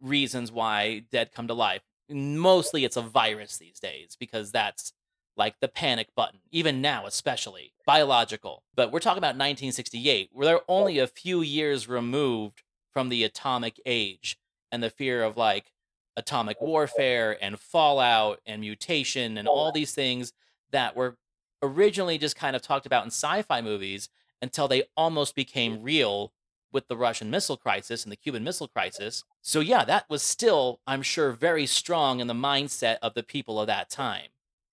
reasons 0.01 0.53
why 0.53 1.05
dead 1.11 1.33
come 1.33 1.49
to 1.49 1.55
life. 1.55 1.83
Mostly 2.09 2.85
it's 2.85 2.97
a 2.97 3.03
virus 3.03 3.57
these 3.59 3.81
days 3.81 4.17
because 4.19 4.53
that's 4.53 4.93
like 5.37 5.61
the 5.61 5.69
panic 5.69 6.09
button, 6.17 6.41
even 6.51 6.81
now, 6.81 7.07
especially 7.07 7.73
biological. 7.85 8.63
But 8.75 8.91
we're 8.91 9.01
talking 9.01 9.19
about 9.19 9.37
1968, 9.37 10.31
where 10.33 10.47
they're 10.47 10.61
only 10.69 10.99
a 10.99 11.07
few 11.07 11.43
years 11.43 11.89
removed 11.89 12.63
from 12.93 13.09
the 13.09 13.25
atomic 13.25 13.81
age 13.85 14.39
and 14.73 14.83
the 14.83 14.91
fear 14.91 15.23
of 15.23 15.37
like 15.37 15.73
atomic 16.17 16.61
warfare 16.61 17.37
and 17.43 17.61
fallout 17.61 18.41
and 18.47 18.63
mutation 18.63 19.37
and 19.37 19.47
oh, 19.47 19.53
all 19.53 19.73
these 19.73 19.93
things 19.93 20.33
that 20.71 20.97
were 20.97 21.17
originally 21.63 22.19
just 22.19 22.37
kind 22.37 22.57
of 22.57 22.63
talked 22.63 22.87
about 22.87 23.05
in 23.05 23.09
sci 23.11 23.43
fi 23.43 23.61
movies 23.61 24.09
until 24.43 24.69
they 24.69 24.85
almost 24.97 25.35
became 25.35 25.83
real 25.83 26.33
with 26.73 26.89
the 26.89 26.97
Russian 26.97 27.31
missile 27.31 27.57
crisis 27.57 28.05
and 28.05 28.13
the 28.13 28.17
Cuban 28.17 28.45
Missile 28.45 28.69
Crisis. 28.69 29.25
So, 29.41 29.61
yeah, 29.61 29.85
that 29.85 30.09
was 30.11 30.23
still, 30.23 30.81
I'm 30.87 31.03
sure, 31.03 31.33
very 31.33 31.65
strong 31.67 32.21
in 32.21 32.27
the 32.27 32.35
mindset 32.35 32.99
of 33.03 33.15
the 33.15 33.23
people 33.23 33.61
of 33.61 33.67
that 33.69 33.89
time. 33.89 34.29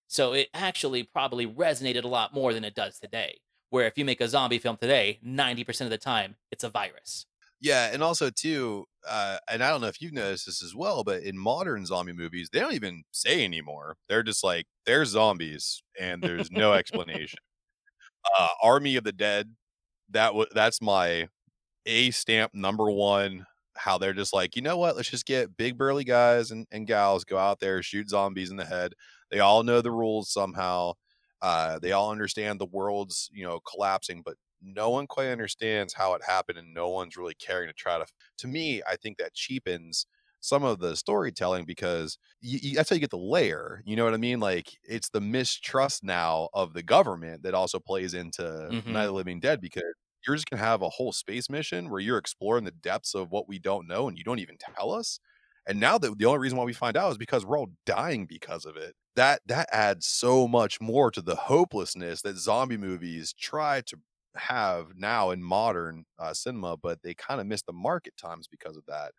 So, 0.07 0.33
it 0.33 0.49
actually 0.53 1.03
probably 1.03 1.47
resonated 1.47 2.03
a 2.03 2.09
lot 2.09 2.33
more 2.33 2.53
than 2.53 2.63
it 2.63 2.75
does 2.75 2.99
today, 2.99 3.39
where 3.69 3.87
if 3.87 3.97
you 3.97 4.05
make 4.05 4.21
a 4.21 4.27
zombie 4.27 4.59
film 4.59 4.77
today, 4.77 5.19
90% 5.25 5.81
of 5.81 5.91
the 5.91 5.97
time, 5.97 6.35
it's 6.51 6.63
a 6.63 6.69
virus. 6.69 7.25
Yeah, 7.61 7.89
and 7.93 8.03
also 8.03 8.29
too, 8.29 8.85
uh, 9.07 9.37
and 9.49 9.63
I 9.63 9.69
don't 9.69 9.81
know 9.81 9.87
if 9.87 10.01
you've 10.01 10.13
noticed 10.13 10.45
this 10.45 10.63
as 10.63 10.75
well, 10.75 11.03
but 11.03 11.23
in 11.23 11.37
modern 11.37 11.85
zombie 11.85 12.13
movies, 12.13 12.49
they 12.51 12.59
don't 12.59 12.73
even 12.73 13.03
say 13.11 13.43
anymore. 13.43 13.97
They're 14.09 14.23
just 14.23 14.43
like 14.43 14.67
they're 14.85 15.05
zombies, 15.05 15.83
and 15.99 16.23
there's 16.23 16.51
no 16.51 16.73
explanation. 16.73 17.39
Uh, 18.39 18.47
Army 18.61 18.95
of 18.95 19.03
the 19.03 19.11
Dead, 19.11 19.55
that 20.11 20.27
w- 20.29 20.47
that's 20.53 20.81
my 20.81 21.27
a 21.85 22.11
stamp 22.11 22.53
number 22.53 22.91
one 22.91 23.45
how 23.75 23.97
they're 23.97 24.13
just 24.13 24.33
like 24.33 24.55
you 24.55 24.61
know 24.61 24.77
what 24.77 24.95
let's 24.95 25.09
just 25.09 25.25
get 25.25 25.57
big 25.57 25.77
burly 25.77 26.03
guys 26.03 26.51
and, 26.51 26.67
and 26.71 26.87
gals 26.87 27.23
go 27.25 27.37
out 27.37 27.59
there 27.59 27.81
shoot 27.83 28.09
zombies 28.09 28.51
in 28.51 28.57
the 28.57 28.65
head 28.65 28.93
they 29.31 29.39
all 29.39 29.63
know 29.63 29.81
the 29.81 29.91
rules 29.91 30.31
somehow 30.31 30.93
uh, 31.41 31.79
they 31.79 31.91
all 31.91 32.11
understand 32.11 32.59
the 32.59 32.65
world's 32.67 33.29
you 33.33 33.45
know 33.45 33.59
collapsing 33.61 34.21
but 34.25 34.35
no 34.63 34.89
one 34.89 35.07
quite 35.07 35.27
understands 35.29 35.93
how 35.93 36.13
it 36.13 36.23
happened 36.23 36.57
and 36.57 36.73
no 36.73 36.89
one's 36.89 37.17
really 37.17 37.35
caring 37.35 37.67
to 37.67 37.73
try 37.73 37.97
to 37.97 38.05
to 38.37 38.47
me 38.47 38.81
i 38.87 38.95
think 38.95 39.17
that 39.17 39.33
cheapens 39.33 40.05
some 40.39 40.63
of 40.63 40.79
the 40.79 40.95
storytelling 40.95 41.63
because 41.65 42.17
you, 42.41 42.59
you, 42.61 42.75
that's 42.75 42.89
how 42.89 42.95
you 42.95 42.99
get 42.99 43.09
the 43.11 43.17
layer 43.17 43.81
you 43.85 43.95
know 43.95 44.03
what 44.05 44.13
i 44.13 44.17
mean 44.17 44.39
like 44.39 44.77
it's 44.83 45.09
the 45.09 45.21
mistrust 45.21 46.03
now 46.03 46.49
of 46.53 46.73
the 46.73 46.83
government 46.83 47.43
that 47.43 47.53
also 47.53 47.79
plays 47.79 48.13
into 48.13 48.43
Mhm. 48.69 48.93
night 48.93 49.03
of 49.03 49.07
the 49.09 49.13
living 49.13 49.39
dead 49.39 49.61
because 49.61 49.83
you're 50.25 50.35
just 50.35 50.49
gonna 50.49 50.61
have 50.61 50.81
a 50.81 50.89
whole 50.89 51.11
space 51.11 51.49
mission 51.49 51.89
where 51.89 51.99
you're 51.99 52.17
exploring 52.17 52.63
the 52.63 52.71
depths 52.71 53.13
of 53.13 53.29
what 53.29 53.47
we 53.47 53.59
don't 53.59 53.87
know 53.87 54.07
and 54.07 54.17
you 54.17 54.23
don't 54.23 54.39
even 54.39 54.57
tell 54.57 54.91
us. 54.93 55.19
And 55.65 55.79
now 55.79 55.97
that 55.97 56.17
the 56.17 56.25
only 56.25 56.39
reason 56.39 56.57
why 56.57 56.63
we 56.65 56.73
find 56.73 56.97
out 56.97 57.11
is 57.11 57.17
because 57.17 57.45
we're 57.45 57.57
all 57.57 57.71
dying 57.85 58.25
because 58.25 58.65
of 58.65 58.75
it. 58.75 58.95
That 59.15 59.41
that 59.45 59.69
adds 59.71 60.07
so 60.07 60.47
much 60.47 60.81
more 60.81 61.11
to 61.11 61.21
the 61.21 61.35
hopelessness 61.35 62.21
that 62.23 62.37
zombie 62.37 62.77
movies 62.77 63.33
try 63.33 63.81
to 63.81 63.97
have 64.35 64.95
now 64.95 65.31
in 65.31 65.43
modern 65.43 66.05
uh, 66.19 66.33
cinema, 66.33 66.77
but 66.77 67.01
they 67.03 67.13
kind 67.13 67.41
of 67.41 67.47
miss 67.47 67.61
the 67.63 67.73
mark 67.73 68.07
at 68.07 68.17
times 68.17 68.47
because 68.47 68.77
of 68.77 68.85
that. 68.87 69.13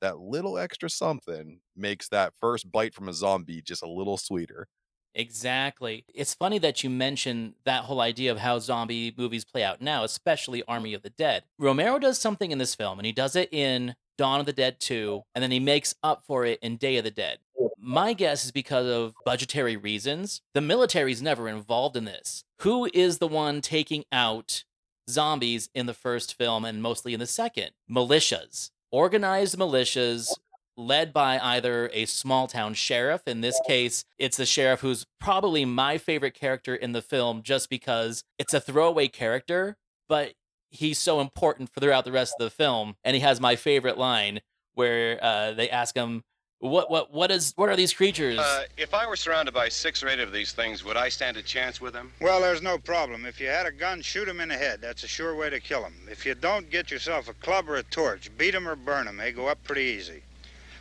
That 0.00 0.18
little 0.20 0.58
extra 0.58 0.90
something 0.90 1.62
makes 1.76 2.08
that 2.10 2.34
first 2.40 2.70
bite 2.72 2.94
from 2.94 3.08
a 3.08 3.14
zombie 3.14 3.62
just 3.62 3.82
a 3.82 3.90
little 3.90 4.18
sweeter. 4.18 4.68
Exactly. 5.16 6.04
It's 6.12 6.34
funny 6.34 6.58
that 6.58 6.82
you 6.82 6.90
mention 6.90 7.54
that 7.64 7.84
whole 7.84 8.00
idea 8.00 8.32
of 8.32 8.38
how 8.38 8.58
zombie 8.58 9.14
movies 9.16 9.44
play 9.44 9.62
out 9.62 9.80
now, 9.80 10.02
especially 10.02 10.64
Army 10.64 10.92
of 10.92 11.02
the 11.02 11.10
Dead. 11.10 11.44
Romero 11.56 12.00
does 12.00 12.18
something 12.18 12.50
in 12.50 12.58
this 12.58 12.74
film, 12.74 12.98
and 12.98 13.06
he 13.06 13.12
does 13.12 13.36
it 13.36 13.52
in 13.52 13.94
Dawn 14.16 14.40
of 14.40 14.46
the 14.46 14.52
Dead 14.52 14.80
2, 14.80 15.22
and 15.34 15.42
then 15.42 15.50
he 15.50 15.60
makes 15.60 15.94
up 16.02 16.24
for 16.26 16.44
it 16.44 16.58
in 16.62 16.76
Day 16.76 16.96
of 16.96 17.04
the 17.04 17.10
Dead. 17.10 17.38
My 17.78 18.12
guess 18.12 18.44
is 18.44 18.50
because 18.50 18.86
of 18.86 19.14
budgetary 19.24 19.76
reasons. 19.76 20.40
The 20.54 20.60
military's 20.60 21.20
never 21.20 21.48
involved 21.48 21.96
in 21.96 22.04
this. 22.04 22.44
Who 22.60 22.88
is 22.94 23.18
the 23.18 23.28
one 23.28 23.60
taking 23.60 24.04
out 24.10 24.64
zombies 25.08 25.68
in 25.74 25.86
the 25.86 25.94
first 25.94 26.36
film 26.36 26.64
and 26.64 26.82
mostly 26.82 27.12
in 27.12 27.20
the 27.20 27.26
second? 27.26 27.70
Militias. 27.90 28.70
Organized 28.90 29.58
militias 29.58 30.30
led 30.76 31.12
by 31.12 31.38
either 31.38 31.90
a 31.92 32.06
small 32.06 32.46
town 32.46 32.74
sheriff. 32.74 33.22
In 33.26 33.40
this 33.40 33.60
case, 33.66 34.04
it's 34.18 34.36
the 34.36 34.46
sheriff 34.46 34.80
who's 34.80 35.06
probably 35.20 35.64
my 35.64 35.98
favorite 35.98 36.34
character 36.34 36.74
in 36.74 36.92
the 36.92 37.02
film 37.02 37.42
just 37.42 37.68
because 37.70 38.24
it's 38.38 38.54
a 38.54 38.60
throwaway 38.60 39.08
character, 39.08 39.76
but 40.08 40.34
he's 40.74 40.98
so 40.98 41.20
important 41.20 41.70
for 41.70 41.80
throughout 41.80 42.04
the 42.04 42.12
rest 42.12 42.34
of 42.38 42.44
the 42.44 42.50
film. 42.50 42.96
And 43.04 43.14
he 43.14 43.20
has 43.20 43.40
my 43.40 43.56
favorite 43.56 43.96
line 43.96 44.40
where 44.74 45.18
uh, 45.22 45.52
they 45.52 45.70
ask 45.70 45.96
him, 45.96 46.24
what 46.60 46.90
what 46.90 47.12
what 47.12 47.30
is 47.30 47.52
what 47.56 47.68
are 47.68 47.76
these 47.76 47.92
creatures? 47.92 48.38
Uh, 48.38 48.64
if 48.78 48.94
I 48.94 49.06
were 49.06 49.16
surrounded 49.16 49.52
by 49.52 49.68
six 49.68 50.02
or 50.02 50.08
eight 50.08 50.20
of 50.20 50.32
these 50.32 50.52
things, 50.52 50.82
would 50.82 50.96
I 50.96 51.10
stand 51.10 51.36
a 51.36 51.42
chance 51.42 51.78
with 51.78 51.92
them? 51.92 52.10
Well, 52.22 52.40
there's 52.40 52.62
no 52.62 52.78
problem. 52.78 53.26
If 53.26 53.38
you 53.38 53.48
had 53.48 53.66
a 53.66 53.72
gun, 53.72 54.00
shoot 54.00 54.26
him 54.26 54.40
in 54.40 54.48
the 54.48 54.56
head. 54.56 54.80
That's 54.80 55.02
a 55.02 55.08
sure 55.08 55.34
way 55.36 55.50
to 55.50 55.60
kill 55.60 55.84
him. 55.84 55.94
If 56.10 56.24
you 56.24 56.34
don't, 56.34 56.70
get 56.70 56.90
yourself 56.90 57.28
a 57.28 57.34
club 57.34 57.68
or 57.68 57.76
a 57.76 57.82
torch. 57.82 58.30
Beat 58.38 58.54
him 58.54 58.66
or 58.66 58.76
burn 58.76 59.06
him. 59.06 59.18
They 59.18 59.32
go 59.32 59.48
up 59.48 59.62
pretty 59.64 59.82
easy. 59.82 60.22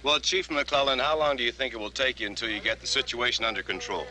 Well, 0.03 0.19
Chief 0.19 0.49
McClelland, 0.49 1.01
how 1.01 1.17
long 1.17 1.37
do 1.37 1.43
you 1.43 1.51
think 1.51 1.73
it 1.73 1.77
will 1.77 1.89
take 1.89 2.19
you 2.19 2.27
until 2.27 2.49
you 2.49 2.59
get 2.59 2.79
the 2.79 2.87
situation 2.87 3.45
under 3.45 3.63
control? 3.63 4.05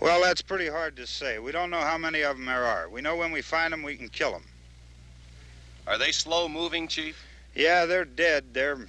Well, 0.00 0.22
that's 0.22 0.42
pretty 0.42 0.68
hard 0.68 0.96
to 0.96 1.06
say. 1.06 1.38
We 1.38 1.52
don't 1.52 1.70
know 1.70 1.80
how 1.80 1.98
many 1.98 2.22
of 2.22 2.36
them 2.36 2.46
there 2.46 2.64
are. 2.64 2.88
We 2.88 3.00
know 3.00 3.16
when 3.16 3.32
we 3.32 3.42
find 3.42 3.72
them, 3.72 3.82
we 3.82 3.96
can 3.96 4.08
kill 4.08 4.32
them. 4.32 4.44
Are 5.88 5.98
they 5.98 6.12
slow 6.12 6.48
moving, 6.48 6.86
Chief? 6.86 7.20
Yeah, 7.54 7.86
they're 7.86 8.04
dead. 8.04 8.52
They're 8.52 8.86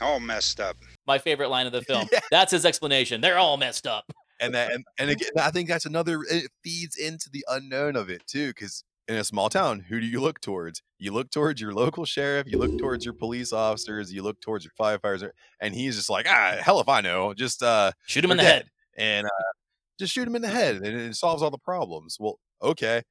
all 0.00 0.20
messed 0.20 0.60
up 0.60 0.76
my 1.06 1.18
favorite 1.18 1.48
line 1.48 1.66
of 1.66 1.72
the 1.72 1.82
film. 1.82 2.08
yeah. 2.12 2.20
That's 2.30 2.52
his 2.52 2.64
explanation. 2.64 3.20
They're 3.20 3.38
all 3.38 3.56
messed 3.56 3.86
up. 3.86 4.04
And 4.40 4.54
that, 4.54 4.72
and, 4.72 4.84
and 4.98 5.10
again, 5.10 5.30
I 5.40 5.50
think 5.50 5.68
that's 5.68 5.86
another. 5.86 6.20
It 6.28 6.50
feeds 6.62 6.96
into 6.96 7.30
the 7.32 7.44
unknown 7.48 7.96
of 7.96 8.10
it 8.10 8.26
too, 8.26 8.48
because 8.48 8.84
in 9.06 9.16
a 9.16 9.24
small 9.24 9.48
town, 9.48 9.80
who 9.88 10.00
do 10.00 10.06
you 10.06 10.20
look 10.20 10.40
towards? 10.40 10.82
You 10.98 11.12
look 11.12 11.30
towards 11.30 11.60
your 11.60 11.72
local 11.72 12.04
sheriff. 12.04 12.46
You 12.50 12.58
look 12.58 12.78
towards 12.78 13.04
your 13.04 13.14
police 13.14 13.52
officers. 13.52 14.12
You 14.12 14.22
look 14.22 14.40
towards 14.40 14.64
your 14.64 14.72
firefighters, 14.78 15.30
and 15.60 15.74
he's 15.74 15.96
just 15.96 16.10
like, 16.10 16.26
ah, 16.28 16.56
hell 16.60 16.80
if 16.80 16.88
I 16.88 17.00
know. 17.00 17.32
Just 17.32 17.62
uh, 17.62 17.92
shoot 18.06 18.24
him 18.24 18.32
in 18.32 18.38
the 18.38 18.42
head, 18.42 18.66
and 18.96 19.26
uh, 19.26 19.52
just 19.98 20.12
shoot 20.12 20.26
him 20.26 20.34
in 20.34 20.42
the 20.42 20.48
head, 20.48 20.76
and 20.76 20.86
it 20.86 21.14
solves 21.14 21.42
all 21.42 21.50
the 21.50 21.58
problems. 21.58 22.16
Well, 22.18 22.40
okay, 22.60 23.02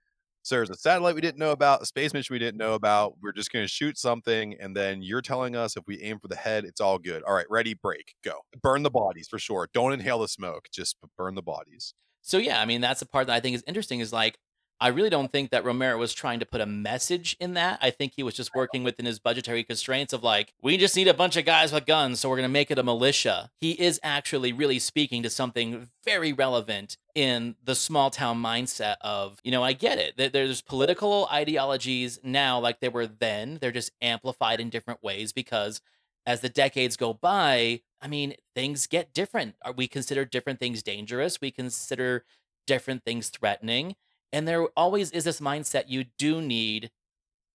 so 0.44 0.56
there's 0.56 0.70
a 0.70 0.76
satellite 0.76 1.16
we 1.16 1.22
didn't 1.22 1.40
know 1.40 1.52
about, 1.52 1.82
a 1.82 1.86
space 1.86 2.14
mission 2.14 2.34
we 2.34 2.40
didn't 2.40 2.58
know 2.58 2.74
about. 2.74 3.16
We're 3.22 3.32
just 3.32 3.52
going 3.52 3.64
to 3.64 3.70
shoot 3.70 3.98
something, 3.98 4.56
and 4.60 4.76
then 4.76 5.02
you're 5.02 5.22
telling 5.22 5.56
us 5.56 5.76
if 5.76 5.84
we 5.88 6.02
aim 6.02 6.20
for 6.20 6.28
the 6.28 6.36
head, 6.36 6.66
it's 6.66 6.82
all 6.82 7.00
good. 7.00 7.24
All 7.24 7.34
right, 7.34 7.46
ready, 7.50 7.74
break, 7.74 8.16
go. 8.24 8.42
Burn 8.62 8.84
the 8.84 8.92
bodies 8.92 9.28
for 9.28 9.40
sure. 9.40 9.70
Don't 9.74 9.94
inhale 9.94 10.20
the 10.20 10.28
smoke. 10.28 10.68
Just 10.72 10.98
burn 11.18 11.36
the 11.36 11.42
bodies. 11.42 11.94
So 12.22 12.38
yeah, 12.38 12.62
I 12.62 12.66
mean 12.66 12.82
that's 12.82 13.02
the 13.02 13.06
part 13.06 13.28
that 13.28 13.34
I 13.34 13.40
think 13.42 13.56
is 13.56 13.64
interesting. 13.68 14.00
Is 14.00 14.14
like 14.14 14.38
I 14.80 14.88
really 14.88 15.10
don't 15.10 15.32
think 15.32 15.52
that 15.52 15.64
Romero 15.64 15.98
was 15.98 16.14
trying 16.14 16.42
to 16.42 16.46
put 16.46 16.60
a 16.60 16.66
message 16.66 17.38
in 17.40 17.54
that. 17.54 17.80
I 17.82 17.90
think 17.90 18.14
he 18.16 18.24
was 18.24 18.34
just 18.34 18.54
working 18.54 18.84
within 18.84 19.06
his 19.06 19.18
budgetary 19.18 19.64
constraints 19.64 20.12
of 20.12 20.24
like, 20.24 20.54
we 20.62 20.76
just 20.76 20.96
need 20.96 21.08
a 21.08 21.14
bunch 21.14 21.38
of 21.38 21.46
guys 21.46 21.72
with 21.72 21.86
guns, 21.86 22.20
so 22.20 22.30
we're 22.30 22.36
going 22.36 22.50
to 22.50 22.52
make 22.52 22.70
it 22.70 22.78
a 22.78 22.84
militia. 22.84 23.50
He 23.62 23.72
is 23.72 24.00
actually 24.04 24.52
really 24.52 24.80
speaking 24.80 25.24
to 25.24 25.30
something 25.30 25.88
very 26.04 26.34
relevant 26.34 26.98
in 27.16 27.56
the 27.64 27.76
small 27.76 28.10
town 28.10 28.44
mindset 28.44 28.96
of, 29.00 29.40
you 29.44 29.52
know, 29.52 29.64
I 29.64 29.72
get 29.72 30.00
it. 30.00 30.34
There's 30.34 30.62
political 30.62 31.30
ideologies 31.32 32.20
now 32.22 32.60
like 32.60 32.82
they 32.82 32.90
were 32.90 33.08
then. 33.08 33.60
They're 33.62 33.72
just 33.72 33.92
amplified 34.02 34.60
in 34.60 34.70
different 34.70 35.02
ways 35.02 35.32
because 35.32 35.80
as 36.26 36.42
the 36.42 36.50
decades 36.50 36.98
go 36.98 37.14
by, 37.14 37.82
I 38.02 38.08
mean, 38.08 38.34
things 38.54 38.88
get 38.88 39.14
different. 39.14 39.56
We 39.78 39.88
consider 39.88 40.26
different 40.26 40.60
things 40.60 40.84
dangerous. 40.84 41.40
We 41.40 41.52
consider 41.52 42.26
different 42.68 43.06
things 43.06 43.30
threatening. 43.30 43.96
And 44.34 44.48
there 44.48 44.66
always 44.76 45.12
is 45.12 45.24
this 45.24 45.40
mindset 45.40 45.86
you 45.88 46.06
do 46.18 46.42
need 46.42 46.90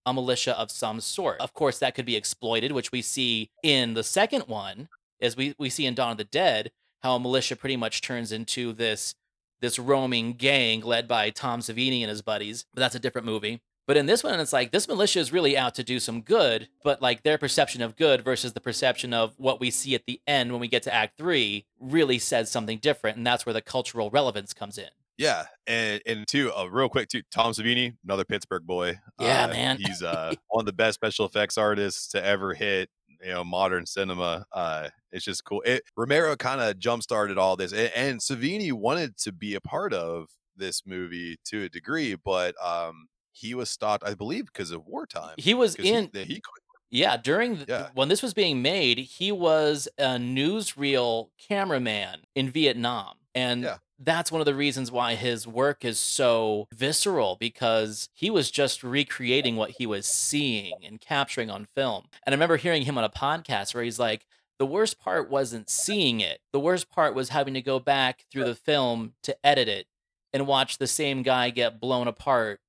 a 0.07 0.14
militia 0.14 0.59
of 0.59 0.70
some 0.70 1.01
sort. 1.01 1.41
Of 1.41 1.53
course, 1.53 1.81
that 1.81 1.95
could 1.95 2.07
be 2.07 2.16
exploited, 2.16 2.72
which 2.72 2.93
we 2.93 3.03
see 3.03 3.51
in 3.62 3.95
the 3.95 4.05
second 4.05 4.45
one, 4.47 4.89
as 5.20 5.37
we, 5.37 5.55
we 5.59 5.68
see 5.68 5.85
in 5.85 5.95
Dawn 5.95 6.12
of 6.12 6.18
the 6.18 6.24
Dead, 6.24 6.70
how 7.03 7.16
a 7.16 7.20
militia 7.20 7.57
pretty 7.57 7.76
much 7.76 8.01
turns 8.01 8.33
into 8.33 8.72
this 8.72 9.14
this 9.61 9.76
roaming 9.76 10.35
gang 10.35 10.81
led 10.83 11.09
by 11.09 11.31
Tom 11.31 11.59
Savini 11.59 12.01
and 12.01 12.09
his 12.11 12.22
buddies. 12.22 12.64
But 12.72 12.81
that's 12.81 12.95
a 12.95 13.01
different 13.01 13.26
movie. 13.26 13.61
But 13.89 13.97
in 13.97 14.07
this 14.07 14.22
one, 14.22 14.39
it's 14.39 14.53
like 14.53 14.70
this 14.70 14.87
militia 14.87 15.18
is 15.18 15.33
really 15.33 15.59
out 15.59 15.74
to 15.74 15.83
do 15.83 15.99
some 15.99 16.20
good, 16.20 16.68
but 16.85 17.03
like 17.03 17.24
their 17.24 17.39
perception 17.39 17.83
of 17.83 17.97
good 17.97 18.22
versus 18.22 18.53
the 18.53 18.61
perception 18.61 19.12
of 19.12 19.35
what 19.37 19.59
we 19.59 19.72
see 19.72 19.97
at 19.97 20.07
the 20.07 20.20
end 20.29 20.53
when 20.53 20.61
we 20.61 20.68
get 20.68 20.85
to 20.85 20.95
Act 20.95 21.18
Three 21.18 21.66
really 21.81 22.20
says 22.20 22.53
something 22.53 22.79
different. 22.79 23.16
And 23.16 23.26
that's 23.26 23.45
where 23.45 23.53
the 23.53 23.61
cultural 23.61 24.11
relevance 24.11 24.53
comes 24.55 24.79
in. 24.79 24.91
Yeah, 25.19 25.47
and 25.66 26.01
and 26.07 26.27
two, 26.29 26.53
uh, 26.53 26.66
real 26.66 26.89
quick 26.89 27.09
too, 27.09 27.23
Tom 27.33 27.53
Savini, 27.53 27.97
another 28.05 28.25
Pittsburgh 28.25 28.64
boy. 28.64 28.99
Yeah, 29.19 29.45
uh, 29.45 29.49
man, 29.49 29.77
he's 29.77 30.01
uh, 30.01 30.33
one 30.49 30.62
of 30.62 30.66
the 30.66 30.73
best 30.73 30.95
special 30.95 31.27
effects 31.27 31.59
artists 31.59 32.07
to 32.09 32.25
ever 32.25 32.55
hit 32.55 32.89
you 33.21 33.33
know 33.33 33.43
modern 33.43 33.85
cinema. 33.85 34.47
Uh, 34.53 34.89
it's 35.11 35.25
just 35.25 35.45
cool. 35.45 35.61
It 35.66 35.83
Romero 35.97 36.37
kind 36.37 36.61
of 36.61 36.79
jump 36.79 37.03
started 37.03 37.37
all 37.37 37.57
this, 37.57 37.73
and, 37.73 37.91
and 37.97 38.21
Savini 38.21 38.73
wanted 38.73 39.16
to 39.19 39.33
be 39.33 39.57
a 39.57 39.61
part 39.61 39.93
of 39.93 40.29
this 40.57 40.83
movie 40.87 41.37
to 41.47 41.64
a 41.64 41.69
degree, 41.69 42.14
but 42.14 42.55
um, 42.64 43.09
he 43.33 43.55
was 43.55 43.71
stopped, 43.71 44.05
I 44.05 44.14
believe, 44.14 44.47
because 44.47 44.71
of 44.71 44.87
wartime. 44.87 45.35
He 45.37 45.53
was 45.53 45.75
in. 45.75 46.11
He, 46.12 46.25
he 46.25 46.43
yeah, 46.91 47.16
during 47.16 47.57
the, 47.57 47.64
yeah. 47.69 47.89
when 47.93 48.09
this 48.09 48.23
was 48.23 48.35
being 48.35 48.62
made, 48.62 48.99
he 48.99 49.33
was 49.33 49.89
a 49.99 50.16
newsreel 50.16 51.31
cameraman 51.49 52.21
in 52.37 52.51
Vietnam, 52.51 53.16
and 53.35 53.62
yeah 53.62 53.79
that's 53.99 54.31
one 54.31 54.41
of 54.41 54.47
the 54.47 54.55
reasons 54.55 54.93
why 54.93 55.15
his 55.15 55.47
work 55.47 55.85
is 55.85 55.99
so 55.99 56.69
visceral 56.73 57.37
because 57.39 58.09
he 58.15 58.31
was 58.31 58.51
just 58.51 58.85
recreating 58.85 59.57
what 59.57 59.73
he 59.73 59.87
was 59.87 60.07
seeing 60.07 60.75
and 60.85 61.01
capturing 61.01 61.51
on 61.51 61.67
film. 61.75 62.05
And 62.25 62.33
I 62.33 62.37
remember 62.37 62.57
hearing 62.57 62.83
him 62.83 62.97
on 62.97 63.05
a 63.05 63.11
podcast 63.11 63.75
where 63.75 63.85
he's 63.85 63.99
like, 63.99 64.27
the 64.59 64.67
worst 64.67 64.99
part 64.99 65.31
wasn't 65.31 65.71
seeing 65.71 66.21
it. 66.21 66.41
The 66.53 66.61
worst 66.61 66.91
part 66.91 67.15
was 67.15 67.29
having 67.29 67.55
to 67.55 67.63
go 67.63 67.79
back 67.79 68.25
through 68.31 68.45
the 68.45 68.55
film 68.55 69.15
to 69.23 69.37
edit 69.45 69.69
it 69.69 69.87
and 70.33 70.47
watch 70.47 70.79
the 70.79 70.87
same 70.87 71.23
guy 71.23 71.51
get 71.51 71.81
blown 71.81 72.09
apart 72.09 72.61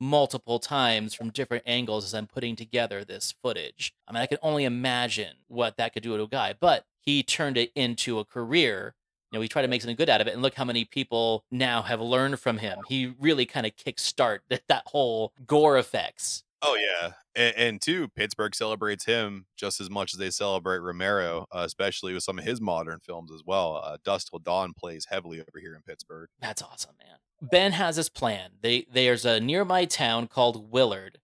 multiple 0.00 0.58
times 0.58 1.14
from 1.14 1.30
different 1.30 1.64
angles 1.66 2.04
as 2.04 2.14
I'm 2.14 2.26
putting 2.26 2.56
together 2.56 3.04
this 3.04 3.34
footage. 3.42 3.94
I 4.06 4.12
mean, 4.12 4.22
I 4.22 4.26
can 4.26 4.38
only 4.42 4.64
imagine 4.64 5.36
what 5.48 5.76
that 5.76 5.92
could 5.92 6.02
do 6.02 6.16
to 6.16 6.22
a 6.22 6.28
guy, 6.28 6.54
but 6.58 6.84
he 7.00 7.22
turned 7.22 7.56
it 7.56 7.72
into 7.74 8.18
a 8.18 8.24
career 8.24 8.94
you 9.30 9.38
know, 9.38 9.42
he 9.42 9.48
tried 9.48 9.62
to 9.62 9.68
make 9.68 9.82
something 9.82 9.96
good 9.96 10.10
out 10.10 10.20
of 10.20 10.26
it. 10.26 10.34
And 10.34 10.42
look 10.42 10.54
how 10.54 10.64
many 10.64 10.84
people 10.84 11.44
now 11.50 11.82
have 11.82 12.00
learned 12.00 12.40
from 12.40 12.58
him. 12.58 12.78
He 12.88 13.14
really 13.18 13.46
kind 13.46 13.66
of 13.66 13.76
kickstart 13.76 14.40
that, 14.48 14.62
that 14.68 14.84
whole 14.86 15.32
gore 15.46 15.78
effects. 15.78 16.44
Oh 16.60 16.74
yeah, 16.74 17.12
and, 17.36 17.56
and 17.56 17.80
two, 17.80 18.08
Pittsburgh 18.08 18.52
celebrates 18.52 19.04
him 19.04 19.46
just 19.56 19.80
as 19.80 19.88
much 19.88 20.12
as 20.12 20.18
they 20.18 20.30
celebrate 20.30 20.78
Romero, 20.78 21.46
uh, 21.54 21.62
especially 21.64 22.12
with 22.12 22.24
some 22.24 22.36
of 22.36 22.44
his 22.44 22.60
modern 22.60 22.98
films 22.98 23.30
as 23.30 23.42
well. 23.46 23.80
Uh, 23.84 23.96
Dusk 24.04 24.30
Till 24.30 24.40
Dawn 24.40 24.72
plays 24.76 25.06
heavily 25.08 25.40
over 25.40 25.60
here 25.60 25.76
in 25.76 25.82
Pittsburgh. 25.82 26.28
That's 26.40 26.60
awesome, 26.60 26.96
man. 26.98 27.18
Ben 27.40 27.72
has 27.72 27.94
his 27.94 28.08
plan. 28.08 28.50
They 28.60 28.86
there's 28.92 29.24
a 29.24 29.38
nearby 29.38 29.84
town 29.84 30.26
called 30.26 30.72
Willard. 30.72 31.20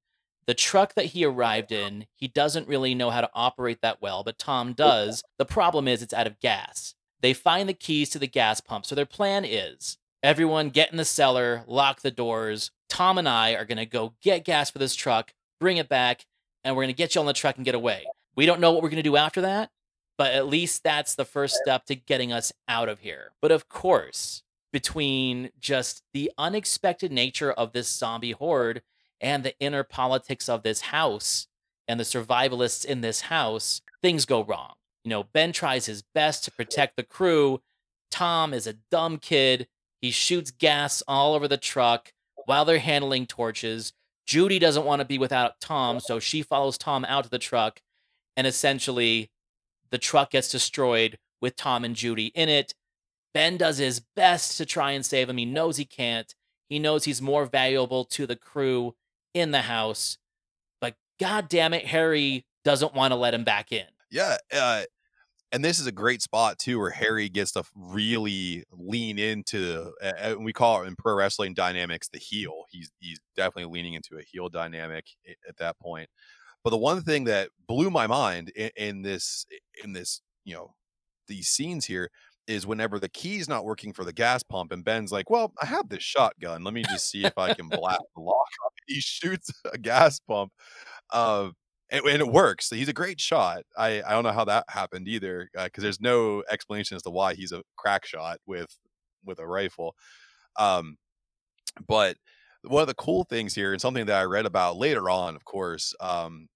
The 0.47 0.55
truck 0.55 0.95
that 0.95 1.07
he 1.07 1.25
arrived 1.25 1.73
in, 1.73 2.07
he 2.15 2.29
doesn't 2.29 2.69
really 2.69 2.95
know 2.95 3.11
how 3.11 3.23
to 3.23 3.31
operate 3.35 3.81
that 3.83 4.01
well, 4.01 4.23
but 4.23 4.39
Tom 4.39 4.73
does. 4.75 5.23
The 5.39 5.47
problem 5.47 5.89
is 5.89 6.03
it's 6.03 6.15
out 6.15 6.27
of 6.27 6.39
gas. 6.39 6.95
They 7.25 7.33
find 7.33 7.67
the 7.67 7.73
keys 7.73 8.11
to 8.11 8.19
the 8.19 8.27
gas 8.27 8.61
pump. 8.61 8.85
So 8.85 8.95
their 8.95 9.07
plan 9.07 9.47
is 9.47 9.97
everyone 10.23 10.69
get 10.69 10.91
in 10.91 10.99
the 10.99 11.07
cellar, 11.07 11.65
lock 11.67 12.03
the 12.03 12.11
doors. 12.11 12.71
Tom 12.91 13.17
and 13.17 13.27
I 13.27 13.55
are 13.55 13.65
going 13.65 13.79
to 13.79 13.87
go 13.87 14.13
get 14.21 14.45
gas 14.45 14.69
for 14.69 14.79
this 14.79 14.95
truck, 14.95 15.33
bring 15.59 15.79
it 15.79 15.89
back, 15.89 16.27
and 16.63 16.77
we're 16.77 16.83
going 16.83 16.95
to 16.95 16.99
get 16.99 17.15
you 17.15 17.23
on 17.23 17.27
the 17.27 17.33
truck 17.33 17.57
and 17.57 17.65
get 17.65 17.75
away. 17.75 18.05
We 18.37 18.45
don't 18.45 18.61
know 18.61 18.73
what 18.73 18.83
we're 18.83 18.91
going 18.91 19.03
to 19.03 19.03
do 19.03 19.17
after 19.17 19.41
that, 19.41 19.71
but 20.19 20.35
at 20.35 20.49
least 20.49 20.85
that's 20.85 21.15
the 21.15 21.25
first 21.25 21.55
step 21.55 21.87
to 21.87 21.95
getting 21.95 22.31
us 22.31 22.53
out 22.69 22.91
of 22.91 23.01
here. 23.01 23.31
But 23.41 23.53
of 23.53 23.71
course, 23.71 24.43
between 24.71 25.49
just 25.59 26.03
the 26.13 26.31
unexpected 26.37 27.11
nature 27.11 27.53
of 27.53 27.73
this 27.73 27.89
zombie 27.89 28.33
horde 28.33 28.83
and 29.19 29.45
the 29.45 29.59
inner 29.61 29.83
politics 29.83 30.47
of 30.47 30.63
this 30.63 30.83
house 30.83 31.47
and 31.89 31.99
the 31.99 32.05
survivalists 32.05 32.85
in 32.85 33.01
this 33.01 33.23
house, 33.23 33.81
things 34.03 34.27
go 34.27 34.45
wrong. 34.45 34.75
You 35.05 35.11
know, 35.11 35.25
Ben 35.25 35.53
tries 35.53 35.87
his 35.87 36.03
best 36.15 36.45
to 36.45 36.51
protect 36.51 36.97
the 36.97 37.03
crew. 37.03 37.61
Tom 38.11 38.55
is 38.55 38.67
a 38.67 38.77
dumb 38.91 39.19
kid. 39.19 39.69
He 40.01 40.11
shoots 40.11 40.51
gas 40.51 41.03
all 41.07 41.35
over 41.35 41.47
the 41.47 41.57
truck 41.57 42.13
while 42.47 42.65
they're 42.65 42.79
handling 42.79 43.27
torches. 43.27 43.93
Judy 44.27 44.59
doesn't 44.59 44.87
want 44.87 45.01
to 45.01 45.07
be 45.07 45.19
without 45.19 45.61
Tom, 45.61 46.01
so 46.01 46.19
she 46.19 46.43
follows 46.43 46.79
Tom 46.79 47.05
out 47.05 47.25
to 47.25 47.31
the 47.31 47.39
truck. 47.39 47.81
And 48.37 48.47
essentially, 48.47 49.31
the 49.91 49.99
truck 49.99 50.31
gets 50.31 50.51
destroyed 50.51 51.19
with 51.41 51.57
Tom 51.57 51.85
and 51.85 51.95
Judy 51.95 52.27
in 52.35 52.49
it. 52.49 52.75
Ben 53.35 53.57
does 53.57 53.79
his 53.79 54.01
best 54.17 54.57
to 54.59 54.65
try 54.65 54.93
and 54.93 55.05
save 55.05 55.29
him. 55.29 55.37
He 55.37 55.45
knows 55.45 55.77
he 55.77 55.85
can't. 55.85 56.35
He 56.69 56.79
knows 56.79 57.05
he's 57.05 57.21
more 57.21 57.47
valuable 57.47 58.05
to 58.07 58.27
the 58.27 58.37
crew 58.37 58.95
in 59.35 59.51
the 59.51 59.63
house. 59.63 60.19
But 60.81 60.95
god 61.21 61.49
damn 61.49 61.75
it, 61.75 61.87
Harry 61.87 62.47
doesn't 62.65 62.95
want 62.95 63.13
to 63.13 63.17
let 63.17 63.35
him 63.35 63.45
back 63.45 63.73
in. 63.73 63.87
Yeah, 64.11 64.37
uh, 64.53 64.85
and 65.55 65.65
this 65.65 65.79
is 65.79 65.87
a 65.87 65.93
great 65.93 66.21
spot 66.21 66.59
too 66.59 66.79
where 66.79 66.91
harry 66.91 67.29
gets 67.29 67.53
to 67.53 67.63
really 67.77 68.65
lean 68.73 69.19
into 69.19 69.93
uh, 70.03 70.35
we 70.39 70.53
call 70.53 70.83
it 70.83 70.87
in 70.87 70.97
pro 70.97 71.15
wrestling 71.15 71.55
dynamics 71.55 72.09
the 72.13 72.19
heel 72.19 72.65
he's 72.71 72.91
he's 72.99 73.21
definitely 73.37 73.73
leaning 73.73 73.95
into 73.95 74.19
a 74.19 74.23
heel 74.23 74.49
dynamic 74.49 75.07
at 75.49 75.57
that 75.57 75.79
point 75.79 76.09
but 76.65 76.71
the 76.71 76.77
one 76.77 77.01
thing 77.03 77.25
that 77.25 77.51
blew 77.69 77.91
my 77.91 78.07
mind 78.07 78.51
in, 78.57 78.71
in 78.77 79.03
this 79.03 79.47
in 79.83 79.93
this 79.93 80.21
you 80.45 80.55
know 80.55 80.75
these 81.29 81.49
scenes 81.49 81.87
here 81.87 82.11
is 82.47 82.67
whenever 82.67 82.99
the 82.99 83.09
key's 83.09 83.49
not 83.49 83.65
working 83.65 83.93
for 83.93 84.05
the 84.05 84.13
gas 84.13 84.43
pump 84.43 84.71
and 84.71 84.85
Ben's 84.85 85.11
like, 85.11 85.31
"Well, 85.31 85.53
I 85.63 85.67
have 85.67 85.89
this 85.89 86.03
shotgun. 86.03 86.63
Let 86.63 86.75
me 86.75 86.83
just 86.83 87.11
see 87.11 87.25
if 87.25 87.39
I 87.39 87.55
can 87.55 87.69
blast 87.69 88.03
the 88.15 88.23
lock." 88.23 88.47
He 88.87 89.01
shoots 89.01 89.51
a 89.73 89.79
gas 89.79 90.21
pump, 90.21 90.53
uh, 91.11 91.51
and, 91.95 92.07
and, 92.07 92.21
it 92.21 92.29
works. 92.29 92.71
He's 92.71 92.89
a 92.89 92.93
great 92.93 93.21
shot. 93.21 93.63
I 93.77 94.03
I 94.03 94.11
don't 94.11 94.25
know 94.25 94.33
how 94.33 94.45
that 94.47 94.65
happened 94.69 95.09
either 95.09 95.49
because 95.53 95.83
uh, 95.83 95.85
there's 95.85 96.01
no 96.01 96.43
explanation 96.51 96.97
as 96.97 97.03
to 97.03 97.11
why 97.11 97.35
he's 97.35 97.53
a 97.53 97.63
crack 97.77 98.05
shot 98.05 98.39
with 98.47 98.77
with 99.25 99.39
a 99.39 99.47
rifle. 99.47 99.95
Um, 100.57 100.97
but 101.87 102.17
one 102.63 102.83
of 102.83 102.89
the 102.89 102.95
cool 102.95 103.25
things 103.25 103.55
here, 103.55 103.73
and 103.73 103.81
something 103.81 104.07
that 104.07 104.21
I 104.21 104.25
read 104.25 104.47
about 104.47 104.77
later 104.77 105.11
on, 105.11 105.37
of 105.37 105.45
course, 105.45 105.95
um, 106.01 106.49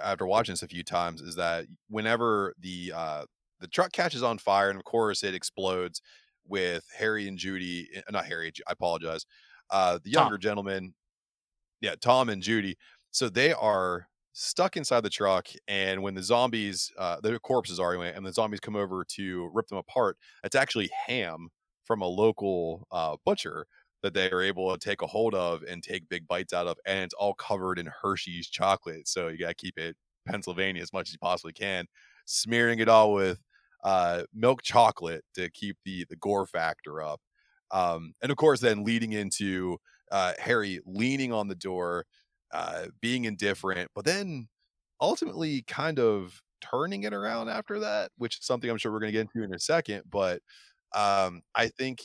after 0.00 0.26
watching 0.26 0.52
this 0.52 0.62
a 0.62 0.68
few 0.68 0.82
times, 0.82 1.20
is 1.20 1.36
that 1.36 1.66
whenever 1.88 2.54
the 2.58 2.92
uh, 2.94 3.24
the 3.60 3.68
truck 3.68 3.92
catches 3.92 4.22
on 4.22 4.38
fire, 4.38 4.70
and 4.70 4.78
of 4.78 4.84
course 4.84 5.22
it 5.22 5.34
explodes 5.34 6.00
with 6.46 6.84
Harry 6.98 7.28
and 7.28 7.38
Judy, 7.38 7.88
eh, 7.94 8.00
not 8.10 8.26
Harry, 8.26 8.52
I 8.66 8.72
apologize, 8.72 9.24
uh, 9.70 9.98
the 10.02 10.10
younger 10.10 10.36
Tom. 10.36 10.40
gentleman, 10.40 10.94
yeah, 11.80 11.94
Tom 12.00 12.28
and 12.28 12.42
Judy. 12.42 12.76
So 13.10 13.28
they 13.28 13.52
are 13.52 14.08
stuck 14.32 14.76
inside 14.76 15.02
the 15.02 15.10
truck, 15.10 15.48
and 15.68 16.02
when 16.02 16.14
the 16.14 16.22
zombies, 16.22 16.90
uh, 16.98 17.20
the 17.22 17.38
corpses 17.40 17.78
are 17.78 17.92
anyway, 17.92 18.12
and 18.14 18.24
the 18.24 18.32
zombies 18.32 18.60
come 18.60 18.76
over 18.76 19.04
to 19.04 19.50
rip 19.52 19.68
them 19.68 19.78
apart, 19.78 20.16
it's 20.44 20.56
actually 20.56 20.90
ham 21.06 21.48
from 21.84 22.02
a 22.02 22.06
local 22.06 22.86
uh, 22.90 23.16
butcher 23.24 23.66
that 24.02 24.14
they 24.14 24.30
are 24.30 24.42
able 24.42 24.72
to 24.72 24.78
take 24.78 25.02
a 25.02 25.06
hold 25.06 25.34
of 25.34 25.62
and 25.62 25.82
take 25.82 26.08
big 26.08 26.26
bites 26.26 26.52
out 26.52 26.66
of, 26.66 26.76
and 26.86 27.04
it's 27.04 27.14
all 27.14 27.34
covered 27.34 27.78
in 27.78 27.88
Hershey's 28.02 28.48
chocolate. 28.48 29.06
So 29.06 29.28
you 29.28 29.38
got 29.38 29.48
to 29.48 29.54
keep 29.54 29.78
it 29.78 29.96
Pennsylvania 30.26 30.82
as 30.82 30.92
much 30.92 31.08
as 31.08 31.12
you 31.12 31.18
possibly 31.18 31.52
can, 31.52 31.86
smearing 32.26 32.78
it 32.78 32.88
all 32.88 33.12
with 33.12 33.38
uh, 33.84 34.22
milk 34.32 34.62
chocolate 34.62 35.24
to 35.34 35.50
keep 35.50 35.76
the 35.84 36.06
the 36.08 36.16
gore 36.16 36.46
factor 36.46 37.02
up. 37.02 37.20
Um, 37.70 38.14
and 38.22 38.30
of 38.30 38.36
course, 38.36 38.60
then 38.60 38.84
leading 38.84 39.12
into 39.12 39.78
uh, 40.10 40.34
Harry 40.38 40.80
leaning 40.84 41.32
on 41.32 41.48
the 41.48 41.54
door, 41.54 42.04
uh, 42.52 42.86
being 43.00 43.24
indifferent, 43.24 43.90
but 43.94 44.04
then 44.04 44.48
ultimately 45.00 45.62
kind 45.66 45.98
of 45.98 46.40
turning 46.60 47.02
it 47.02 47.12
around 47.12 47.48
after 47.48 47.80
that, 47.80 48.10
which 48.16 48.38
is 48.38 48.46
something 48.46 48.70
I'm 48.70 48.78
sure 48.78 48.92
we're 48.92 49.00
going 49.00 49.12
to 49.12 49.18
get 49.18 49.28
into 49.32 49.44
in 49.44 49.54
a 49.54 49.58
second. 49.58 50.02
But 50.10 50.40
um, 50.94 51.42
I 51.54 51.68
think 51.68 52.00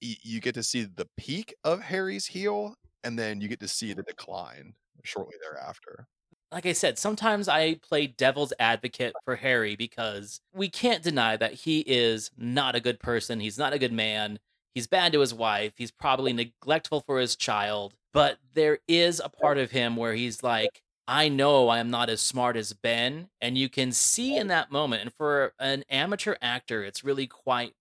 you 0.00 0.40
get 0.40 0.54
to 0.54 0.62
see 0.62 0.84
the 0.84 1.08
peak 1.16 1.54
of 1.64 1.80
Harry's 1.80 2.26
heel, 2.26 2.74
and 3.04 3.18
then 3.18 3.40
you 3.40 3.48
get 3.48 3.60
to 3.60 3.68
see 3.68 3.92
the 3.92 4.02
decline 4.02 4.74
shortly 5.04 5.36
thereafter. 5.42 6.06
Like 6.50 6.66
I 6.66 6.72
said, 6.72 6.98
sometimes 6.98 7.48
I 7.48 7.76
play 7.76 8.08
devil's 8.08 8.52
advocate 8.58 9.14
for 9.24 9.36
Harry 9.36 9.74
because 9.74 10.40
we 10.54 10.68
can't 10.68 11.02
deny 11.02 11.36
that 11.36 11.54
he 11.54 11.80
is 11.80 12.30
not 12.36 12.74
a 12.74 12.80
good 12.80 13.00
person. 13.00 13.40
He's 13.40 13.58
not 13.58 13.72
a 13.72 13.78
good 13.78 13.92
man. 13.92 14.38
He's 14.74 14.86
bad 14.86 15.12
to 15.12 15.20
his 15.20 15.32
wife. 15.32 15.72
He's 15.76 15.90
probably 15.90 16.32
neglectful 16.32 17.00
for 17.06 17.18
his 17.18 17.36
child. 17.36 17.94
But 18.12 18.38
there 18.54 18.78
is 18.86 19.20
a 19.24 19.28
part 19.28 19.58
of 19.58 19.70
him 19.70 19.96
where 19.96 20.14
he's 20.14 20.42
like, 20.42 20.82
I 21.08 21.28
know 21.28 21.68
I 21.68 21.78
am 21.78 21.90
not 21.90 22.10
as 22.10 22.20
smart 22.20 22.56
as 22.56 22.72
Ben. 22.72 23.28
And 23.40 23.56
you 23.56 23.68
can 23.68 23.92
see 23.92 24.36
in 24.36 24.48
that 24.48 24.70
moment, 24.70 25.02
and 25.02 25.12
for 25.14 25.54
an 25.58 25.84
amateur 25.90 26.36
actor, 26.40 26.84
it's 26.84 27.04
really 27.04 27.26
quite 27.26 27.74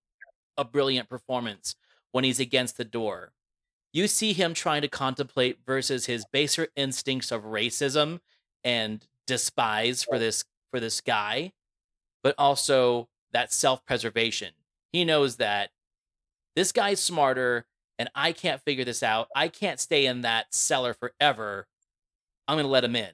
a 0.58 0.64
brilliant 0.64 1.10
performance 1.10 1.76
when 2.12 2.24
he's 2.24 2.40
against 2.40 2.78
the 2.78 2.86
door. 2.86 3.32
You 3.94 4.08
see 4.08 4.34
him 4.34 4.54
trying 4.54 4.82
to 4.84 4.88
contemplate 4.88 5.60
versus 5.66 6.06
his 6.06 6.26
baser 6.32 6.70
instincts 6.76 7.32
of 7.32 7.44
racism 7.44 8.20
and 8.64 9.06
despise 9.28 10.04
for 10.04 10.18
this 10.18 10.46
for 10.72 10.80
this 10.80 11.02
guy, 11.02 11.52
but 12.24 12.36
also 12.38 13.10
that 13.34 13.52
self-preservation. 13.52 14.54
He 14.94 15.04
knows 15.04 15.38
that 15.38 15.72
this 16.56 16.72
guy's 16.72 17.02
smarter 17.02 17.66
and 18.02 18.10
I 18.16 18.34
can't 18.34 18.62
figure 18.62 18.84
this 18.84 19.04
out. 19.04 19.30
I 19.36 19.48
can't 19.48 19.80
stay 19.80 20.06
in 20.06 20.22
that 20.22 20.54
cellar 20.54 20.94
forever. 20.94 21.68
I'm 22.48 22.56
going 22.56 22.66
to 22.66 22.72
let 22.72 22.84
him 22.84 22.96
in. 22.96 23.12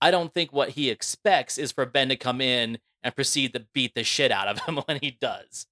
I 0.00 0.10
don't 0.10 0.32
think 0.32 0.52
what 0.52 0.70
he 0.70 0.90
expects 0.90 1.58
is 1.58 1.72
for 1.72 1.84
Ben 1.84 2.08
to 2.08 2.16
come 2.16 2.40
in 2.40 2.78
and 3.02 3.14
proceed 3.14 3.52
to 3.52 3.66
beat 3.74 3.94
the 3.94 4.04
shit 4.04 4.30
out 4.30 4.48
of 4.48 4.60
him 4.60 4.76
when 4.86 4.98
he 5.02 5.18
does 5.20 5.66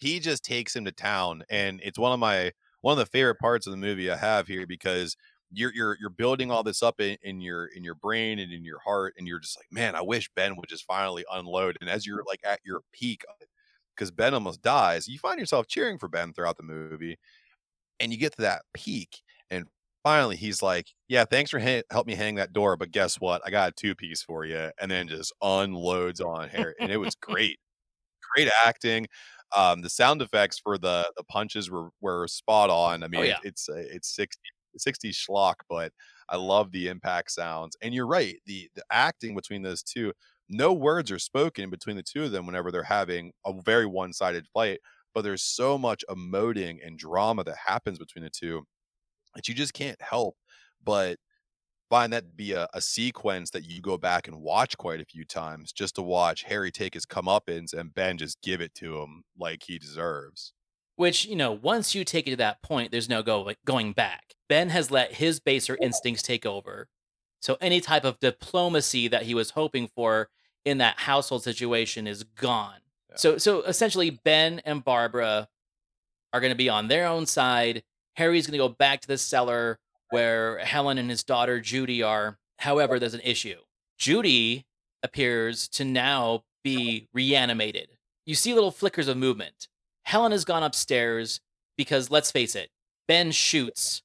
he 0.00 0.20
just 0.20 0.44
takes 0.44 0.74
him 0.74 0.84
to 0.84 0.92
town, 0.92 1.44
and 1.50 1.80
it's 1.82 1.98
one 1.98 2.12
of 2.12 2.18
my 2.18 2.52
one 2.80 2.92
of 2.92 2.98
the 2.98 3.06
favorite 3.06 3.38
parts 3.38 3.66
of 3.66 3.70
the 3.70 3.76
movie 3.76 4.10
I 4.10 4.16
have 4.16 4.46
here 4.46 4.66
because 4.66 5.16
you're 5.50 5.72
you're 5.74 5.96
you're 6.00 6.10
building 6.10 6.50
all 6.50 6.62
this 6.62 6.82
up 6.82 7.00
in, 7.00 7.16
in 7.22 7.40
your 7.40 7.66
in 7.66 7.84
your 7.84 7.94
brain 7.94 8.38
and 8.38 8.52
in 8.52 8.64
your 8.64 8.80
heart, 8.80 9.14
and 9.18 9.26
you're 9.26 9.40
just 9.40 9.58
like, 9.58 9.70
man, 9.70 9.94
I 9.94 10.02
wish 10.02 10.30
Ben 10.34 10.56
would 10.56 10.68
just 10.68 10.84
finally 10.84 11.24
unload. 11.32 11.76
And 11.80 11.90
as 11.90 12.06
you're 12.06 12.24
like 12.26 12.40
at 12.44 12.60
your 12.64 12.80
peak, 12.92 13.24
because 13.94 14.10
Ben 14.10 14.34
almost 14.34 14.62
dies, 14.62 15.08
you 15.08 15.18
find 15.18 15.38
yourself 15.38 15.66
cheering 15.66 15.98
for 15.98 16.08
Ben 16.08 16.32
throughout 16.32 16.56
the 16.56 16.62
movie, 16.62 17.18
and 18.02 18.12
you 18.12 18.18
get 18.18 18.36
to 18.36 18.42
that 18.42 18.62
peak, 18.74 19.22
and 19.50 19.66
finally 20.02 20.36
he's 20.36 20.62
like, 20.62 20.88
"Yeah, 21.08 21.24
thanks 21.24 21.50
for 21.50 21.60
ha- 21.60 21.82
help 21.90 22.06
me 22.06 22.14
hang 22.14 22.34
that 22.36 22.52
door, 22.52 22.76
but 22.76 22.92
guess 22.92 23.16
what? 23.16 23.42
I 23.46 23.50
got 23.50 23.70
a 23.70 23.72
two 23.72 23.94
piece 23.94 24.22
for 24.22 24.44
you," 24.44 24.70
and 24.80 24.90
then 24.90 25.08
just 25.08 25.32
unloads 25.42 26.20
on 26.20 26.48
Harry, 26.50 26.74
and 26.80 26.92
it 26.92 26.98
was 26.98 27.14
great, 27.22 27.58
great 28.34 28.48
acting. 28.64 29.06
Um, 29.56 29.82
the 29.82 29.90
sound 29.90 30.22
effects 30.22 30.58
for 30.58 30.78
the 30.78 31.10
the 31.16 31.24
punches 31.24 31.70
were 31.70 31.90
were 32.00 32.26
spot 32.28 32.70
on. 32.70 33.02
I 33.02 33.06
oh, 33.06 33.08
mean, 33.08 33.20
oh, 33.22 33.24
yeah. 33.24 33.38
it's 33.44 33.68
it's 33.70 34.14
60 34.14 34.40
60 34.76 35.10
schlock, 35.12 35.56
but 35.68 35.92
I 36.28 36.36
love 36.36 36.72
the 36.72 36.88
impact 36.88 37.30
sounds. 37.32 37.76
And 37.82 37.94
you're 37.94 38.06
right, 38.06 38.36
the 38.46 38.68
the 38.74 38.84
acting 38.90 39.34
between 39.34 39.62
those 39.62 39.82
two, 39.82 40.12
no 40.48 40.72
words 40.72 41.10
are 41.10 41.18
spoken 41.18 41.70
between 41.70 41.96
the 41.96 42.02
two 42.02 42.24
of 42.24 42.32
them 42.32 42.46
whenever 42.46 42.70
they're 42.70 42.82
having 42.82 43.32
a 43.46 43.52
very 43.64 43.86
one 43.86 44.12
sided 44.12 44.46
fight. 44.52 44.80
But 45.14 45.22
there's 45.22 45.42
so 45.42 45.76
much 45.76 46.04
emoting 46.08 46.78
and 46.84 46.98
drama 46.98 47.44
that 47.44 47.56
happens 47.66 47.98
between 47.98 48.24
the 48.24 48.30
two 48.30 48.64
that 49.34 49.48
you 49.48 49.54
just 49.54 49.74
can't 49.74 50.00
help 50.00 50.36
but 50.84 51.18
find 51.90 52.12
that 52.12 52.24
to 52.24 52.34
be 52.34 52.52
a, 52.52 52.68
a, 52.72 52.80
sequence 52.80 53.50
that 53.50 53.64
you 53.64 53.80
go 53.82 53.98
back 53.98 54.26
and 54.26 54.40
watch 54.40 54.76
quite 54.78 55.00
a 55.00 55.04
few 55.04 55.24
times 55.24 55.72
just 55.72 55.94
to 55.94 56.02
watch 56.02 56.44
Harry 56.44 56.70
take 56.70 56.94
his 56.94 57.04
comeuppance 57.04 57.74
and 57.74 57.94
Ben 57.94 58.16
just 58.16 58.40
give 58.42 58.60
it 58.60 58.74
to 58.76 58.98
him 59.00 59.24
like 59.38 59.64
he 59.64 59.78
deserves. 59.78 60.52
Which, 60.96 61.26
you 61.26 61.36
know, 61.36 61.52
once 61.52 61.94
you 61.94 62.04
take 62.04 62.26
it 62.26 62.30
to 62.30 62.36
that 62.36 62.62
point, 62.62 62.92
there's 62.92 63.08
no 63.08 63.22
go 63.22 63.50
going 63.66 63.92
back. 63.92 64.34
Ben 64.48 64.70
has 64.70 64.90
let 64.90 65.14
his 65.14 65.40
baser 65.40 65.76
instincts 65.80 66.22
take 66.22 66.46
over. 66.46 66.88
So 67.40 67.56
any 67.60 67.80
type 67.80 68.04
of 68.04 68.20
diplomacy 68.20 69.08
that 69.08 69.24
he 69.24 69.34
was 69.34 69.50
hoping 69.50 69.88
for 69.88 70.28
in 70.64 70.78
that 70.78 71.00
household 71.00 71.42
situation 71.42 72.06
is 72.06 72.22
gone. 72.24 72.80
Yeah. 73.12 73.16
So 73.16 73.38
so 73.38 73.62
essentially 73.62 74.10
Ben 74.10 74.60
and 74.64 74.84
Barbara 74.84 75.48
are 76.32 76.40
going 76.40 76.52
to 76.52 76.56
be 76.56 76.68
on 76.68 76.88
their 76.88 77.06
own 77.06 77.26
side. 77.26 77.82
Harry's 78.16 78.46
going 78.46 78.52
to 78.52 78.58
go 78.58 78.68
back 78.68 79.00
to 79.00 79.08
the 79.08 79.18
cellar 79.18 79.78
where 80.10 80.58
Helen 80.58 80.98
and 80.98 81.08
his 81.08 81.24
daughter 81.24 81.60
Judy 81.60 82.02
are. 82.02 82.38
However, 82.58 82.98
there's 82.98 83.14
an 83.14 83.20
issue. 83.24 83.58
Judy 83.98 84.66
appears 85.02 85.68
to 85.68 85.84
now 85.84 86.34
uh-huh. 86.34 86.40
be 86.62 87.08
reanimated. 87.12 87.88
You 88.26 88.34
see 88.34 88.54
little 88.54 88.70
flickers 88.70 89.08
of 89.08 89.16
movement. 89.16 89.68
Helen 90.04 90.32
has 90.32 90.44
gone 90.44 90.62
upstairs 90.62 91.40
because, 91.76 92.10
let's 92.10 92.30
face 92.30 92.54
it, 92.54 92.70
Ben 93.08 93.32
shoots 93.32 94.02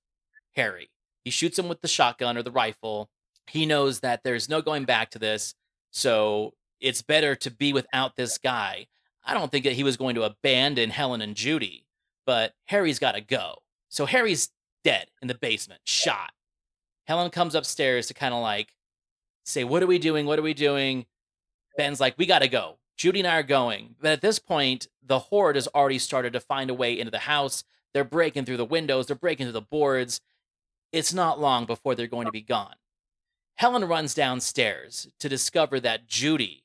Harry. 0.56 0.90
He 1.24 1.32
shoots 1.32 1.60
him 1.60 1.68
with 1.68 1.82
the 1.82 1.88
shotgun 1.88 2.38
or 2.38 2.44
the 2.44 2.52
rifle. 2.52 3.10
He 3.48 3.66
knows 3.66 4.00
that 4.00 4.22
there's 4.24 4.50
no 4.50 4.62
going 4.62 4.86
back 4.86 5.12
to 5.12 5.20
this, 5.20 5.54
so 5.92 6.54
it's 6.80 7.02
better 7.02 7.36
to 7.36 7.52
be 7.52 7.74
without 7.74 8.16
this 8.16 8.38
guy. 8.38 8.88
I 9.28 9.34
don't 9.34 9.52
think 9.52 9.66
that 9.66 9.74
he 9.74 9.84
was 9.84 9.98
going 9.98 10.16
to 10.16 10.24
abandon 10.24 10.90
Helen 10.90 11.22
and 11.22 11.36
Judy, 11.36 11.86
but 12.26 12.54
Harry's 12.66 12.98
got 12.98 13.12
to 13.12 13.22
go. 13.22 13.58
So 13.90 14.06
Harry's 14.06 14.50
dead 14.84 15.08
in 15.22 15.28
the 15.28 15.36
basement, 15.36 15.82
shot. 15.84 16.32
Helen 17.06 17.30
comes 17.30 17.54
upstairs 17.54 18.08
to 18.08 18.14
kind 18.14 18.34
of 18.34 18.42
like 18.42 18.74
say, 19.44 19.66
What 19.66 19.84
are 19.84 19.88
we 19.88 20.00
doing? 20.00 20.26
What 20.26 20.40
are 20.40 20.44
we 20.44 20.54
doing? 20.54 21.06
Ben's 21.76 22.00
like, 22.00 22.18
We 22.18 22.26
got 22.26 22.40
to 22.40 22.48
go. 22.48 22.78
Judy 22.96 23.20
and 23.20 23.28
I 23.28 23.38
are 23.38 23.44
going. 23.44 23.96
But 24.02 24.12
at 24.12 24.22
this 24.22 24.40
point, 24.40 24.88
the 25.06 25.20
horde 25.20 25.56
has 25.56 25.68
already 25.68 26.00
started 26.00 26.34
to 26.34 26.40
find 26.40 26.70
a 26.70 26.74
way 26.74 26.98
into 26.98 27.12
the 27.12 27.20
house. 27.20 27.64
They're 27.94 28.04
breaking 28.04 28.46
through 28.46 28.58
the 28.58 28.66
windows, 28.66 29.08
they're 29.08 29.16
breaking 29.16 29.46
through 29.46 29.54
the 29.54 29.62
boards. 29.62 30.22
It's 30.94 31.14
not 31.14 31.40
long 31.40 31.66
before 31.66 31.96
they're 31.96 32.08
going 32.08 32.28
to 32.28 32.32
be 32.32 32.42
gone. 32.42 32.76
Helen 33.56 33.86
runs 33.86 34.14
downstairs 34.14 35.10
to 35.20 35.28
discover 35.28 35.80
that 35.82 36.08
Judy 36.08 36.64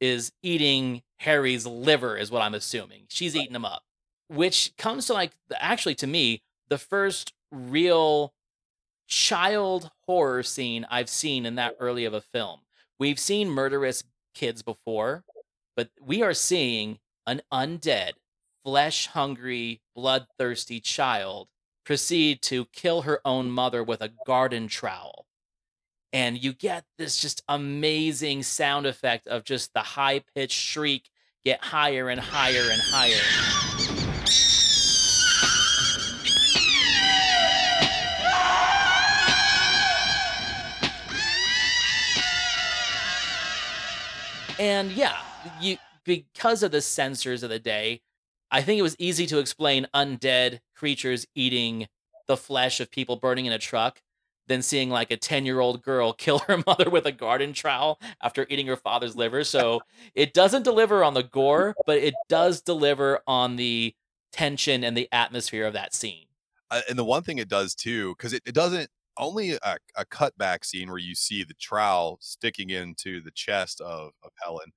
is 0.00 0.32
eating 0.42 1.02
Harry's 1.18 1.66
liver, 1.66 2.16
is 2.16 2.30
what 2.30 2.42
I'm 2.42 2.54
assuming. 2.54 3.04
She's 3.08 3.34
eating 3.36 3.54
him 3.54 3.64
up, 3.64 3.82
which 4.28 4.72
comes 4.76 5.06
to 5.06 5.14
like, 5.14 5.32
actually, 5.58 5.94
to 5.96 6.06
me, 6.06 6.42
the 6.68 6.78
first 6.78 7.32
real 7.50 8.32
child 9.08 9.90
horror 10.06 10.42
scene 10.42 10.86
I've 10.90 11.08
seen 11.08 11.46
in 11.46 11.54
that 11.56 11.76
early 11.78 12.04
of 12.04 12.14
a 12.14 12.20
film. 12.20 12.60
We've 12.98 13.18
seen 13.18 13.48
murderous 13.48 14.02
kids 14.34 14.62
before, 14.62 15.24
but 15.76 15.90
we 16.00 16.22
are 16.22 16.34
seeing 16.34 16.98
an 17.26 17.42
undead, 17.52 18.12
flesh 18.64 19.06
hungry, 19.08 19.80
bloodthirsty 19.94 20.80
child 20.80 21.48
proceed 21.84 22.42
to 22.42 22.66
kill 22.66 23.02
her 23.02 23.20
own 23.24 23.50
mother 23.50 23.82
with 23.82 24.00
a 24.00 24.12
garden 24.26 24.66
trowel. 24.66 25.26
And 26.16 26.42
you 26.42 26.54
get 26.54 26.82
this 26.96 27.18
just 27.18 27.42
amazing 27.46 28.42
sound 28.42 28.86
effect 28.86 29.26
of 29.26 29.44
just 29.44 29.74
the 29.74 29.80
high 29.80 30.18
pitched 30.34 30.58
shriek 30.58 31.10
get 31.44 31.62
higher 31.62 32.08
and 32.08 32.18
higher 32.18 32.62
and 32.72 32.80
higher. 32.86 33.12
And 44.58 44.92
yeah, 44.92 45.18
you 45.60 45.76
because 46.06 46.62
of 46.62 46.70
the 46.70 46.80
censors 46.80 47.42
of 47.42 47.50
the 47.50 47.58
day, 47.58 48.00
I 48.50 48.62
think 48.62 48.78
it 48.78 48.82
was 48.82 48.96
easy 48.98 49.26
to 49.26 49.38
explain 49.38 49.86
undead 49.94 50.60
creatures 50.74 51.26
eating 51.34 51.88
the 52.26 52.38
flesh 52.38 52.80
of 52.80 52.90
people 52.90 53.16
burning 53.16 53.44
in 53.44 53.52
a 53.52 53.58
truck 53.58 54.00
than 54.48 54.62
seeing 54.62 54.90
like 54.90 55.10
a 55.10 55.16
10 55.16 55.46
year 55.46 55.60
old 55.60 55.82
girl 55.82 56.12
kill 56.18 56.40
her 56.40 56.62
mother 56.66 56.90
with 56.90 57.06
a 57.06 57.12
garden 57.12 57.52
trowel 57.52 58.00
after 58.22 58.46
eating 58.48 58.66
her 58.66 58.76
father's 58.76 59.16
liver. 59.16 59.44
So 59.44 59.80
it 60.14 60.34
doesn't 60.34 60.62
deliver 60.62 61.04
on 61.04 61.14
the 61.14 61.22
gore, 61.22 61.74
but 61.86 61.98
it 61.98 62.14
does 62.28 62.60
deliver 62.60 63.20
on 63.26 63.56
the 63.56 63.94
tension 64.32 64.84
and 64.84 64.96
the 64.96 65.08
atmosphere 65.12 65.66
of 65.66 65.72
that 65.72 65.94
scene. 65.94 66.26
Uh, 66.70 66.80
and 66.88 66.98
the 66.98 67.04
one 67.04 67.22
thing 67.22 67.38
it 67.38 67.48
does 67.48 67.74
too, 67.74 68.14
because 68.16 68.32
it, 68.32 68.42
it 68.44 68.54
doesn't 68.54 68.90
only 69.18 69.52
a, 69.52 69.76
a 69.96 70.04
cutback 70.04 70.64
scene 70.64 70.88
where 70.88 70.98
you 70.98 71.14
see 71.14 71.42
the 71.42 71.54
trowel 71.54 72.18
sticking 72.20 72.70
into 72.70 73.22
the 73.22 73.30
chest 73.30 73.80
of, 73.80 74.10
of 74.22 74.30
Helen. 74.42 74.72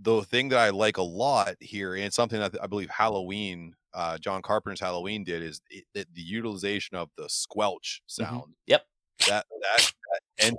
The 0.00 0.22
thing 0.22 0.48
that 0.50 0.58
I 0.58 0.70
like 0.70 0.96
a 0.96 1.02
lot 1.02 1.54
here, 1.60 1.94
and 1.94 2.12
something 2.12 2.40
that 2.40 2.54
I 2.62 2.66
believe 2.66 2.90
Halloween, 2.90 3.74
uh, 3.92 4.18
John 4.18 4.40
Carpenter's 4.40 4.80
Halloween 4.80 5.24
did, 5.24 5.42
is 5.42 5.60
it, 5.70 5.84
it, 5.94 6.08
the 6.14 6.22
utilization 6.22 6.96
of 6.96 7.10
the 7.16 7.28
squelch 7.28 8.02
sound. 8.06 8.42
Mm-hmm. 8.42 8.50
Yep. 8.68 8.82
That, 9.28 9.46
that, 9.60 9.92
that 10.38 10.46
and 10.46 10.56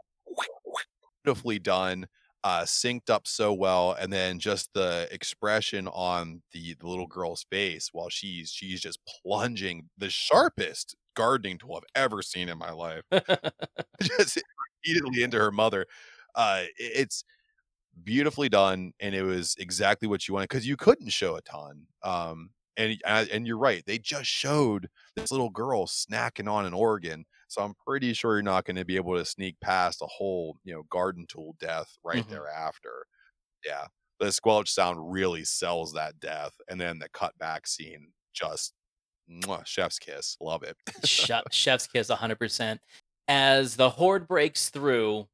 beautifully 1.23 1.59
done, 1.59 2.07
uh, 2.43 2.63
synced 2.63 3.09
up 3.09 3.27
so 3.27 3.53
well, 3.53 3.93
and 3.93 4.11
then 4.11 4.39
just 4.39 4.73
the 4.73 5.07
expression 5.11 5.87
on 5.87 6.41
the, 6.51 6.75
the 6.79 6.87
little 6.87 7.07
girl's 7.07 7.45
face 7.49 7.89
while 7.93 8.09
she's 8.09 8.51
she's 8.51 8.81
just 8.81 8.99
plunging 9.25 9.89
the 9.97 10.09
sharpest 10.09 10.95
gardening 11.15 11.57
tool 11.57 11.75
I've 11.75 12.01
ever 12.03 12.21
seen 12.21 12.49
in 12.49 12.57
my 12.57 12.71
life, 12.71 13.03
just 14.01 14.41
repeatedly 14.85 15.23
into 15.23 15.37
her 15.39 15.51
mother. 15.51 15.85
Uh, 16.35 16.63
it's 16.77 17.23
beautifully 18.03 18.49
done, 18.49 18.93
and 18.99 19.15
it 19.15 19.23
was 19.23 19.55
exactly 19.59 20.07
what 20.07 20.27
you 20.27 20.33
wanted 20.33 20.49
because 20.49 20.67
you 20.67 20.75
couldn't 20.75 21.09
show 21.09 21.35
a 21.35 21.41
ton. 21.41 21.87
Um, 22.03 22.49
and 22.75 22.99
and 23.05 23.47
you're 23.47 23.57
right, 23.57 23.83
they 23.85 23.99
just 23.99 24.25
showed 24.25 24.89
this 25.15 25.31
little 25.31 25.51
girl 25.51 25.85
snacking 25.85 26.51
on 26.51 26.65
an 26.65 26.73
organ, 26.73 27.25
so 27.53 27.63
I'm 27.63 27.75
pretty 27.85 28.13
sure 28.13 28.35
you're 28.35 28.43
not 28.43 28.65
going 28.65 28.75
to 28.77 28.85
be 28.85 28.95
able 28.97 29.15
to 29.17 29.25
sneak 29.25 29.59
past 29.61 30.01
a 30.01 30.07
whole 30.07 30.57
you 30.63 30.73
know 30.73 30.83
garden 30.89 31.25
tool 31.27 31.55
death 31.59 31.97
right 32.03 32.25
Mhm. 32.25 32.29
thereafter. 32.29 33.05
Yeah, 33.65 33.87
the 34.19 34.31
squelch 34.31 34.71
sound 34.71 35.11
really 35.13 35.45
sells 35.45 35.93
that 35.93 36.19
death, 36.19 36.53
and 36.69 36.79
then 36.81 36.99
the 36.99 37.09
cutback 37.09 37.67
scene 37.67 38.13
just 38.33 38.73
mwah, 39.29 39.65
chef's 39.65 39.99
kiss. 39.99 40.37
Love 40.41 40.63
it. 40.63 40.77
Chef's 41.05 41.87
kiss 41.87 42.09
100%. 42.09 42.79
As 43.27 43.75
the 43.77 43.89
horde 43.91 44.27
breaks 44.27 44.69
through, 44.69 45.27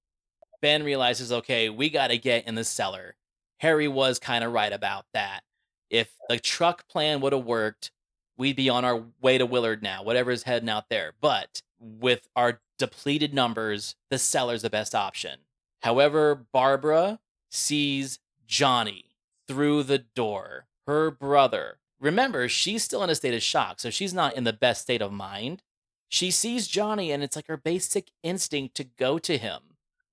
Ben 0.62 0.84
realizes, 0.84 1.32
okay, 1.32 1.70
we 1.70 1.90
got 1.90 2.08
to 2.10 2.18
get 2.18 2.48
in 2.48 2.56
the 2.56 2.64
cellar. 2.64 3.16
Harry 3.60 3.88
was 3.88 4.20
kind 4.20 4.44
of 4.44 4.54
right 4.54 4.74
about 4.74 5.06
that. 5.14 5.44
If 5.90 6.14
the 6.30 6.40
truck 6.40 6.88
plan 6.90 7.22
would 7.22 7.34
have 7.34 7.46
worked, 7.46 7.92
we'd 8.38 8.56
be 8.56 8.70
on 8.70 8.86
our 8.86 9.06
way 9.22 9.38
to 9.38 9.46
Willard 9.46 9.82
now, 9.84 10.04
whatever's 10.04 10.44
heading 10.44 10.70
out 10.70 10.90
there. 10.90 11.14
But 11.22 11.62
with 11.80 12.28
our 12.36 12.62
depleted 12.78 13.34
numbers, 13.34 13.96
the 14.10 14.18
cellar's 14.18 14.62
the 14.62 14.70
best 14.70 14.94
option. 14.94 15.40
However, 15.82 16.46
Barbara 16.52 17.20
sees 17.50 18.20
Johnny 18.48 19.06
through 19.48 19.84
the 19.84 20.00
door, 20.00 20.68
her 20.86 21.10
brother. 21.12 21.80
Remember, 22.00 22.48
she's 22.48 22.84
still 22.84 23.04
in 23.04 23.10
a 23.10 23.16
state 23.16 23.34
of 23.34 23.42
shock, 23.42 23.80
so 23.80 23.90
she's 23.90 24.14
not 24.14 24.36
in 24.36 24.44
the 24.44 24.54
best 24.54 24.82
state 24.82 25.02
of 25.02 25.12
mind. 25.12 25.64
She 26.08 26.32
sees 26.32 26.68
Johnny, 26.68 27.12
and 27.12 27.24
it's 27.24 27.36
like 27.36 27.48
her 27.48 27.58
basic 27.58 28.12
instinct 28.24 28.76
to 28.76 28.84
go 28.84 29.20
to 29.20 29.38
him, 29.38 29.60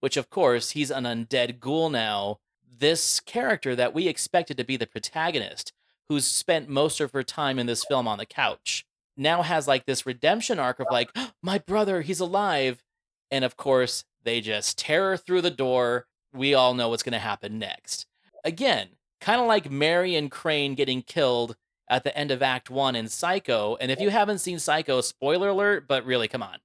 which, 0.00 0.16
of 0.16 0.30
course, 0.30 0.70
he's 0.70 0.90
an 0.90 1.04
undead 1.04 1.60
ghoul 1.60 1.90
now. 1.90 2.38
This 2.78 3.20
character 3.20 3.74
that 3.76 3.94
we 3.94 4.08
expected 4.08 4.56
to 4.58 4.64
be 4.64 4.76
the 4.76 4.86
protagonist, 4.86 5.72
who's 6.08 6.26
spent 6.26 6.68
most 6.68 7.00
of 7.00 7.12
her 7.12 7.22
time 7.22 7.58
in 7.58 7.66
this 7.66 7.84
film 7.84 8.06
on 8.06 8.18
the 8.18 8.26
couch, 8.26 8.85
now 9.16 9.42
has 9.42 9.66
like 9.66 9.86
this 9.86 10.06
redemption 10.06 10.58
arc 10.58 10.80
of 10.80 10.86
like, 10.90 11.10
my 11.42 11.58
brother, 11.58 12.02
he's 12.02 12.20
alive. 12.20 12.82
And 13.30 13.44
of 13.44 13.56
course, 13.56 14.04
they 14.24 14.40
just 14.40 14.78
tear 14.78 15.10
her 15.10 15.16
through 15.16 15.42
the 15.42 15.50
door. 15.50 16.06
We 16.32 16.54
all 16.54 16.74
know 16.74 16.88
what's 16.88 17.02
going 17.02 17.12
to 17.12 17.18
happen 17.18 17.58
next. 17.58 18.06
Again, 18.44 18.88
kind 19.20 19.40
of 19.40 19.46
like 19.46 19.70
Marion 19.70 20.28
Crane 20.28 20.74
getting 20.74 21.02
killed 21.02 21.56
at 21.88 22.04
the 22.04 22.16
end 22.16 22.30
of 22.30 22.42
Act 22.42 22.70
One 22.70 22.96
in 22.96 23.08
Psycho. 23.08 23.76
And 23.80 23.90
if 23.90 24.00
you 24.00 24.10
haven't 24.10 24.38
seen 24.38 24.58
Psycho, 24.58 25.00
spoiler 25.00 25.48
alert, 25.50 25.86
but 25.88 26.04
really, 26.04 26.28
come 26.28 26.42
on. 26.42 26.58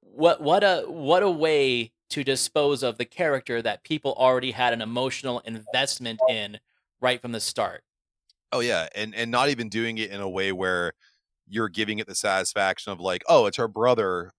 what 0.00 0.40
what 0.40 0.64
a 0.64 0.84
what 0.88 1.22
a 1.22 1.30
way 1.30 1.92
to 2.10 2.24
dispose 2.24 2.82
of 2.82 2.98
the 2.98 3.04
character 3.04 3.62
that 3.62 3.84
people 3.84 4.14
already 4.18 4.50
had 4.50 4.72
an 4.72 4.82
emotional 4.82 5.40
investment 5.40 6.20
in 6.28 6.58
right 7.00 7.20
from 7.20 7.32
the 7.32 7.40
start. 7.40 7.82
Oh 8.52 8.60
yeah, 8.60 8.88
and 8.94 9.14
and 9.14 9.30
not 9.30 9.48
even 9.50 9.68
doing 9.68 9.98
it 9.98 10.10
in 10.10 10.20
a 10.20 10.28
way 10.28 10.52
where 10.52 10.92
you're 11.48 11.68
giving 11.68 11.98
it 11.98 12.06
the 12.06 12.14
satisfaction 12.14 12.92
of 12.92 13.00
like, 13.00 13.22
oh, 13.28 13.46
it's 13.46 13.56
her 13.58 13.68
brother 13.68 14.32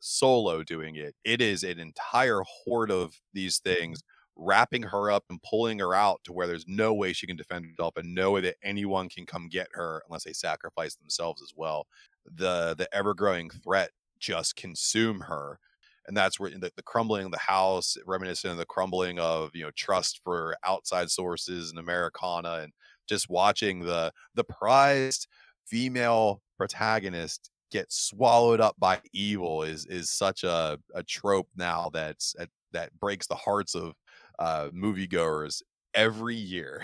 solo 0.00 0.62
doing 0.64 0.96
it. 0.96 1.14
It 1.24 1.40
is 1.42 1.64
an 1.64 1.78
entire 1.80 2.42
horde 2.64 2.90
of 2.92 3.14
these 3.34 3.58
things 3.60 4.02
wrapping 4.36 4.82
her 4.84 5.10
up 5.12 5.24
and 5.30 5.42
pulling 5.42 5.78
her 5.80 5.94
out 5.94 6.22
to 6.24 6.32
where 6.32 6.46
there's 6.48 6.66
no 6.68 6.94
way 6.94 7.12
she 7.12 7.26
can 7.26 7.36
defend 7.36 7.66
herself 7.66 7.96
and 7.96 8.14
no 8.14 8.32
way 8.32 8.42
that 8.42 8.56
anyone 8.64 9.08
can 9.10 9.26
come 9.26 9.48
get 9.48 9.68
her 9.74 10.02
unless 10.08 10.24
they 10.24 10.32
sacrifice 10.34 10.96
themselves 10.96 11.42
as 11.42 11.52
well. 11.56 11.86
The 12.26 12.74
the 12.78 12.88
ever 12.94 13.14
growing 13.14 13.50
threat 13.50 13.90
just 14.20 14.56
consume 14.56 15.20
her. 15.22 15.58
And 16.06 16.16
that's 16.16 16.40
where 16.40 16.50
the, 16.50 16.72
the 16.74 16.82
crumbling 16.82 17.26
of 17.26 17.32
the 17.32 17.38
house, 17.38 17.96
reminiscent 18.06 18.52
of 18.52 18.58
the 18.58 18.66
crumbling 18.66 19.18
of 19.18 19.50
you 19.54 19.64
know 19.64 19.70
trust 19.76 20.20
for 20.24 20.56
outside 20.64 21.10
sources 21.10 21.70
and 21.70 21.78
Americana, 21.78 22.54
and 22.62 22.72
just 23.12 23.28
watching 23.28 23.80
the 23.80 24.10
the 24.34 24.44
prized 24.44 25.28
female 25.66 26.40
protagonist 26.56 27.50
get 27.70 27.92
swallowed 27.92 28.58
up 28.58 28.74
by 28.78 28.98
evil 29.12 29.62
is 29.62 29.84
is 29.86 30.08
such 30.08 30.44
a, 30.44 30.78
a 30.94 31.02
trope 31.02 31.48
now 31.54 31.90
that's 31.92 32.34
that, 32.38 32.48
that 32.72 32.98
breaks 32.98 33.26
the 33.26 33.34
hearts 33.34 33.74
of 33.74 33.92
uh 34.38 34.68
moviegoers 34.74 35.60
every 35.94 36.36
year. 36.36 36.82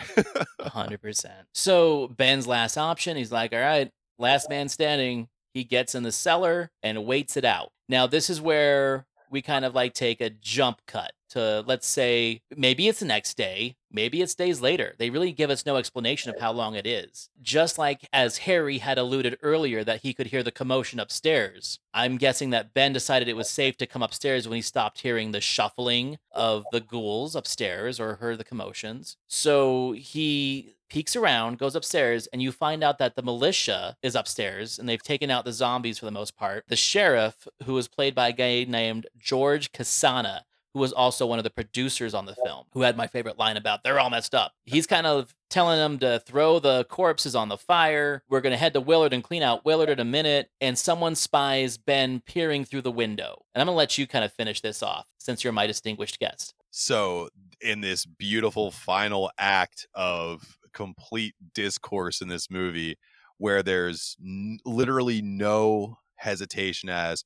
100%. 0.60 1.30
So 1.54 2.08
Ben's 2.08 2.46
last 2.46 2.76
option, 2.76 3.16
he's 3.16 3.32
like, 3.32 3.54
all 3.54 3.58
right, 3.58 3.90
last 4.18 4.50
man 4.50 4.68
standing. 4.68 5.28
He 5.54 5.64
gets 5.64 5.94
in 5.94 6.02
the 6.02 6.12
cellar 6.12 6.70
and 6.82 7.06
waits 7.06 7.38
it 7.38 7.44
out. 7.46 7.70
Now, 7.88 8.06
this 8.06 8.28
is 8.28 8.38
where 8.38 9.06
we 9.30 9.42
kind 9.42 9.64
of 9.64 9.74
like 9.74 9.94
take 9.94 10.20
a 10.20 10.30
jump 10.30 10.80
cut 10.86 11.12
to, 11.30 11.62
let's 11.66 11.86
say, 11.86 12.40
maybe 12.56 12.88
it's 12.88 13.00
the 13.00 13.06
next 13.06 13.36
day, 13.36 13.76
maybe 13.92 14.22
it's 14.22 14.34
days 14.34 14.60
later. 14.60 14.94
They 14.98 15.10
really 15.10 15.32
give 15.32 15.50
us 15.50 15.66
no 15.66 15.76
explanation 15.76 16.30
of 16.30 16.40
how 16.40 16.52
long 16.52 16.74
it 16.74 16.86
is. 16.86 17.28
Just 17.42 17.78
like 17.78 18.08
as 18.12 18.38
Harry 18.38 18.78
had 18.78 18.98
alluded 18.98 19.38
earlier 19.42 19.84
that 19.84 20.02
he 20.02 20.14
could 20.14 20.28
hear 20.28 20.42
the 20.42 20.50
commotion 20.50 20.98
upstairs, 20.98 21.78
I'm 21.92 22.16
guessing 22.16 22.50
that 22.50 22.74
Ben 22.74 22.92
decided 22.92 23.28
it 23.28 23.36
was 23.36 23.50
safe 23.50 23.76
to 23.78 23.86
come 23.86 24.02
upstairs 24.02 24.48
when 24.48 24.56
he 24.56 24.62
stopped 24.62 25.00
hearing 25.00 25.32
the 25.32 25.40
shuffling 25.40 26.18
of 26.32 26.64
the 26.72 26.80
ghouls 26.80 27.36
upstairs 27.36 28.00
or 28.00 28.16
heard 28.16 28.38
the 28.38 28.44
commotions. 28.44 29.16
So 29.26 29.92
he 29.92 30.76
peeks 30.88 31.16
around, 31.16 31.58
goes 31.58 31.74
upstairs, 31.74 32.26
and 32.28 32.42
you 32.42 32.52
find 32.52 32.82
out 32.82 32.98
that 32.98 33.16
the 33.16 33.22
militia 33.22 33.96
is 34.02 34.14
upstairs 34.14 34.78
and 34.78 34.88
they've 34.88 35.02
taken 35.02 35.30
out 35.30 35.44
the 35.44 35.52
zombies 35.52 35.98
for 35.98 36.04
the 36.04 36.10
most 36.10 36.36
part. 36.36 36.64
The 36.68 36.76
sheriff, 36.76 37.46
who 37.64 37.74
was 37.74 37.88
played 37.88 38.14
by 38.14 38.28
a 38.28 38.32
guy 38.32 38.64
named 38.64 39.06
George 39.18 39.72
Kosana, 39.72 40.40
who 40.74 40.80
was 40.80 40.92
also 40.92 41.26
one 41.26 41.38
of 41.38 41.44
the 41.44 41.50
producers 41.50 42.14
on 42.14 42.26
the 42.26 42.34
film, 42.34 42.66
who 42.72 42.82
had 42.82 42.96
my 42.96 43.06
favorite 43.06 43.38
line 43.38 43.56
about 43.56 43.82
they're 43.82 43.98
all 43.98 44.10
messed 44.10 44.34
up. 44.34 44.52
He's 44.64 44.86
kind 44.86 45.06
of 45.06 45.34
telling 45.50 45.78
them 45.78 45.98
to 45.98 46.20
throw 46.20 46.58
the 46.58 46.84
corpses 46.84 47.34
on 47.34 47.48
the 47.48 47.56
fire. 47.56 48.22
We're 48.28 48.40
going 48.40 48.52
to 48.52 48.58
head 48.58 48.74
to 48.74 48.80
Willard 48.80 49.12
and 49.12 49.24
clean 49.24 49.42
out 49.42 49.64
Willard 49.64 49.88
in 49.88 49.98
a 49.98 50.04
minute. 50.04 50.50
And 50.60 50.78
someone 50.78 51.14
spies 51.14 51.78
Ben 51.78 52.20
peering 52.20 52.64
through 52.64 52.82
the 52.82 52.92
window. 52.92 53.44
And 53.54 53.62
I'm 53.62 53.66
going 53.66 53.74
to 53.74 53.78
let 53.78 53.98
you 53.98 54.06
kind 54.06 54.24
of 54.24 54.32
finish 54.32 54.60
this 54.60 54.82
off 54.82 55.06
since 55.18 55.42
you're 55.42 55.52
my 55.52 55.66
distinguished 55.66 56.18
guest. 56.18 56.54
So, 56.70 57.30
in 57.60 57.80
this 57.80 58.04
beautiful 58.04 58.70
final 58.70 59.32
act 59.38 59.88
of 59.94 60.57
complete 60.78 61.34
discourse 61.54 62.20
in 62.20 62.28
this 62.28 62.48
movie, 62.48 62.96
where 63.36 63.64
there's 63.64 64.16
n- 64.24 64.60
literally 64.64 65.20
no 65.20 65.98
hesitation 66.14 66.88
as, 66.88 67.24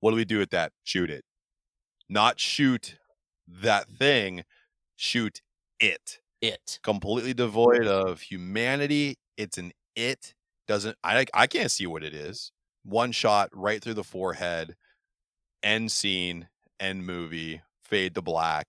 what 0.00 0.10
do 0.10 0.16
we 0.16 0.24
do 0.24 0.38
with 0.38 0.50
that? 0.50 0.72
Shoot 0.84 1.10
it. 1.10 1.22
Not 2.08 2.40
shoot 2.40 2.96
that 3.46 3.90
thing, 3.90 4.44
shoot 4.96 5.42
it. 5.78 6.18
It. 6.40 6.78
Completely 6.82 7.34
devoid 7.34 7.86
of 7.86 8.22
humanity. 8.22 9.16
It's 9.36 9.58
an 9.58 9.72
it. 9.94 10.34
Doesn't, 10.66 10.96
I, 11.04 11.26
I 11.34 11.46
can't 11.46 11.70
see 11.70 11.86
what 11.86 12.02
it 12.02 12.14
is. 12.14 12.52
One 12.84 13.12
shot 13.12 13.50
right 13.52 13.82
through 13.82 13.94
the 13.94 14.04
forehead, 14.04 14.76
end 15.62 15.92
scene, 15.92 16.48
end 16.80 17.06
movie, 17.06 17.60
fade 17.82 18.14
to 18.14 18.22
black, 18.22 18.66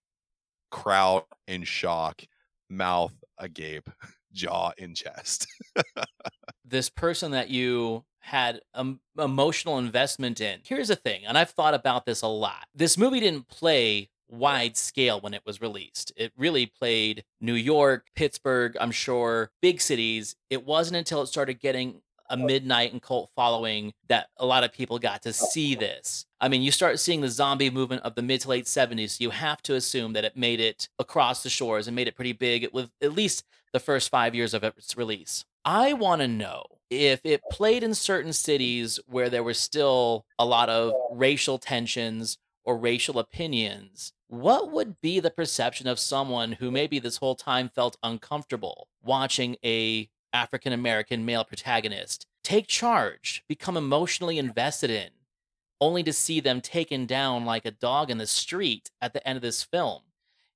crowd 0.72 1.24
in 1.48 1.64
shock, 1.64 2.24
mouth 2.70 3.14
agape, 3.38 3.90
jaw 4.36 4.72
in 4.78 4.94
chest. 4.94 5.48
this 6.66 6.90
person 6.90 7.32
that 7.32 7.50
you 7.50 8.04
had 8.20 8.60
um, 8.74 9.00
emotional 9.18 9.78
investment 9.78 10.42
in. 10.42 10.60
Here's 10.64 10.88
the 10.88 10.96
thing, 10.96 11.26
and 11.26 11.38
I've 11.38 11.52
thought 11.52 11.74
about 11.74 12.06
this 12.06 12.22
a 12.22 12.28
lot. 12.28 12.68
This 12.74 12.98
movie 12.98 13.20
didn't 13.20 13.48
play 13.48 14.10
wide 14.28 14.76
scale 14.76 15.22
when 15.22 15.34
it 15.34 15.44
was 15.46 15.62
released. 15.62 16.12
It 16.16 16.34
really 16.36 16.66
played 16.66 17.24
New 17.40 17.54
York, 17.54 18.08
Pittsburgh, 18.16 18.76
I'm 18.80 18.92
sure, 18.92 19.52
big 19.62 19.80
cities. 19.80 20.36
It 20.50 20.66
wasn't 20.66 20.98
until 20.98 21.22
it 21.22 21.28
started 21.28 21.60
getting 21.60 22.02
a 22.30 22.38
midnight 22.38 22.92
and 22.92 23.02
cult 23.02 23.30
following 23.36 23.94
that 24.08 24.28
a 24.38 24.46
lot 24.46 24.64
of 24.64 24.74
people 24.74 24.98
got 25.00 25.22
to 25.24 25.34
see 25.34 25.76
this. 25.76 26.26
I 26.42 26.48
mean, 26.48 26.62
you 26.62 26.72
start 26.72 27.00
seeing 27.00 27.22
the 27.22 27.30
zombie 27.30 27.70
movement 27.70 28.02
of 28.04 28.16
the 28.16 28.22
mid 28.22 28.42
to 28.42 28.50
late 28.50 28.66
70s, 28.66 29.20
you 29.20 29.30
have 29.30 29.62
to 29.64 29.76
assume 29.76 30.14
that 30.14 30.26
it 30.26 30.36
made 30.36 30.60
it 30.60 30.90
across 31.00 31.44
the 31.44 31.50
shores 31.50 31.88
and 31.88 31.96
made 31.96 32.08
it 32.08 32.16
pretty 32.16 32.34
big 32.34 32.68
with 32.74 32.90
at 33.02 33.14
least 33.14 33.44
the 33.76 33.80
first 33.82 34.10
five 34.10 34.34
years 34.34 34.54
of 34.54 34.64
its 34.64 34.96
release. 34.96 35.44
I 35.66 35.92
want 35.92 36.22
to 36.22 36.30
know 36.30 36.64
if 36.90 37.20
it 37.26 37.42
played 37.52 37.84
in 37.84 37.94
certain 37.94 38.32
cities 38.32 39.02
where 39.06 39.30
there 39.30 39.44
was 39.44 39.60
still 39.60 40.26
a 40.40 40.46
lot 40.46 40.70
of 40.70 40.94
racial 41.12 41.58
tensions 41.58 42.38
or 42.64 42.78
racial 42.78 43.20
opinions, 43.20 44.14
what 44.28 44.72
would 44.72 45.02
be 45.02 45.20
the 45.20 45.30
perception 45.30 45.88
of 45.88 46.00
someone 46.00 46.54
who 46.54 46.72
maybe 46.72 47.00
this 47.00 47.18
whole 47.18 47.36
time 47.36 47.68
felt 47.68 47.98
uncomfortable 48.02 48.88
watching 49.04 49.58
a 49.64 50.10
African 50.32 50.72
American 50.72 51.26
male 51.26 51.44
protagonist 51.44 52.28
take 52.46 52.68
charge, 52.68 53.44
become 53.50 53.76
emotionally 53.76 54.38
invested 54.38 54.90
in, 54.90 55.10
only 55.82 56.02
to 56.04 56.14
see 56.14 56.40
them 56.40 56.62
taken 56.62 57.06
down 57.06 57.44
like 57.44 57.66
a 57.66 57.72
dog 57.72 58.10
in 58.10 58.20
the 58.20 58.28
street 58.28 58.90
at 59.02 59.12
the 59.12 59.28
end 59.28 59.36
of 59.36 59.42
this 59.42 59.64
film? 59.64 60.02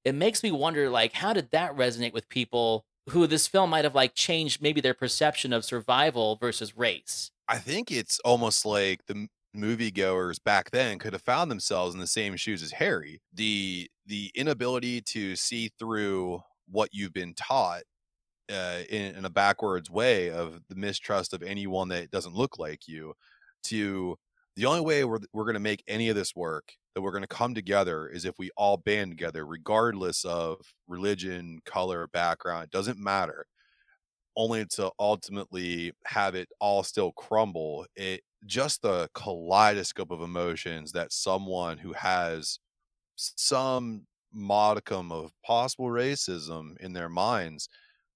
It 0.06 0.16
makes 0.16 0.42
me 0.42 0.52
wonder 0.52 0.90
like 0.90 1.12
how 1.12 1.34
did 1.34 1.52
that 1.52 1.76
resonate 1.76 2.14
with 2.14 2.30
people 2.30 2.86
who 3.10 3.28
this 3.28 3.48
film 3.48 3.70
might 3.72 3.86
have 3.86 3.96
like 3.96 4.16
changed 4.16 4.62
maybe 4.62 4.82
their 4.82 4.94
perception 4.94 5.54
of 5.54 5.66
survival 5.66 6.38
versus 6.38 6.78
race? 6.78 7.32
I 7.48 7.58
think 7.58 7.92
it's 7.92 8.20
almost 8.20 8.66
like 8.66 9.06
the 9.08 9.28
moviegoers 9.56 10.42
back 10.44 10.72
then 10.72 11.00
could 11.00 11.14
have 11.14 11.22
found 11.24 11.50
themselves 11.50 11.94
in 11.96 12.00
the 12.00 12.08
same 12.08 12.36
shoes 12.36 12.62
as 12.62 12.72
Harry. 12.74 13.22
The 13.34 13.90
the 14.06 14.32
inability 14.36 15.02
to 15.02 15.36
see 15.36 15.70
through 15.80 16.42
what 16.68 16.90
you've 16.94 17.14
been 17.14 17.34
taught 17.34 17.84
uh, 18.52 18.82
in, 18.90 19.16
in 19.16 19.26
a 19.26 19.30
backwards 19.30 19.90
way 19.90 20.32
of 20.32 20.62
the 20.70 20.76
mistrust 20.76 21.34
of 21.34 21.44
anyone 21.44 21.90
that 21.90 22.12
doesn't 22.12 22.36
look 22.36 22.60
like 22.60 22.88
you 22.88 23.14
to 23.64 24.18
the 24.60 24.66
only 24.66 24.82
way 24.82 25.04
we're, 25.06 25.20
we're 25.34 25.46
going 25.46 25.54
to 25.54 25.60
make 25.60 25.84
any 25.88 26.10
of 26.10 26.16
this 26.16 26.36
work 26.36 26.74
that 26.94 27.02
we're 27.02 27.12
going 27.12 27.24
to 27.24 27.28
come 27.28 27.56
together 27.56 28.08
is 28.08 28.26
if 28.26 28.36
we 28.38 28.52
all 28.58 28.78
band 28.78 29.12
together 29.12 29.46
regardless 29.46 30.26
of 30.26 30.58
religion 30.88 31.60
color 31.66 32.08
background 32.08 32.66
it 32.66 32.72
doesn't 32.72 33.00
matter 33.00 33.46
only 34.40 34.66
to 34.66 34.90
ultimately 35.00 35.92
have 36.06 36.34
it 36.34 36.48
all 36.62 36.82
still 36.82 37.12
crumble. 37.12 37.86
It 37.96 38.22
just 38.46 38.82
the 38.82 39.10
kaleidoscope 39.14 40.12
of 40.12 40.22
emotions 40.22 40.94
that 40.94 41.12
someone 41.12 41.78
who 41.78 41.92
has 41.94 42.58
some 43.18 44.06
modicum 44.32 45.12
of 45.12 45.32
possible 45.46 45.88
racism 45.88 46.78
in 46.80 46.94
their 46.94 47.10
minds 47.10 47.68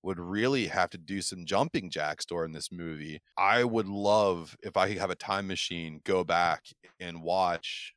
would 0.04 0.20
really 0.20 0.68
have 0.68 0.90
to 0.92 0.98
do 0.98 1.22
some 1.22 1.46
jumping 1.46 1.90
jacks 1.90 2.26
during 2.26 2.52
this 2.52 2.72
movie. 2.72 3.22
I 3.38 3.64
would 3.64 3.88
love 3.88 4.56
if 4.62 4.76
I 4.78 4.90
could 4.90 4.98
have 4.98 5.10
a 5.10 5.16
time 5.16 5.48
machine, 5.48 6.02
go 6.04 6.24
back 6.24 6.66
and 7.00 7.24
watch 7.24 7.94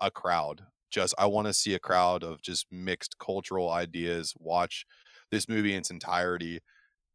a 0.00 0.10
crowd. 0.10 0.66
Just 0.90 1.14
I 1.18 1.26
want 1.26 1.46
to 1.48 1.54
see 1.54 1.74
a 1.74 1.78
crowd 1.78 2.22
of 2.22 2.42
just 2.42 2.66
mixed 2.70 3.18
cultural 3.18 3.70
ideas, 3.70 4.34
watch 4.38 4.86
this 5.30 5.48
movie 5.48 5.72
in 5.72 5.80
its 5.80 5.90
entirety, 5.90 6.60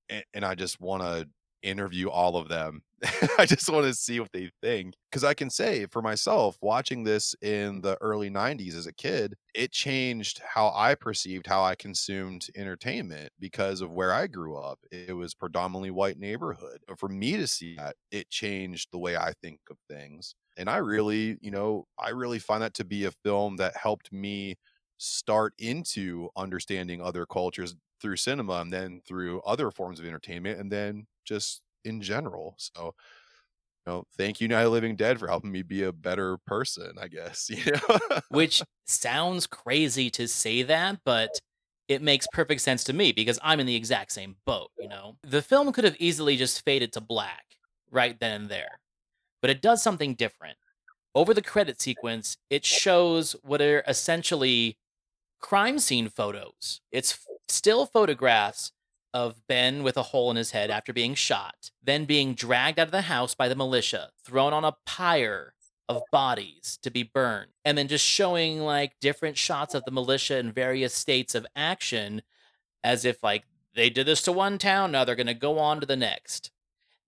and, 0.09 0.23
and 0.33 0.45
I 0.45 0.55
just 0.55 0.79
want 0.81 1.03
to 1.03 1.29
interview 1.63 2.09
all 2.09 2.37
of 2.37 2.49
them. 2.49 2.83
I 3.37 3.45
just 3.45 3.69
want 3.69 3.85
to 3.85 3.93
see 3.93 4.19
what 4.19 4.31
they 4.31 4.51
think. 4.61 4.95
Because 5.09 5.23
I 5.23 5.33
can 5.33 5.49
say 5.49 5.85
for 5.87 6.01
myself, 6.01 6.57
watching 6.61 7.03
this 7.03 7.35
in 7.41 7.81
the 7.81 7.97
early 8.01 8.29
90s 8.29 8.75
as 8.75 8.87
a 8.87 8.93
kid, 8.93 9.35
it 9.53 9.71
changed 9.71 10.39
how 10.39 10.71
I 10.73 10.95
perceived 10.95 11.47
how 11.47 11.63
I 11.63 11.75
consumed 11.75 12.47
entertainment 12.55 13.31
because 13.39 13.81
of 13.81 13.91
where 13.91 14.13
I 14.13 14.27
grew 14.27 14.57
up. 14.57 14.79
It 14.91 15.15
was 15.15 15.33
predominantly 15.33 15.91
white 15.91 16.17
neighborhood. 16.17 16.79
For 16.97 17.09
me 17.09 17.37
to 17.37 17.47
see 17.47 17.75
that, 17.75 17.95
it 18.11 18.29
changed 18.29 18.89
the 18.91 18.99
way 18.99 19.17
I 19.17 19.33
think 19.41 19.59
of 19.69 19.77
things. 19.89 20.35
And 20.57 20.69
I 20.69 20.77
really, 20.77 21.37
you 21.41 21.51
know, 21.51 21.87
I 21.97 22.09
really 22.09 22.39
find 22.39 22.61
that 22.63 22.73
to 22.75 22.85
be 22.85 23.05
a 23.05 23.11
film 23.11 23.57
that 23.57 23.75
helped 23.77 24.11
me 24.11 24.55
start 24.97 25.53
into 25.57 26.29
understanding 26.35 27.01
other 27.01 27.25
cultures 27.25 27.75
through 28.01 28.17
cinema 28.17 28.53
and 28.61 28.71
then 28.71 29.01
through 29.07 29.41
other 29.41 29.71
forms 29.71 29.99
of 29.99 30.05
entertainment 30.05 30.59
and 30.59 30.71
then 30.71 31.07
just 31.23 31.61
in 31.85 32.01
general. 32.01 32.55
So, 32.57 32.93
you 33.85 33.91
know, 33.91 34.03
thank 34.17 34.39
you, 34.39 34.47
Night 34.47 34.65
Living 34.67 34.95
Dead, 34.95 35.19
for 35.19 35.27
helping 35.27 35.51
me 35.51 35.61
be 35.61 35.83
a 35.83 35.91
better 35.91 36.37
person, 36.45 36.93
I 36.99 37.07
guess. 37.07 37.49
You 37.53 37.73
know? 37.73 37.99
Which 38.29 38.61
sounds 38.85 39.47
crazy 39.47 40.09
to 40.11 40.27
say 40.27 40.63
that, 40.63 40.99
but 41.05 41.29
it 41.87 42.01
makes 42.01 42.27
perfect 42.31 42.61
sense 42.61 42.83
to 42.85 42.93
me 42.93 43.11
because 43.11 43.39
I'm 43.43 43.59
in 43.59 43.65
the 43.65 43.75
exact 43.75 44.11
same 44.11 44.35
boat, 44.45 44.69
you 44.79 44.87
know? 44.87 45.17
The 45.23 45.41
film 45.41 45.71
could 45.73 45.83
have 45.83 45.97
easily 45.99 46.37
just 46.37 46.63
faded 46.63 46.93
to 46.93 47.01
black 47.01 47.43
right 47.91 48.17
then 48.19 48.41
and 48.41 48.49
there, 48.49 48.79
but 49.41 49.49
it 49.49 49.61
does 49.61 49.83
something 49.83 50.15
different. 50.15 50.57
Over 51.15 51.33
the 51.33 51.41
credit 51.41 51.79
sequence, 51.79 52.37
it 52.49 52.65
shows 52.65 53.35
what 53.43 53.61
are 53.61 53.83
essentially 53.87 54.77
crime 55.41 55.77
scene 55.77 56.09
photos. 56.09 56.81
It's 56.91 57.19
still 57.49 57.85
photographs 57.85 58.71
of 59.13 59.45
Ben 59.47 59.83
with 59.83 59.97
a 59.97 60.03
hole 60.03 60.31
in 60.31 60.37
his 60.37 60.51
head 60.51 60.71
after 60.71 60.93
being 60.93 61.13
shot, 61.15 61.71
then 61.81 62.05
being 62.05 62.33
dragged 62.33 62.79
out 62.79 62.87
of 62.87 62.91
the 62.91 63.03
house 63.03 63.35
by 63.35 63.47
the 63.47 63.55
militia, 63.55 64.09
thrown 64.23 64.53
on 64.53 64.65
a 64.65 64.75
pyre 64.85 65.53
of 65.89 66.01
bodies 66.11 66.79
to 66.81 66.89
be 66.89 67.03
burned, 67.03 67.51
and 67.63 67.77
then 67.77 67.87
just 67.87 68.05
showing 68.05 68.59
like 68.59 68.99
different 68.99 69.37
shots 69.37 69.75
of 69.75 69.83
the 69.85 69.91
militia 69.91 70.37
in 70.37 70.51
various 70.51 70.93
states 70.93 71.35
of 71.35 71.45
action 71.55 72.21
as 72.83 73.05
if 73.05 73.21
like 73.23 73.43
they 73.75 73.89
did 73.89 74.05
this 74.05 74.21
to 74.23 74.31
one 74.31 74.57
town, 74.57 74.91
now 74.91 75.03
they're 75.03 75.15
going 75.15 75.27
to 75.27 75.33
go 75.33 75.59
on 75.59 75.79
to 75.79 75.85
the 75.85 75.95
next. 75.95 76.51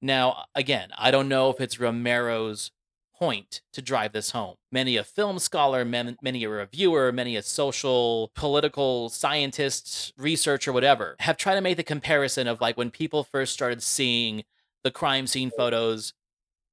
Now, 0.02 0.46
again, 0.54 0.90
I 0.98 1.12
don't 1.12 1.30
know 1.30 1.50
if 1.50 1.62
it's 1.62 1.80
Romero's 1.80 2.72
point 3.18 3.62
to 3.74 3.82
drive 3.82 4.12
this 4.12 4.32
home. 4.32 4.56
Many 4.72 4.98
a 4.98 5.04
film 5.04 5.40
scholar, 5.40 5.86
many 5.86 6.44
a 6.44 6.50
reviewer, 6.50 7.12
many 7.12 7.36
a 7.36 7.42
social, 7.42 8.32
political 8.36 9.10
scientist, 9.10 10.14
researcher, 10.18 10.74
whatever, 10.74 11.16
have 11.20 11.38
tried 11.38 11.56
to 11.56 11.62
make 11.62 11.78
the 11.78 11.84
comparison 11.84 12.48
of 12.48 12.62
like 12.62 12.78
when 12.78 12.92
people 12.92 13.24
first 13.24 13.54
started 13.54 13.82
seeing 13.82 14.44
the 14.84 14.92
crime 14.92 15.28
scene 15.28 15.52
photos 15.56 16.14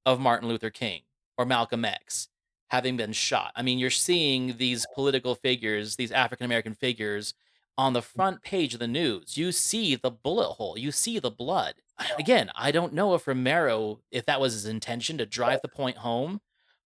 of 0.05 0.19
Martin 0.19 0.49
Luther 0.49 0.69
King 0.69 1.01
or 1.37 1.45
Malcolm 1.45 1.85
X 1.85 2.27
having 2.69 2.97
been 2.97 3.13
shot. 3.13 3.51
I 3.55 3.61
mean, 3.61 3.79
you're 3.79 3.89
seeing 3.89 4.57
these 4.57 4.85
political 4.95 5.35
figures, 5.35 5.95
these 5.95 6.11
African 6.11 6.45
American 6.45 6.73
figures 6.73 7.33
on 7.77 7.93
the 7.93 8.01
front 8.01 8.41
page 8.41 8.73
of 8.73 8.79
the 8.79 8.87
news. 8.87 9.37
You 9.37 9.51
see 9.51 9.95
the 9.95 10.11
bullet 10.11 10.53
hole, 10.53 10.77
you 10.77 10.91
see 10.91 11.19
the 11.19 11.31
blood. 11.31 11.75
Again, 12.17 12.51
I 12.55 12.71
don't 12.71 12.93
know 12.93 13.13
if 13.13 13.27
Romero, 13.27 13.99
if 14.11 14.25
that 14.25 14.41
was 14.41 14.53
his 14.53 14.65
intention 14.65 15.17
to 15.19 15.25
drive 15.25 15.61
the 15.61 15.67
point 15.67 15.97
home, 15.97 16.41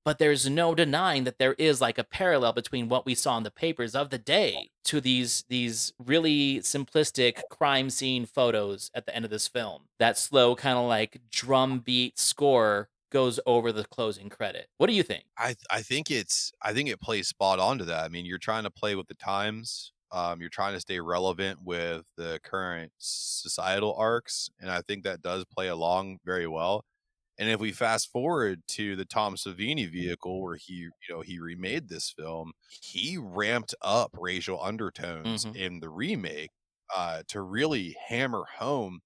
but 0.07 0.19
there's 0.19 0.49
no 0.49 0.73
denying 0.73 1.25
that 1.25 1.37
there 1.37 1.53
is 1.53 1.81
like 1.81 1.97
a 1.97 2.03
parallel 2.03 2.53
between 2.53 2.87
what 2.87 3.05
we 3.05 3.13
saw 3.13 3.35
in 3.37 3.43
the 3.43 3.51
papers 3.51 3.93
of 3.93 4.09
the 4.09 4.17
day 4.17 4.69
to 4.85 5.01
these 5.01 5.43
these 5.49 5.91
really 5.99 6.59
simplistic 6.59 7.41
crime 7.51 7.89
scene 7.89 8.25
photos 8.25 8.89
at 8.93 9.05
the 9.05 9.13
end 9.13 9.25
of 9.25 9.31
this 9.31 9.49
film. 9.49 9.83
That 9.99 10.17
slow 10.17 10.55
kind 10.55 10.77
of 10.77 10.85
like 10.85 11.19
drum 11.29 11.79
beat 11.79 12.17
score 12.17 12.87
goes 13.11 13.37
over 13.45 13.73
the 13.73 13.83
closing 13.83 14.29
credit. 14.29 14.67
What 14.77 14.87
do 14.87 14.93
you 14.93 15.03
think? 15.03 15.25
I 15.37 15.55
I 15.69 15.81
think 15.81 16.09
it's 16.09 16.53
I 16.61 16.71
think 16.71 16.87
it 16.87 17.01
plays 17.01 17.27
spot 17.27 17.59
on 17.59 17.77
to 17.79 17.85
that. 17.85 18.05
I 18.05 18.07
mean, 18.07 18.25
you're 18.25 18.37
trying 18.37 18.63
to 18.63 18.71
play 18.71 18.95
with 18.95 19.07
the 19.07 19.13
times 19.13 19.91
um, 20.11 20.39
you're 20.39 20.49
trying 20.49 20.73
to 20.73 20.79
stay 20.79 20.99
relevant 20.99 21.59
with 21.63 22.05
the 22.15 22.39
current 22.43 22.91
societal 22.97 23.95
arcs, 23.95 24.49
and 24.59 24.71
I 24.71 24.81
think 24.81 25.03
that 25.03 25.21
does 25.21 25.45
play 25.45 25.67
along 25.67 26.19
very 26.25 26.47
well. 26.47 26.85
And 27.39 27.49
if 27.49 27.59
we 27.59 27.71
fast 27.71 28.11
forward 28.11 28.61
to 28.69 28.95
the 28.95 29.05
Tom 29.05 29.35
Savini 29.35 29.91
vehicle, 29.91 30.41
where 30.41 30.55
he, 30.55 30.73
you 30.73 30.91
know, 31.09 31.21
he 31.21 31.39
remade 31.39 31.87
this 31.87 32.11
film, 32.17 32.53
he 32.81 33.17
ramped 33.19 33.75
up 33.81 34.15
racial 34.19 34.61
undertones 34.61 35.45
mm-hmm. 35.45 35.55
in 35.55 35.79
the 35.79 35.89
remake 35.89 36.49
uh, 36.95 37.21
to 37.27 37.41
really 37.41 37.95
hammer 38.07 38.45
home 38.57 39.01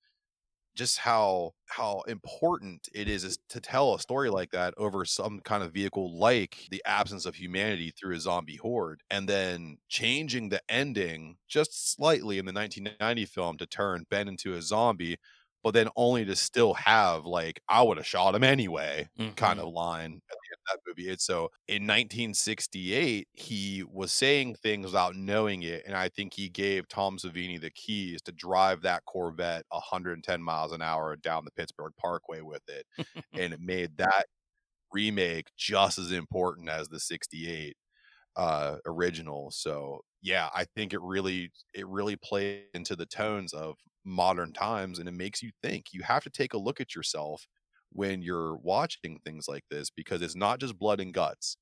just 0.76 1.00
how 1.00 1.52
how 1.68 2.02
important 2.08 2.88
it 2.94 3.08
is, 3.08 3.24
is 3.24 3.40
to 3.50 3.60
tell 3.60 3.96
a 3.96 4.00
story 4.00 4.30
like 4.30 4.52
that 4.52 4.74
over 4.78 5.06
some 5.06 5.40
kind 5.42 5.64
of 5.64 5.74
vehicle 5.74 6.18
like 6.18 6.68
the 6.72 6.82
absence 6.86 7.26
of 7.26 7.36
humanity 7.36 7.92
through 7.92 8.16
a 8.16 8.20
zombie 8.20 8.58
horde 8.58 9.02
and 9.10 9.28
then 9.28 9.78
changing 9.90 10.50
the 10.50 10.62
ending 10.70 11.38
just 11.48 11.94
slightly 11.94 12.38
in 12.38 12.46
the 12.46 12.54
1990 12.54 13.26
film 13.26 13.58
to 13.58 13.66
turn 13.66 14.06
ben 14.10 14.28
into 14.28 14.54
a 14.54 14.62
zombie 14.62 15.18
but 15.64 15.74
then 15.74 15.88
only 15.96 16.26
to 16.26 16.36
still 16.36 16.74
have 16.74 17.26
like 17.26 17.62
i 17.70 17.82
would 17.82 17.98
have 17.98 18.08
shot 18.08 18.36
him 18.36 18.44
anyway 18.44 19.08
mm-hmm. 19.20 19.32
kind 19.34 19.60
of 19.60 19.68
line 19.68 20.22
at 20.32 20.38
the 20.38 20.41
end 20.41 20.41
of 20.41 20.41
that 20.72 20.80
movie. 20.88 21.10
It's 21.10 21.26
so 21.26 21.50
in 21.68 21.88
1968, 21.88 23.28
he 23.34 23.84
was 23.90 24.12
saying 24.12 24.56
things 24.56 24.86
without 24.88 25.16
knowing 25.16 25.64
it, 25.64 25.84
and 25.86 25.96
I 25.96 26.10
think 26.10 26.34
he 26.34 26.50
gave 26.50 26.88
Tom 26.88 27.18
Savini 27.18 27.60
the 27.60 27.72
keys 27.72 28.22
to 28.24 28.32
drive 28.32 28.82
that 28.84 29.06
Corvette 29.06 29.66
110 29.70 30.42
miles 30.42 30.72
an 30.72 30.82
hour 30.82 31.16
down 31.16 31.46
the 31.46 31.52
Pittsburgh 31.52 31.94
Parkway 32.00 32.42
with 32.42 32.64
it, 32.68 32.86
and 33.34 33.54
it 33.54 33.62
made 33.62 33.98
that 33.98 34.26
remake 34.94 35.48
just 35.58 35.98
as 35.98 36.12
important 36.12 36.70
as 36.70 36.90
the 36.90 37.00
68 37.00 37.76
uh 38.38 38.78
original 38.86 39.52
so 39.52 40.00
yeah 40.22 40.50
i 40.56 40.64
think 40.76 40.94
it 40.94 41.02
really 41.02 41.52
it 41.74 41.88
really 41.88 42.16
plays 42.16 42.64
into 42.74 42.96
the 42.96 43.06
tones 43.06 43.54
of 43.54 43.76
modern 44.06 44.54
times 44.54 45.00
and 45.00 45.08
it 45.10 45.14
makes 45.14 45.42
you 45.44 45.52
think 45.62 45.88
you 45.92 46.02
have 46.02 46.24
to 46.24 46.30
take 46.30 46.54
a 46.54 46.58
look 46.58 46.80
at 46.80 46.96
yourself 46.96 47.46
when 47.92 48.22
you're 48.22 48.56
watching 48.58 49.20
things 49.26 49.48
like 49.48 49.64
this 49.70 49.90
because 49.90 50.22
it's 50.22 50.36
not 50.36 50.60
just 50.60 50.80
blood 50.80 51.00
and 51.00 51.14
guts 51.14 51.58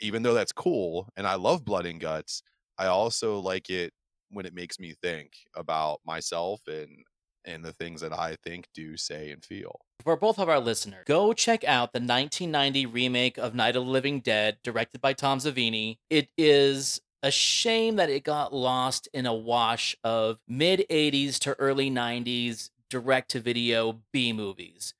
even 0.00 0.22
though 0.22 0.34
that's 0.34 0.52
cool 0.52 1.08
and 1.16 1.26
i 1.26 1.34
love 1.34 1.64
blood 1.64 1.86
and 1.86 2.00
guts 2.00 2.42
i 2.78 2.86
also 2.86 3.38
like 3.38 3.70
it 3.70 3.92
when 4.30 4.46
it 4.46 4.54
makes 4.54 4.78
me 4.78 4.94
think 5.02 5.32
about 5.54 6.00
myself 6.04 6.60
and 6.66 7.04
and 7.44 7.64
the 7.64 7.72
things 7.72 8.00
that 8.00 8.12
i 8.12 8.36
think 8.44 8.66
do 8.74 8.96
say 8.96 9.30
and 9.30 9.44
feel 9.44 9.80
For 10.02 10.16
both 10.16 10.38
of 10.38 10.48
our 10.48 10.60
listeners, 10.60 11.04
go 11.06 11.32
check 11.32 11.64
out 11.64 11.92
the 11.92 11.98
1990 12.00 12.86
remake 12.86 13.38
of 13.38 13.54
Night 13.54 13.76
of 13.76 13.84
the 13.84 13.90
Living 13.90 14.20
Dead, 14.20 14.58
directed 14.62 15.00
by 15.00 15.12
Tom 15.14 15.38
Savini. 15.38 15.98
It 16.10 16.28
is 16.36 17.00
a 17.22 17.30
shame 17.30 17.96
that 17.96 18.10
it 18.10 18.22
got 18.22 18.52
lost 18.52 19.08
in 19.14 19.24
a 19.24 19.32
wash 19.32 19.96
of 20.04 20.38
mid 20.46 20.84
80s 20.90 21.38
to 21.40 21.58
early 21.58 21.90
90s 21.90 22.70
direct 22.90 23.30
to 23.30 23.40
video 23.40 24.00
B 24.12 24.32
movies. 24.32 24.92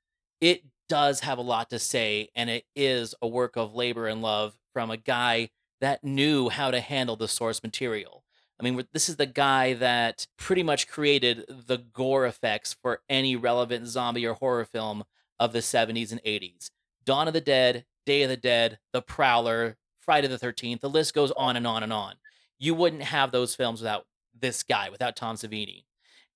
It 0.45 0.63
does 0.91 1.21
have 1.21 1.39
a 1.39 1.43
lot 1.43 1.71
to 1.71 1.79
say, 1.79 2.29
and 2.35 2.51
it 2.51 2.67
is 2.77 3.15
a 3.23 3.27
work 3.27 3.57
of 3.57 3.75
labor 3.75 4.07
and 4.07 4.21
love 4.21 4.55
from 4.75 4.91
a 4.91 4.99
guy 4.99 5.49
that 5.81 6.05
knew 6.05 6.51
how 6.51 6.71
to 6.71 6.83
handle 6.83 7.17
the 7.17 7.29
source 7.29 7.63
material. 7.63 8.25
I 8.61 8.63
mean, 8.63 8.85
this 8.93 9.09
is 9.09 9.17
the 9.17 9.25
guy 9.25 9.73
that 9.73 10.27
pretty 10.37 10.63
much 10.63 10.87
created 10.87 11.47
the 11.49 11.79
gore 11.79 12.27
effects 12.27 12.77
for 12.83 13.01
any 13.09 13.37
relevant 13.37 13.87
zombie 13.87 14.27
or 14.27 14.35
horror 14.35 14.67
film 14.67 15.05
of 15.41 15.55
the 15.55 15.61
70s 15.61 16.13
and 16.13 16.23
80s. 16.25 16.69
Dawn 17.07 17.27
of 17.27 17.33
the 17.33 17.41
Dead, 17.41 17.87
Day 18.05 18.23
of 18.23 18.29
the 18.29 18.37
Dead, 18.37 18.79
The 18.93 19.01
Prowler, 19.01 19.79
Friday 19.99 20.29
the 20.29 20.37
13th, 20.37 20.81
the 20.81 20.91
list 20.91 21.15
goes 21.15 21.31
on 21.39 21.57
and 21.57 21.67
on 21.67 21.83
and 21.83 21.93
on. 21.93 22.17
You 22.59 22.75
wouldn't 22.75 23.05
have 23.05 23.33
those 23.33 23.55
films 23.55 23.81
without 23.81 24.05
this 24.39 24.63
guy, 24.63 24.91
without 24.91 25.17
Tom 25.17 25.37
Savini. 25.37 25.85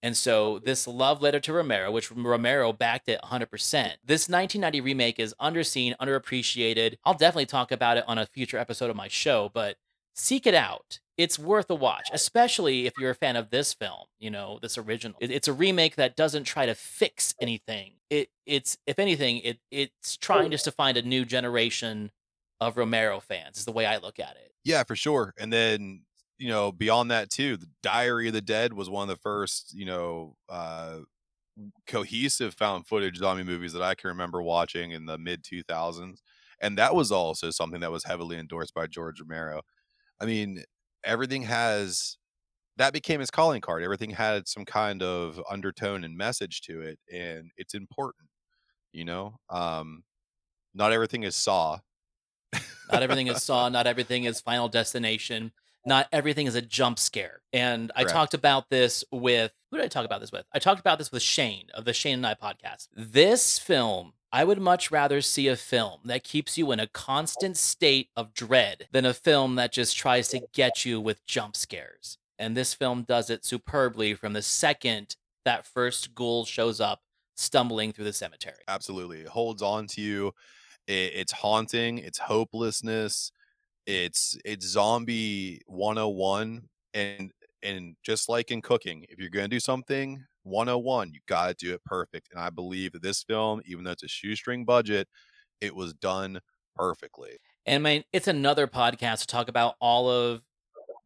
And 0.02 0.16
so 0.16 0.58
this 0.60 0.86
love 0.86 1.22
letter 1.22 1.40
to 1.40 1.52
Romero, 1.52 1.90
which 1.90 2.10
Romero 2.12 2.72
backed 2.72 3.08
it 3.08 3.20
100%. 3.22 3.96
This 4.04 4.28
1990 4.28 4.80
remake 4.80 5.18
is 5.18 5.34
underseen, 5.40 5.96
underappreciated. 5.98 6.96
I'll 7.04 7.14
definitely 7.14 7.46
talk 7.46 7.72
about 7.72 7.96
it 7.96 8.04
on 8.06 8.18
a 8.18 8.26
future 8.26 8.58
episode 8.58 8.90
of 8.90 8.96
my 8.96 9.08
show, 9.08 9.50
but 9.52 9.76
seek 10.14 10.46
it 10.46 10.54
out. 10.54 11.00
It's 11.16 11.36
worth 11.36 11.68
a 11.68 11.74
watch, 11.74 12.08
especially 12.12 12.86
if 12.86 12.92
you're 12.96 13.10
a 13.10 13.14
fan 13.14 13.34
of 13.34 13.50
this 13.50 13.74
film, 13.74 14.04
you 14.20 14.30
know, 14.30 14.60
this 14.62 14.78
original. 14.78 15.18
It- 15.20 15.32
It's 15.32 15.48
a 15.48 15.52
remake 15.52 15.96
that 15.96 16.14
doesn't 16.14 16.44
try 16.44 16.66
to 16.66 16.76
fix 16.76 17.34
anything. 17.40 17.94
It 18.08 18.30
it's 18.46 18.78
if 18.86 18.98
anything, 19.00 19.38
it 19.38 19.58
it's 19.72 20.16
trying 20.16 20.50
just 20.52 20.64
to 20.66 20.72
find 20.72 20.96
a 20.96 21.02
new 21.02 21.24
generation 21.24 22.12
of 22.60 22.76
Romero 22.76 23.18
fans, 23.20 23.58
is 23.58 23.64
the 23.64 23.72
way 23.72 23.84
I 23.84 23.96
look 23.98 24.18
at 24.20 24.36
it. 24.36 24.52
Yeah, 24.64 24.84
for 24.84 24.94
sure. 24.96 25.34
And 25.38 25.52
then, 25.52 26.02
you 26.38 26.48
know, 26.48 26.72
beyond 26.72 27.10
that 27.10 27.30
too, 27.30 27.56
the 27.56 27.70
Diary 27.82 28.28
of 28.28 28.34
the 28.34 28.40
Dead 28.42 28.72
was 28.72 28.90
one 28.90 29.08
of 29.08 29.16
the 29.16 29.20
first, 29.20 29.74
you 29.74 29.86
know, 29.86 30.36
uh 30.48 31.00
cohesive 31.86 32.54
found 32.54 32.86
footage 32.86 33.16
zombie 33.18 33.42
movies 33.44 33.72
that 33.72 33.82
I 33.82 33.94
can 33.94 34.08
remember 34.08 34.42
watching 34.42 34.92
in 34.92 35.06
the 35.06 35.18
mid 35.18 35.44
2000s. 35.44 36.22
And 36.60 36.78
that 36.78 36.94
was 36.94 37.12
also 37.12 37.50
something 37.50 37.80
that 37.80 37.92
was 37.92 38.04
heavily 38.04 38.38
endorsed 38.38 38.74
by 38.74 38.86
George 38.86 39.20
Romero. 39.20 39.62
I 40.20 40.26
mean, 40.26 40.64
everything 41.04 41.42
has 41.44 42.18
that 42.76 42.92
became 42.92 43.20
his 43.20 43.30
calling 43.30 43.60
card. 43.62 43.82
Everything 43.84 44.10
had 44.10 44.48
some 44.48 44.64
kind 44.66 45.02
of 45.02 45.40
undertone 45.50 46.04
and 46.04 46.16
message 46.16 46.62
to 46.62 46.82
it 46.82 47.00
and 47.12 47.52
it's 47.56 47.74
important, 47.74 48.30
you 48.92 49.04
know? 49.04 49.38
Um 49.50 50.04
not 50.74 50.92
everything 50.92 51.24
is 51.24 51.36
saw. 51.36 51.80
Not 52.90 53.02
everything 53.02 53.26
is 53.26 53.42
Saw, 53.42 53.68
not 53.68 53.86
everything 53.86 54.24
is 54.24 54.40
Final 54.40 54.68
Destination, 54.68 55.52
not 55.86 56.08
everything 56.12 56.46
is 56.46 56.54
a 56.54 56.62
jump 56.62 56.98
scare. 56.98 57.40
And 57.52 57.90
I 57.94 58.02
Correct. 58.02 58.14
talked 58.14 58.34
about 58.34 58.68
this 58.70 59.04
with 59.10 59.52
who 59.70 59.76
did 59.76 59.84
I 59.84 59.88
talk 59.88 60.04
about 60.04 60.20
this 60.20 60.32
with? 60.32 60.44
I 60.52 60.58
talked 60.58 60.80
about 60.80 60.98
this 60.98 61.12
with 61.12 61.22
Shane 61.22 61.68
of 61.74 61.84
the 61.84 61.92
Shane 61.92 62.24
and 62.24 62.26
I 62.26 62.34
podcast. 62.34 62.88
This 62.94 63.58
film, 63.58 64.12
I 64.32 64.44
would 64.44 64.60
much 64.60 64.90
rather 64.90 65.20
see 65.20 65.48
a 65.48 65.56
film 65.56 66.00
that 66.04 66.24
keeps 66.24 66.58
you 66.58 66.72
in 66.72 66.80
a 66.80 66.86
constant 66.86 67.56
state 67.56 68.08
of 68.16 68.34
dread 68.34 68.88
than 68.92 69.04
a 69.04 69.14
film 69.14 69.56
that 69.56 69.72
just 69.72 69.96
tries 69.96 70.28
to 70.28 70.40
get 70.52 70.84
you 70.84 71.00
with 71.00 71.24
jump 71.26 71.56
scares. 71.56 72.18
And 72.38 72.56
this 72.56 72.74
film 72.74 73.02
does 73.02 73.30
it 73.30 73.44
superbly 73.44 74.14
from 74.14 74.32
the 74.32 74.42
second 74.42 75.16
that 75.44 75.66
first 75.66 76.14
ghoul 76.14 76.44
shows 76.44 76.80
up 76.80 77.00
stumbling 77.36 77.92
through 77.92 78.04
the 78.04 78.12
cemetery. 78.12 78.58
Absolutely. 78.68 79.20
It 79.20 79.28
holds 79.28 79.62
on 79.62 79.86
to 79.88 80.00
you. 80.00 80.32
It's 80.86 81.32
haunting, 81.32 81.98
it's 81.98 82.18
hopelessness, 82.18 83.30
it's 83.88 84.36
it's 84.44 84.66
zombie 84.66 85.62
101 85.66 86.60
and 86.92 87.32
and 87.62 87.96
just 88.04 88.28
like 88.28 88.50
in 88.50 88.60
cooking, 88.60 89.04
if 89.08 89.18
you're 89.18 89.30
going 89.30 89.46
to 89.46 89.48
do 89.48 89.58
something 89.58 90.24
101, 90.44 91.12
you 91.12 91.20
got 91.26 91.48
to 91.48 91.54
do 91.54 91.74
it 91.74 91.82
perfect. 91.84 92.28
And 92.30 92.40
I 92.40 92.50
believe 92.50 92.92
that 92.92 93.02
this 93.02 93.24
film, 93.24 93.60
even 93.64 93.82
though 93.82 93.90
it's 93.90 94.04
a 94.04 94.08
shoestring 94.08 94.64
budget, 94.64 95.08
it 95.60 95.74
was 95.74 95.92
done 95.94 96.38
perfectly. 96.76 97.38
And 97.66 97.82
mean, 97.82 98.04
it's 98.12 98.28
another 98.28 98.66
podcast 98.68 99.22
to 99.22 99.26
talk 99.26 99.48
about 99.48 99.74
all 99.80 100.08
of 100.08 100.42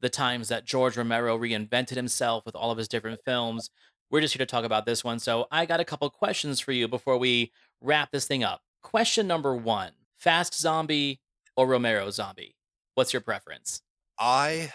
the 0.01 0.11
times 0.11 0.49
that 0.49 0.67
George 0.67 0.97
Romero 0.97 1.39
reinvented 1.39 1.95
himself 1.95 2.45
with 2.45 2.57
all 2.57 2.71
of 2.71 2.79
his 2.79 2.89
different 2.89 3.21
films. 3.25 3.71
We're 4.11 4.21
just 4.21 4.35
here 4.35 4.45
to 4.45 4.51
talk 4.51 4.65
about 4.65 4.85
this 4.85 5.03
one. 5.03 5.21
So 5.21 5.47
I 5.51 5.65
got 5.65 5.81
a 5.81 5.85
couple 5.85 6.11
questions 6.11 6.61
for 6.61 6.73
you 6.73 6.87
before 6.89 7.17
we 7.17 7.53
wrap 7.81 8.11
this 8.11 8.27
thing 8.27 8.45
up. 8.45 8.61
Question 8.83 9.27
number 9.27 9.57
one 9.57 9.93
Fast 10.19 10.55
Zombie 10.55 11.21
or 11.57 11.67
Romero 11.67 12.11
Zombie? 12.11 12.57
What's 12.95 13.13
your 13.13 13.23
preference? 13.23 13.83
I 14.19 14.73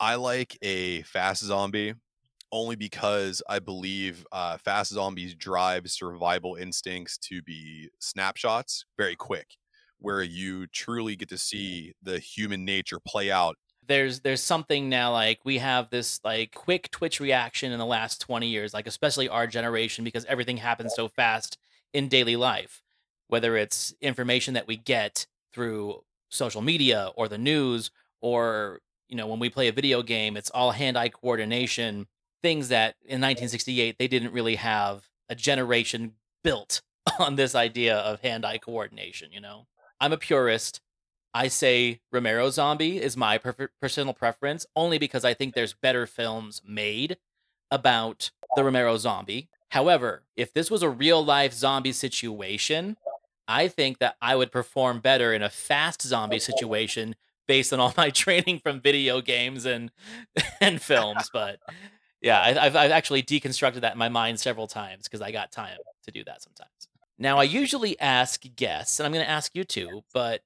I 0.00 0.16
like 0.16 0.58
a 0.62 1.02
fast 1.02 1.42
zombie 1.44 1.94
only 2.52 2.76
because 2.76 3.42
I 3.48 3.60
believe 3.60 4.26
uh, 4.32 4.58
fast 4.58 4.92
zombies 4.92 5.34
drive 5.34 5.90
survival 5.90 6.56
instincts 6.56 7.18
to 7.18 7.42
be 7.42 7.90
snapshots 8.00 8.86
very 8.98 9.16
quick, 9.16 9.56
where 9.98 10.22
you 10.22 10.66
truly 10.68 11.16
get 11.16 11.30
to 11.30 11.38
see 11.38 11.94
the 12.02 12.18
human 12.20 12.64
nature 12.64 13.00
play 13.06 13.30
out. 13.32 13.56
there's 13.86 14.20
there's 14.20 14.40
something 14.42 14.88
now 14.88 15.12
like 15.12 15.40
we 15.44 15.58
have 15.58 15.90
this 15.90 16.20
like 16.24 16.54
quick 16.54 16.90
twitch 16.90 17.20
reaction 17.20 17.70
in 17.70 17.78
the 17.78 17.86
last 17.86 18.20
20 18.20 18.48
years 18.48 18.72
like 18.72 18.86
especially 18.86 19.28
our 19.28 19.46
generation 19.46 20.04
because 20.04 20.24
everything 20.24 20.56
happens 20.56 20.94
so 20.94 21.06
fast 21.08 21.58
in 21.92 22.08
daily 22.08 22.36
life 22.36 22.82
whether 23.28 23.56
it's 23.56 23.94
information 24.00 24.54
that 24.54 24.66
we 24.66 24.76
get 24.76 25.26
through 25.52 26.02
social 26.34 26.62
media 26.62 27.10
or 27.16 27.28
the 27.28 27.38
news 27.38 27.90
or 28.20 28.80
you 29.08 29.16
know 29.16 29.26
when 29.26 29.38
we 29.38 29.48
play 29.48 29.68
a 29.68 29.72
video 29.72 30.02
game 30.02 30.36
it's 30.36 30.50
all 30.50 30.72
hand-eye 30.72 31.08
coordination 31.08 32.06
things 32.42 32.68
that 32.68 32.96
in 33.02 33.20
1968 33.20 33.96
they 33.98 34.08
didn't 34.08 34.32
really 34.32 34.56
have 34.56 35.08
a 35.28 35.34
generation 35.34 36.12
built 36.42 36.82
on 37.18 37.36
this 37.36 37.54
idea 37.54 37.96
of 37.96 38.20
hand-eye 38.20 38.58
coordination 38.58 39.30
you 39.32 39.40
know? 39.40 39.66
I'm 40.00 40.12
a 40.12 40.18
purist. 40.18 40.80
I 41.32 41.48
say 41.48 42.00
Romero 42.12 42.50
Zombie 42.50 43.00
is 43.00 43.16
my 43.16 43.38
per- 43.38 43.70
personal 43.80 44.14
preference, 44.14 44.66
only 44.76 44.98
because 44.98 45.24
I 45.24 45.34
think 45.34 45.54
there's 45.54 45.72
better 45.72 46.06
films 46.06 46.62
made 46.66 47.16
about 47.70 48.30
the 48.54 48.64
Romero 48.64 48.96
Zombie. 48.98 49.48
However, 49.70 50.22
if 50.36 50.52
this 50.52 50.70
was 50.70 50.82
a 50.82 50.88
real 50.88 51.24
life 51.24 51.52
zombie 51.52 51.92
situation, 51.92 52.96
I 53.46 53.68
think 53.68 53.98
that 53.98 54.16
I 54.20 54.36
would 54.36 54.52
perform 54.52 55.00
better 55.00 55.32
in 55.32 55.42
a 55.42 55.50
fast 55.50 56.02
zombie 56.02 56.38
situation 56.40 57.16
based 57.46 57.72
on 57.72 57.80
all 57.80 57.94
my 57.96 58.10
training 58.24 58.60
from 58.60 58.80
video 58.80 59.20
games 59.20 59.64
and 59.66 59.90
and 60.60 60.80
films. 60.80 61.30
But 61.32 61.60
yeah, 62.20 62.40
I, 62.40 62.66
I've 62.66 62.76
I've 62.76 62.90
actually 62.90 63.22
deconstructed 63.22 63.80
that 63.80 63.92
in 63.92 63.98
my 63.98 64.08
mind 64.08 64.40
several 64.40 64.66
times 64.66 65.04
because 65.04 65.20
I 65.20 65.30
got 65.30 65.52
time 65.52 65.78
to 66.04 66.10
do 66.10 66.24
that 66.24 66.42
sometimes. 66.42 66.70
Now, 67.16 67.38
I 67.38 67.44
usually 67.44 67.98
ask 68.00 68.42
guests, 68.56 68.98
and 68.98 69.06
I'm 69.06 69.12
going 69.12 69.24
to 69.24 69.30
ask 69.30 69.54
you 69.54 69.62
too, 69.62 70.02
but 70.12 70.42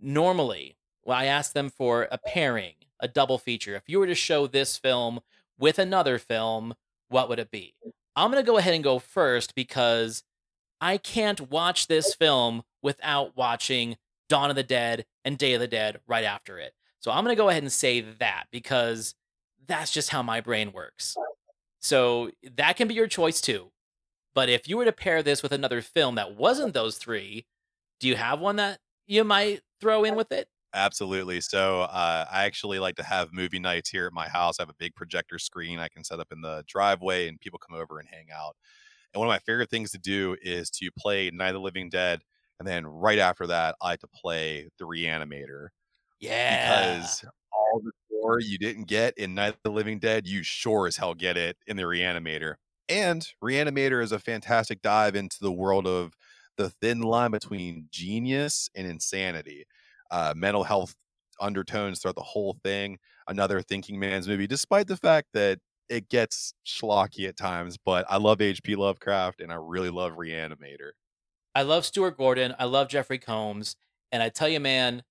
normally 0.00 0.76
well, 1.06 1.16
I 1.16 1.26
ask 1.26 1.52
them 1.52 1.70
for 1.70 2.08
a 2.10 2.18
pairing, 2.18 2.74
a 2.98 3.06
double 3.06 3.38
feature. 3.38 3.76
If 3.76 3.88
you 3.88 4.00
were 4.00 4.08
to 4.08 4.14
show 4.14 4.48
this 4.48 4.76
film 4.76 5.20
with 5.56 5.78
another 5.78 6.18
film, 6.18 6.74
what 7.08 7.28
would 7.28 7.38
it 7.38 7.52
be? 7.52 7.74
I'm 8.16 8.30
going 8.30 8.42
to 8.42 8.46
go 8.46 8.58
ahead 8.58 8.74
and 8.74 8.82
go 8.82 8.98
first 8.98 9.54
because 9.54 10.24
I 10.80 10.98
can't 10.98 11.50
watch 11.50 11.86
this 11.86 12.14
film 12.14 12.62
without 12.82 13.36
watching 13.36 13.96
Dawn 14.28 14.50
of 14.50 14.56
the 14.56 14.62
Dead 14.62 15.06
and 15.24 15.38
Day 15.38 15.54
of 15.54 15.60
the 15.60 15.68
Dead 15.68 16.00
right 16.06 16.24
after 16.24 16.58
it. 16.58 16.72
So 17.00 17.10
I'm 17.10 17.24
going 17.24 17.36
to 17.36 17.40
go 17.40 17.48
ahead 17.48 17.62
and 17.62 17.72
say 17.72 18.00
that 18.00 18.44
because 18.50 19.14
that's 19.66 19.90
just 19.92 20.10
how 20.10 20.22
my 20.22 20.40
brain 20.40 20.72
works. 20.72 21.16
So 21.80 22.30
that 22.56 22.76
can 22.76 22.88
be 22.88 22.94
your 22.94 23.06
choice 23.06 23.40
too. 23.40 23.70
But 24.34 24.48
if 24.48 24.68
you 24.68 24.76
were 24.76 24.84
to 24.84 24.92
pair 24.92 25.22
this 25.22 25.42
with 25.42 25.52
another 25.52 25.80
film 25.80 26.16
that 26.16 26.36
wasn't 26.36 26.74
those 26.74 26.98
three, 26.98 27.46
do 28.00 28.08
you 28.08 28.16
have 28.16 28.40
one 28.40 28.56
that 28.56 28.78
you 29.06 29.24
might 29.24 29.62
throw 29.80 30.04
in 30.04 30.14
with 30.14 30.30
it? 30.32 30.48
Absolutely. 30.74 31.40
So 31.40 31.82
uh, 31.82 32.26
I 32.30 32.44
actually 32.44 32.78
like 32.78 32.96
to 32.96 33.02
have 33.02 33.32
movie 33.32 33.58
nights 33.58 33.88
here 33.88 34.06
at 34.06 34.12
my 34.12 34.28
house. 34.28 34.58
I 34.58 34.62
have 34.62 34.68
a 34.68 34.74
big 34.78 34.94
projector 34.94 35.38
screen 35.38 35.78
I 35.78 35.88
can 35.88 36.04
set 36.04 36.20
up 36.20 36.28
in 36.32 36.42
the 36.42 36.64
driveway, 36.66 37.28
and 37.28 37.40
people 37.40 37.58
come 37.58 37.80
over 37.80 37.98
and 37.98 38.08
hang 38.08 38.26
out. 38.34 38.56
And 39.16 39.20
one 39.20 39.28
of 39.28 39.32
my 39.32 39.38
favorite 39.38 39.70
things 39.70 39.92
to 39.92 39.98
do 39.98 40.36
is 40.42 40.68
to 40.72 40.90
play 40.98 41.30
Night 41.32 41.48
of 41.48 41.54
the 41.54 41.60
Living 41.60 41.88
Dead, 41.88 42.20
and 42.58 42.68
then 42.68 42.86
right 42.86 43.18
after 43.18 43.46
that, 43.46 43.74
I 43.80 43.86
like 43.92 44.00
to 44.00 44.08
play 44.08 44.68
The 44.78 44.84
Reanimator. 44.84 45.68
Yeah. 46.20 46.98
Because 46.98 47.24
all 47.50 47.80
the 47.82 47.92
gore 48.10 48.40
you 48.40 48.58
didn't 48.58 48.88
get 48.88 49.16
in 49.16 49.34
Night 49.34 49.54
of 49.54 49.60
the 49.64 49.70
Living 49.70 49.98
Dead, 50.00 50.26
you 50.26 50.42
sure 50.42 50.86
as 50.86 50.98
hell 50.98 51.14
get 51.14 51.38
it 51.38 51.56
in 51.66 51.78
The 51.78 51.84
Reanimator. 51.84 52.56
And 52.90 53.26
Reanimator 53.42 54.02
is 54.02 54.12
a 54.12 54.18
fantastic 54.18 54.82
dive 54.82 55.16
into 55.16 55.38
the 55.40 55.50
world 55.50 55.86
of 55.86 56.12
the 56.58 56.68
thin 56.68 57.00
line 57.00 57.30
between 57.30 57.88
genius 57.90 58.68
and 58.74 58.86
insanity. 58.86 59.64
Uh, 60.10 60.34
mental 60.36 60.64
health 60.64 60.94
undertones 61.40 62.00
throughout 62.00 62.16
the 62.16 62.20
whole 62.20 62.58
thing. 62.62 62.98
Another 63.26 63.62
thinking 63.62 63.98
man's 63.98 64.28
movie, 64.28 64.46
despite 64.46 64.88
the 64.88 64.96
fact 64.98 65.28
that 65.32 65.58
it 65.88 66.08
gets 66.08 66.54
schlocky 66.66 67.28
at 67.28 67.36
times. 67.36 67.76
But 67.82 68.06
I 68.08 68.16
love 68.16 68.40
H.P. 68.40 68.76
Lovecraft 68.76 69.40
and 69.40 69.52
I 69.52 69.56
really 69.56 69.90
love 69.90 70.12
Reanimator. 70.14 70.90
I 71.54 71.62
love 71.62 71.86
Stuart 71.86 72.18
Gordon. 72.18 72.54
I 72.58 72.64
love 72.64 72.88
Jeffrey 72.88 73.18
Combs. 73.18 73.76
And 74.12 74.22
I 74.22 74.28
tell 74.28 74.48
you, 74.48 74.60
man, 74.60 75.02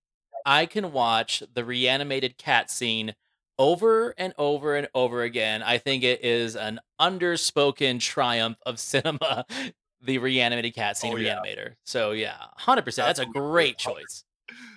I 0.46 0.66
can 0.68 0.92
watch 0.92 1.42
the 1.54 1.66
reanimated 1.66 2.38
cat 2.38 2.70
scene 2.70 3.16
over 3.58 4.14
and 4.18 4.34
over 4.38 4.76
and 4.76 4.88
over 4.94 5.24
again. 5.24 5.64
I 5.64 5.78
think 5.78 6.04
it 6.04 6.24
is 6.24 6.56
an 6.56 6.80
underspoken 7.02 8.00
triumph 8.00 8.58
of 8.66 8.80
cinema, 8.80 9.46
the 10.02 10.18
reanimated 10.20 10.76
cat 10.76 10.98
scene 10.98 11.14
Oh, 11.14 11.18
yeah. 11.18 11.38
reanimator. 11.40 11.74
So 11.86 12.12
yeah, 12.12 12.36
100%. 12.60 12.96
That's 12.96 13.20
a 13.20 13.26
great 13.26 13.78
choice. 13.78 14.24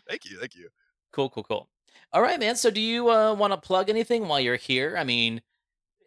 Thank 0.08 0.24
you. 0.30 0.38
Thank 0.38 0.54
you. 0.54 0.68
Cool, 1.12 1.28
cool, 1.28 1.42
cool. 1.42 1.68
All 2.12 2.22
right, 2.22 2.40
man. 2.40 2.56
So 2.56 2.70
do 2.70 2.80
you 2.80 3.10
uh, 3.10 3.34
want 3.34 3.52
to 3.52 3.58
plug 3.58 3.90
anything 3.90 4.26
while 4.28 4.40
you're 4.40 4.56
here? 4.56 4.96
I 4.96 5.04
mean, 5.04 5.42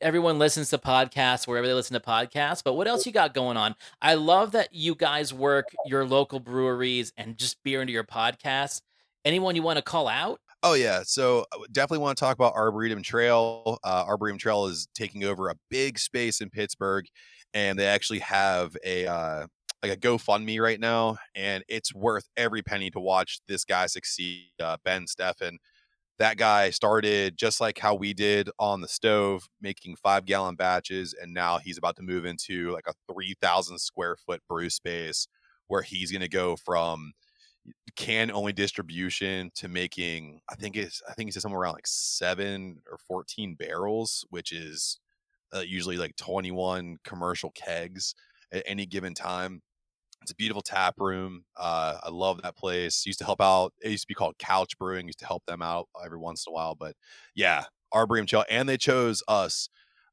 everyone 0.02 0.39
listens 0.39 0.70
to 0.70 0.78
podcasts 0.78 1.47
wherever 1.47 1.68
they 1.68 1.74
listen 1.74 1.93
to 1.93 1.99
podcasts, 1.99 2.64
but 2.64 2.74
what 2.74 2.88
else 2.88 3.06
you 3.06 3.12
got 3.12 3.34
going 3.34 3.58
on? 3.58 3.76
I 4.02 4.16
love 4.16 4.52
that 4.54 4.74
you 4.74 4.95
guys 4.95 5.34
work 5.34 5.68
your 5.86 6.06
local 6.06 6.39
breweries 6.39 7.14
and 7.18 7.38
just 7.38 7.64
beer 7.64 7.82
into 7.82 7.93
your 7.93 8.04
podcast. 8.04 8.82
Anyone 9.24 9.56
you 9.56 9.64
want 9.64 9.78
to 9.78 9.84
call 9.84 10.08
out? 10.08 10.39
Oh 10.64 10.74
yeah, 10.74 11.02
so 11.04 11.45
uh, 11.52 11.60
definitely 11.72 12.04
want 12.04 12.18
to 12.18 12.20
talk 12.24 12.36
about 12.36 12.54
Arboretum 12.54 13.02
Trail. 13.02 13.80
Uh, 13.84 14.04
Arboretum 14.08 14.38
Trail 14.38 14.66
is 14.66 14.88
taking 14.93 15.24
over 15.24 15.49
a 15.49 15.56
big 15.70 15.97
space 15.97 16.41
in 16.41 16.49
Pittsburgh, 16.49 17.06
and 17.54 17.78
they 17.80 17.86
actually 17.86 18.20
have 18.20 18.76
a 18.84 19.08
uh, 19.08 19.47
like 19.82 19.91
a 19.91 19.97
GoFundMe 19.97 20.62
right 20.62 20.80
now, 20.80 21.18
and 21.34 21.64
it's 21.68 21.93
worth 21.93 22.28
every 22.38 22.62
penny 22.62 22.91
to 22.91 22.99
watch 22.99 23.39
this 23.47 23.66
guy 23.66 23.88
succeed. 23.88 24.52
Uh, 24.62 24.78
ben 24.86 25.06
Steffen, 25.06 25.58
that 26.22 26.38
guy 26.38 26.69
started 26.69 27.36
just 27.36 27.59
like 27.59 27.80
how 27.80 27.95
we 27.95 28.13
did 28.13 28.47
on 28.59 28.82
the 28.82 28.88
stove, 28.88 29.49
making 29.59 29.95
five 29.95 30.24
gallon 30.26 30.53
batches, 30.53 31.15
and 31.19 31.34
now 31.34 31.57
he's 31.57 31.80
about 31.80 31.95
to 31.95 32.03
move 32.03 32.26
into 32.26 32.72
like 32.72 32.86
a 32.88 32.93
three 33.11 33.34
thousand 33.41 33.80
square 33.80 34.15
foot 34.15 34.39
brew 34.47 34.69
space 34.69 35.28
where 35.65 35.82
he's 35.82 36.11
going 36.11 36.22
to 36.22 36.30
go 36.30 36.55
from 36.55 37.13
can 37.95 38.30
only 38.32 38.53
distribution 38.53 39.51
to 39.53 39.67
making 39.67 40.41
i 40.49 40.55
think 40.55 40.76
it's 40.76 41.01
i 41.07 41.13
think 41.13 41.30
it's 41.30 41.39
somewhere 41.39 41.61
around 41.61 41.74
like 41.74 41.86
seven 41.86 42.82
or 42.89 42.97
14 43.07 43.53
barrels 43.53 44.26
which 44.32 44.51
is 44.51 44.99
uh, 45.55 45.59
usually 45.59 45.97
like 45.97 46.15
21 46.15 46.97
commercial 47.03 47.51
kegs 47.51 48.15
at 48.51 48.63
any 48.65 48.88
given 48.88 49.13
time 49.13 49.61
it's 50.22 50.32
a 50.32 50.36
beautiful 50.36 50.61
tap 50.61 50.95
room 50.97 51.43
uh, 51.57 51.97
i 52.03 52.09
love 52.09 52.41
that 52.41 52.55
place 52.55 53.05
used 53.05 53.19
to 53.19 53.26
help 53.26 53.41
out 53.41 53.74
it 53.82 53.91
used 53.91 54.03
to 54.03 54.07
be 54.07 54.13
called 54.13 54.38
couch 54.38 54.78
brewing 54.78 55.07
used 55.07 55.19
to 55.19 55.26
help 55.26 55.43
them 55.45 55.61
out 55.61 55.88
every 56.03 56.17
once 56.17 56.45
in 56.45 56.51
a 56.51 56.53
while 56.53 56.76
but 56.76 56.95
yeah 57.36 57.63
Arboretum 57.93 58.26
Trail 58.26 58.45
and 58.49 58.69
they 58.69 58.78
chose 58.78 59.22
us 59.28 59.69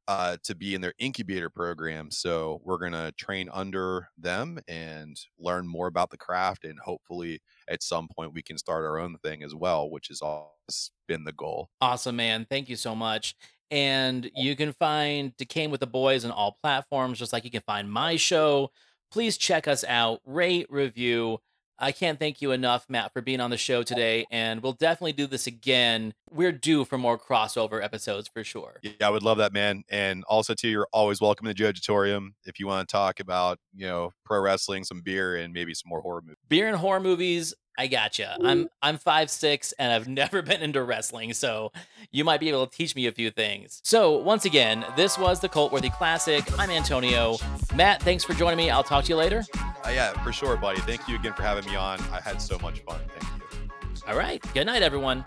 uh, 0.08 0.38
to 0.42 0.54
be 0.54 0.74
in 0.74 0.80
their 0.80 0.94
incubator 0.98 1.50
program. 1.50 2.10
So 2.10 2.62
we're 2.64 2.78
going 2.78 2.92
to 2.92 3.12
train 3.18 3.50
under 3.52 4.08
them 4.16 4.58
and 4.66 5.20
learn 5.38 5.68
more 5.68 5.86
about 5.86 6.08
the 6.08 6.16
craft. 6.16 6.64
And 6.64 6.78
hopefully, 6.78 7.40
at 7.68 7.82
some 7.82 8.08
point, 8.08 8.32
we 8.32 8.42
can 8.42 8.56
start 8.56 8.86
our 8.86 8.98
own 8.98 9.18
thing 9.22 9.42
as 9.42 9.54
well, 9.54 9.90
which 9.90 10.08
has 10.08 10.22
always 10.22 10.92
been 11.06 11.24
the 11.24 11.32
goal. 11.32 11.68
Awesome, 11.82 12.16
man. 12.16 12.46
Thank 12.48 12.70
you 12.70 12.76
so 12.76 12.94
much. 12.94 13.36
And 13.70 14.30
you 14.34 14.56
can 14.56 14.72
find 14.72 15.36
Decaying 15.36 15.70
with 15.70 15.80
the 15.80 15.86
Boys 15.86 16.24
on 16.24 16.30
all 16.30 16.56
platforms, 16.62 17.18
just 17.18 17.34
like 17.34 17.44
you 17.44 17.50
can 17.50 17.62
find 17.66 17.92
my 17.92 18.16
show. 18.16 18.70
Please 19.10 19.38
check 19.38 19.66
us 19.66 19.84
out, 19.84 20.20
rate, 20.26 20.66
review. 20.68 21.38
I 21.78 21.92
can't 21.92 22.18
thank 22.18 22.42
you 22.42 22.50
enough, 22.50 22.86
Matt, 22.88 23.12
for 23.12 23.22
being 23.22 23.40
on 23.40 23.50
the 23.50 23.56
show 23.56 23.84
today. 23.84 24.26
And 24.32 24.62
we'll 24.62 24.72
definitely 24.72 25.12
do 25.12 25.28
this 25.28 25.46
again. 25.46 26.12
We're 26.28 26.52
due 26.52 26.84
for 26.84 26.98
more 26.98 27.16
crossover 27.16 27.82
episodes 27.82 28.28
for 28.28 28.42
sure. 28.42 28.80
Yeah, 28.82 29.06
I 29.06 29.10
would 29.10 29.22
love 29.22 29.38
that, 29.38 29.52
man. 29.52 29.84
And 29.88 30.24
also, 30.24 30.54
too, 30.54 30.68
you're 30.68 30.88
always 30.92 31.20
welcome 31.20 31.46
to 31.46 31.54
Jojatorium 31.54 32.30
if 32.44 32.58
you 32.58 32.66
want 32.66 32.88
to 32.88 32.92
talk 32.92 33.20
about, 33.20 33.58
you 33.72 33.86
know, 33.86 34.10
pro 34.24 34.40
wrestling, 34.40 34.82
some 34.82 35.02
beer, 35.02 35.36
and 35.36 35.52
maybe 35.52 35.72
some 35.72 35.88
more 35.88 36.00
horror 36.00 36.20
movies. 36.20 36.36
Beer 36.48 36.66
and 36.66 36.76
horror 36.76 37.00
movies, 37.00 37.54
I 37.78 37.86
gotcha. 37.86 38.36
I'm 38.44 38.68
I'm 38.82 38.98
five 38.98 39.30
six 39.30 39.72
and 39.78 39.92
I've 39.92 40.08
never 40.22 40.42
been 40.42 40.60
into 40.62 40.82
wrestling, 40.82 41.32
so 41.32 41.70
you 42.10 42.24
might 42.24 42.40
be 42.40 42.48
able 42.48 42.66
to 42.66 42.76
teach 42.76 42.96
me 42.96 43.06
a 43.06 43.12
few 43.12 43.30
things. 43.30 43.80
So 43.84 44.18
once 44.18 44.44
again, 44.44 44.84
this 44.96 45.16
was 45.16 45.38
the 45.38 45.48
Cult 45.48 45.72
Worthy 45.72 45.90
Classic. 45.90 46.44
I'm 46.58 46.70
Antonio. 46.70 47.36
Matt, 47.76 48.02
thanks 48.02 48.24
for 48.24 48.34
joining 48.34 48.56
me. 48.56 48.68
I'll 48.68 48.82
talk 48.82 49.04
to 49.04 49.10
you 49.10 49.16
later. 49.16 49.44
Uh, 49.56 49.90
yeah, 49.90 50.12
for 50.24 50.32
sure, 50.32 50.56
buddy. 50.56 50.80
Thank 50.80 51.06
you 51.08 51.14
again 51.14 51.34
for 51.34 51.42
having 51.42 51.64
me 51.70 51.76
on. 51.76 52.00
I 52.12 52.20
had 52.20 52.42
so 52.42 52.58
much 52.58 52.80
fun. 52.80 52.98
Thank 53.16 53.42
you. 53.42 54.02
All 54.08 54.16
right. 54.16 54.42
Good 54.54 54.66
night, 54.66 54.82
everyone. 54.82 55.24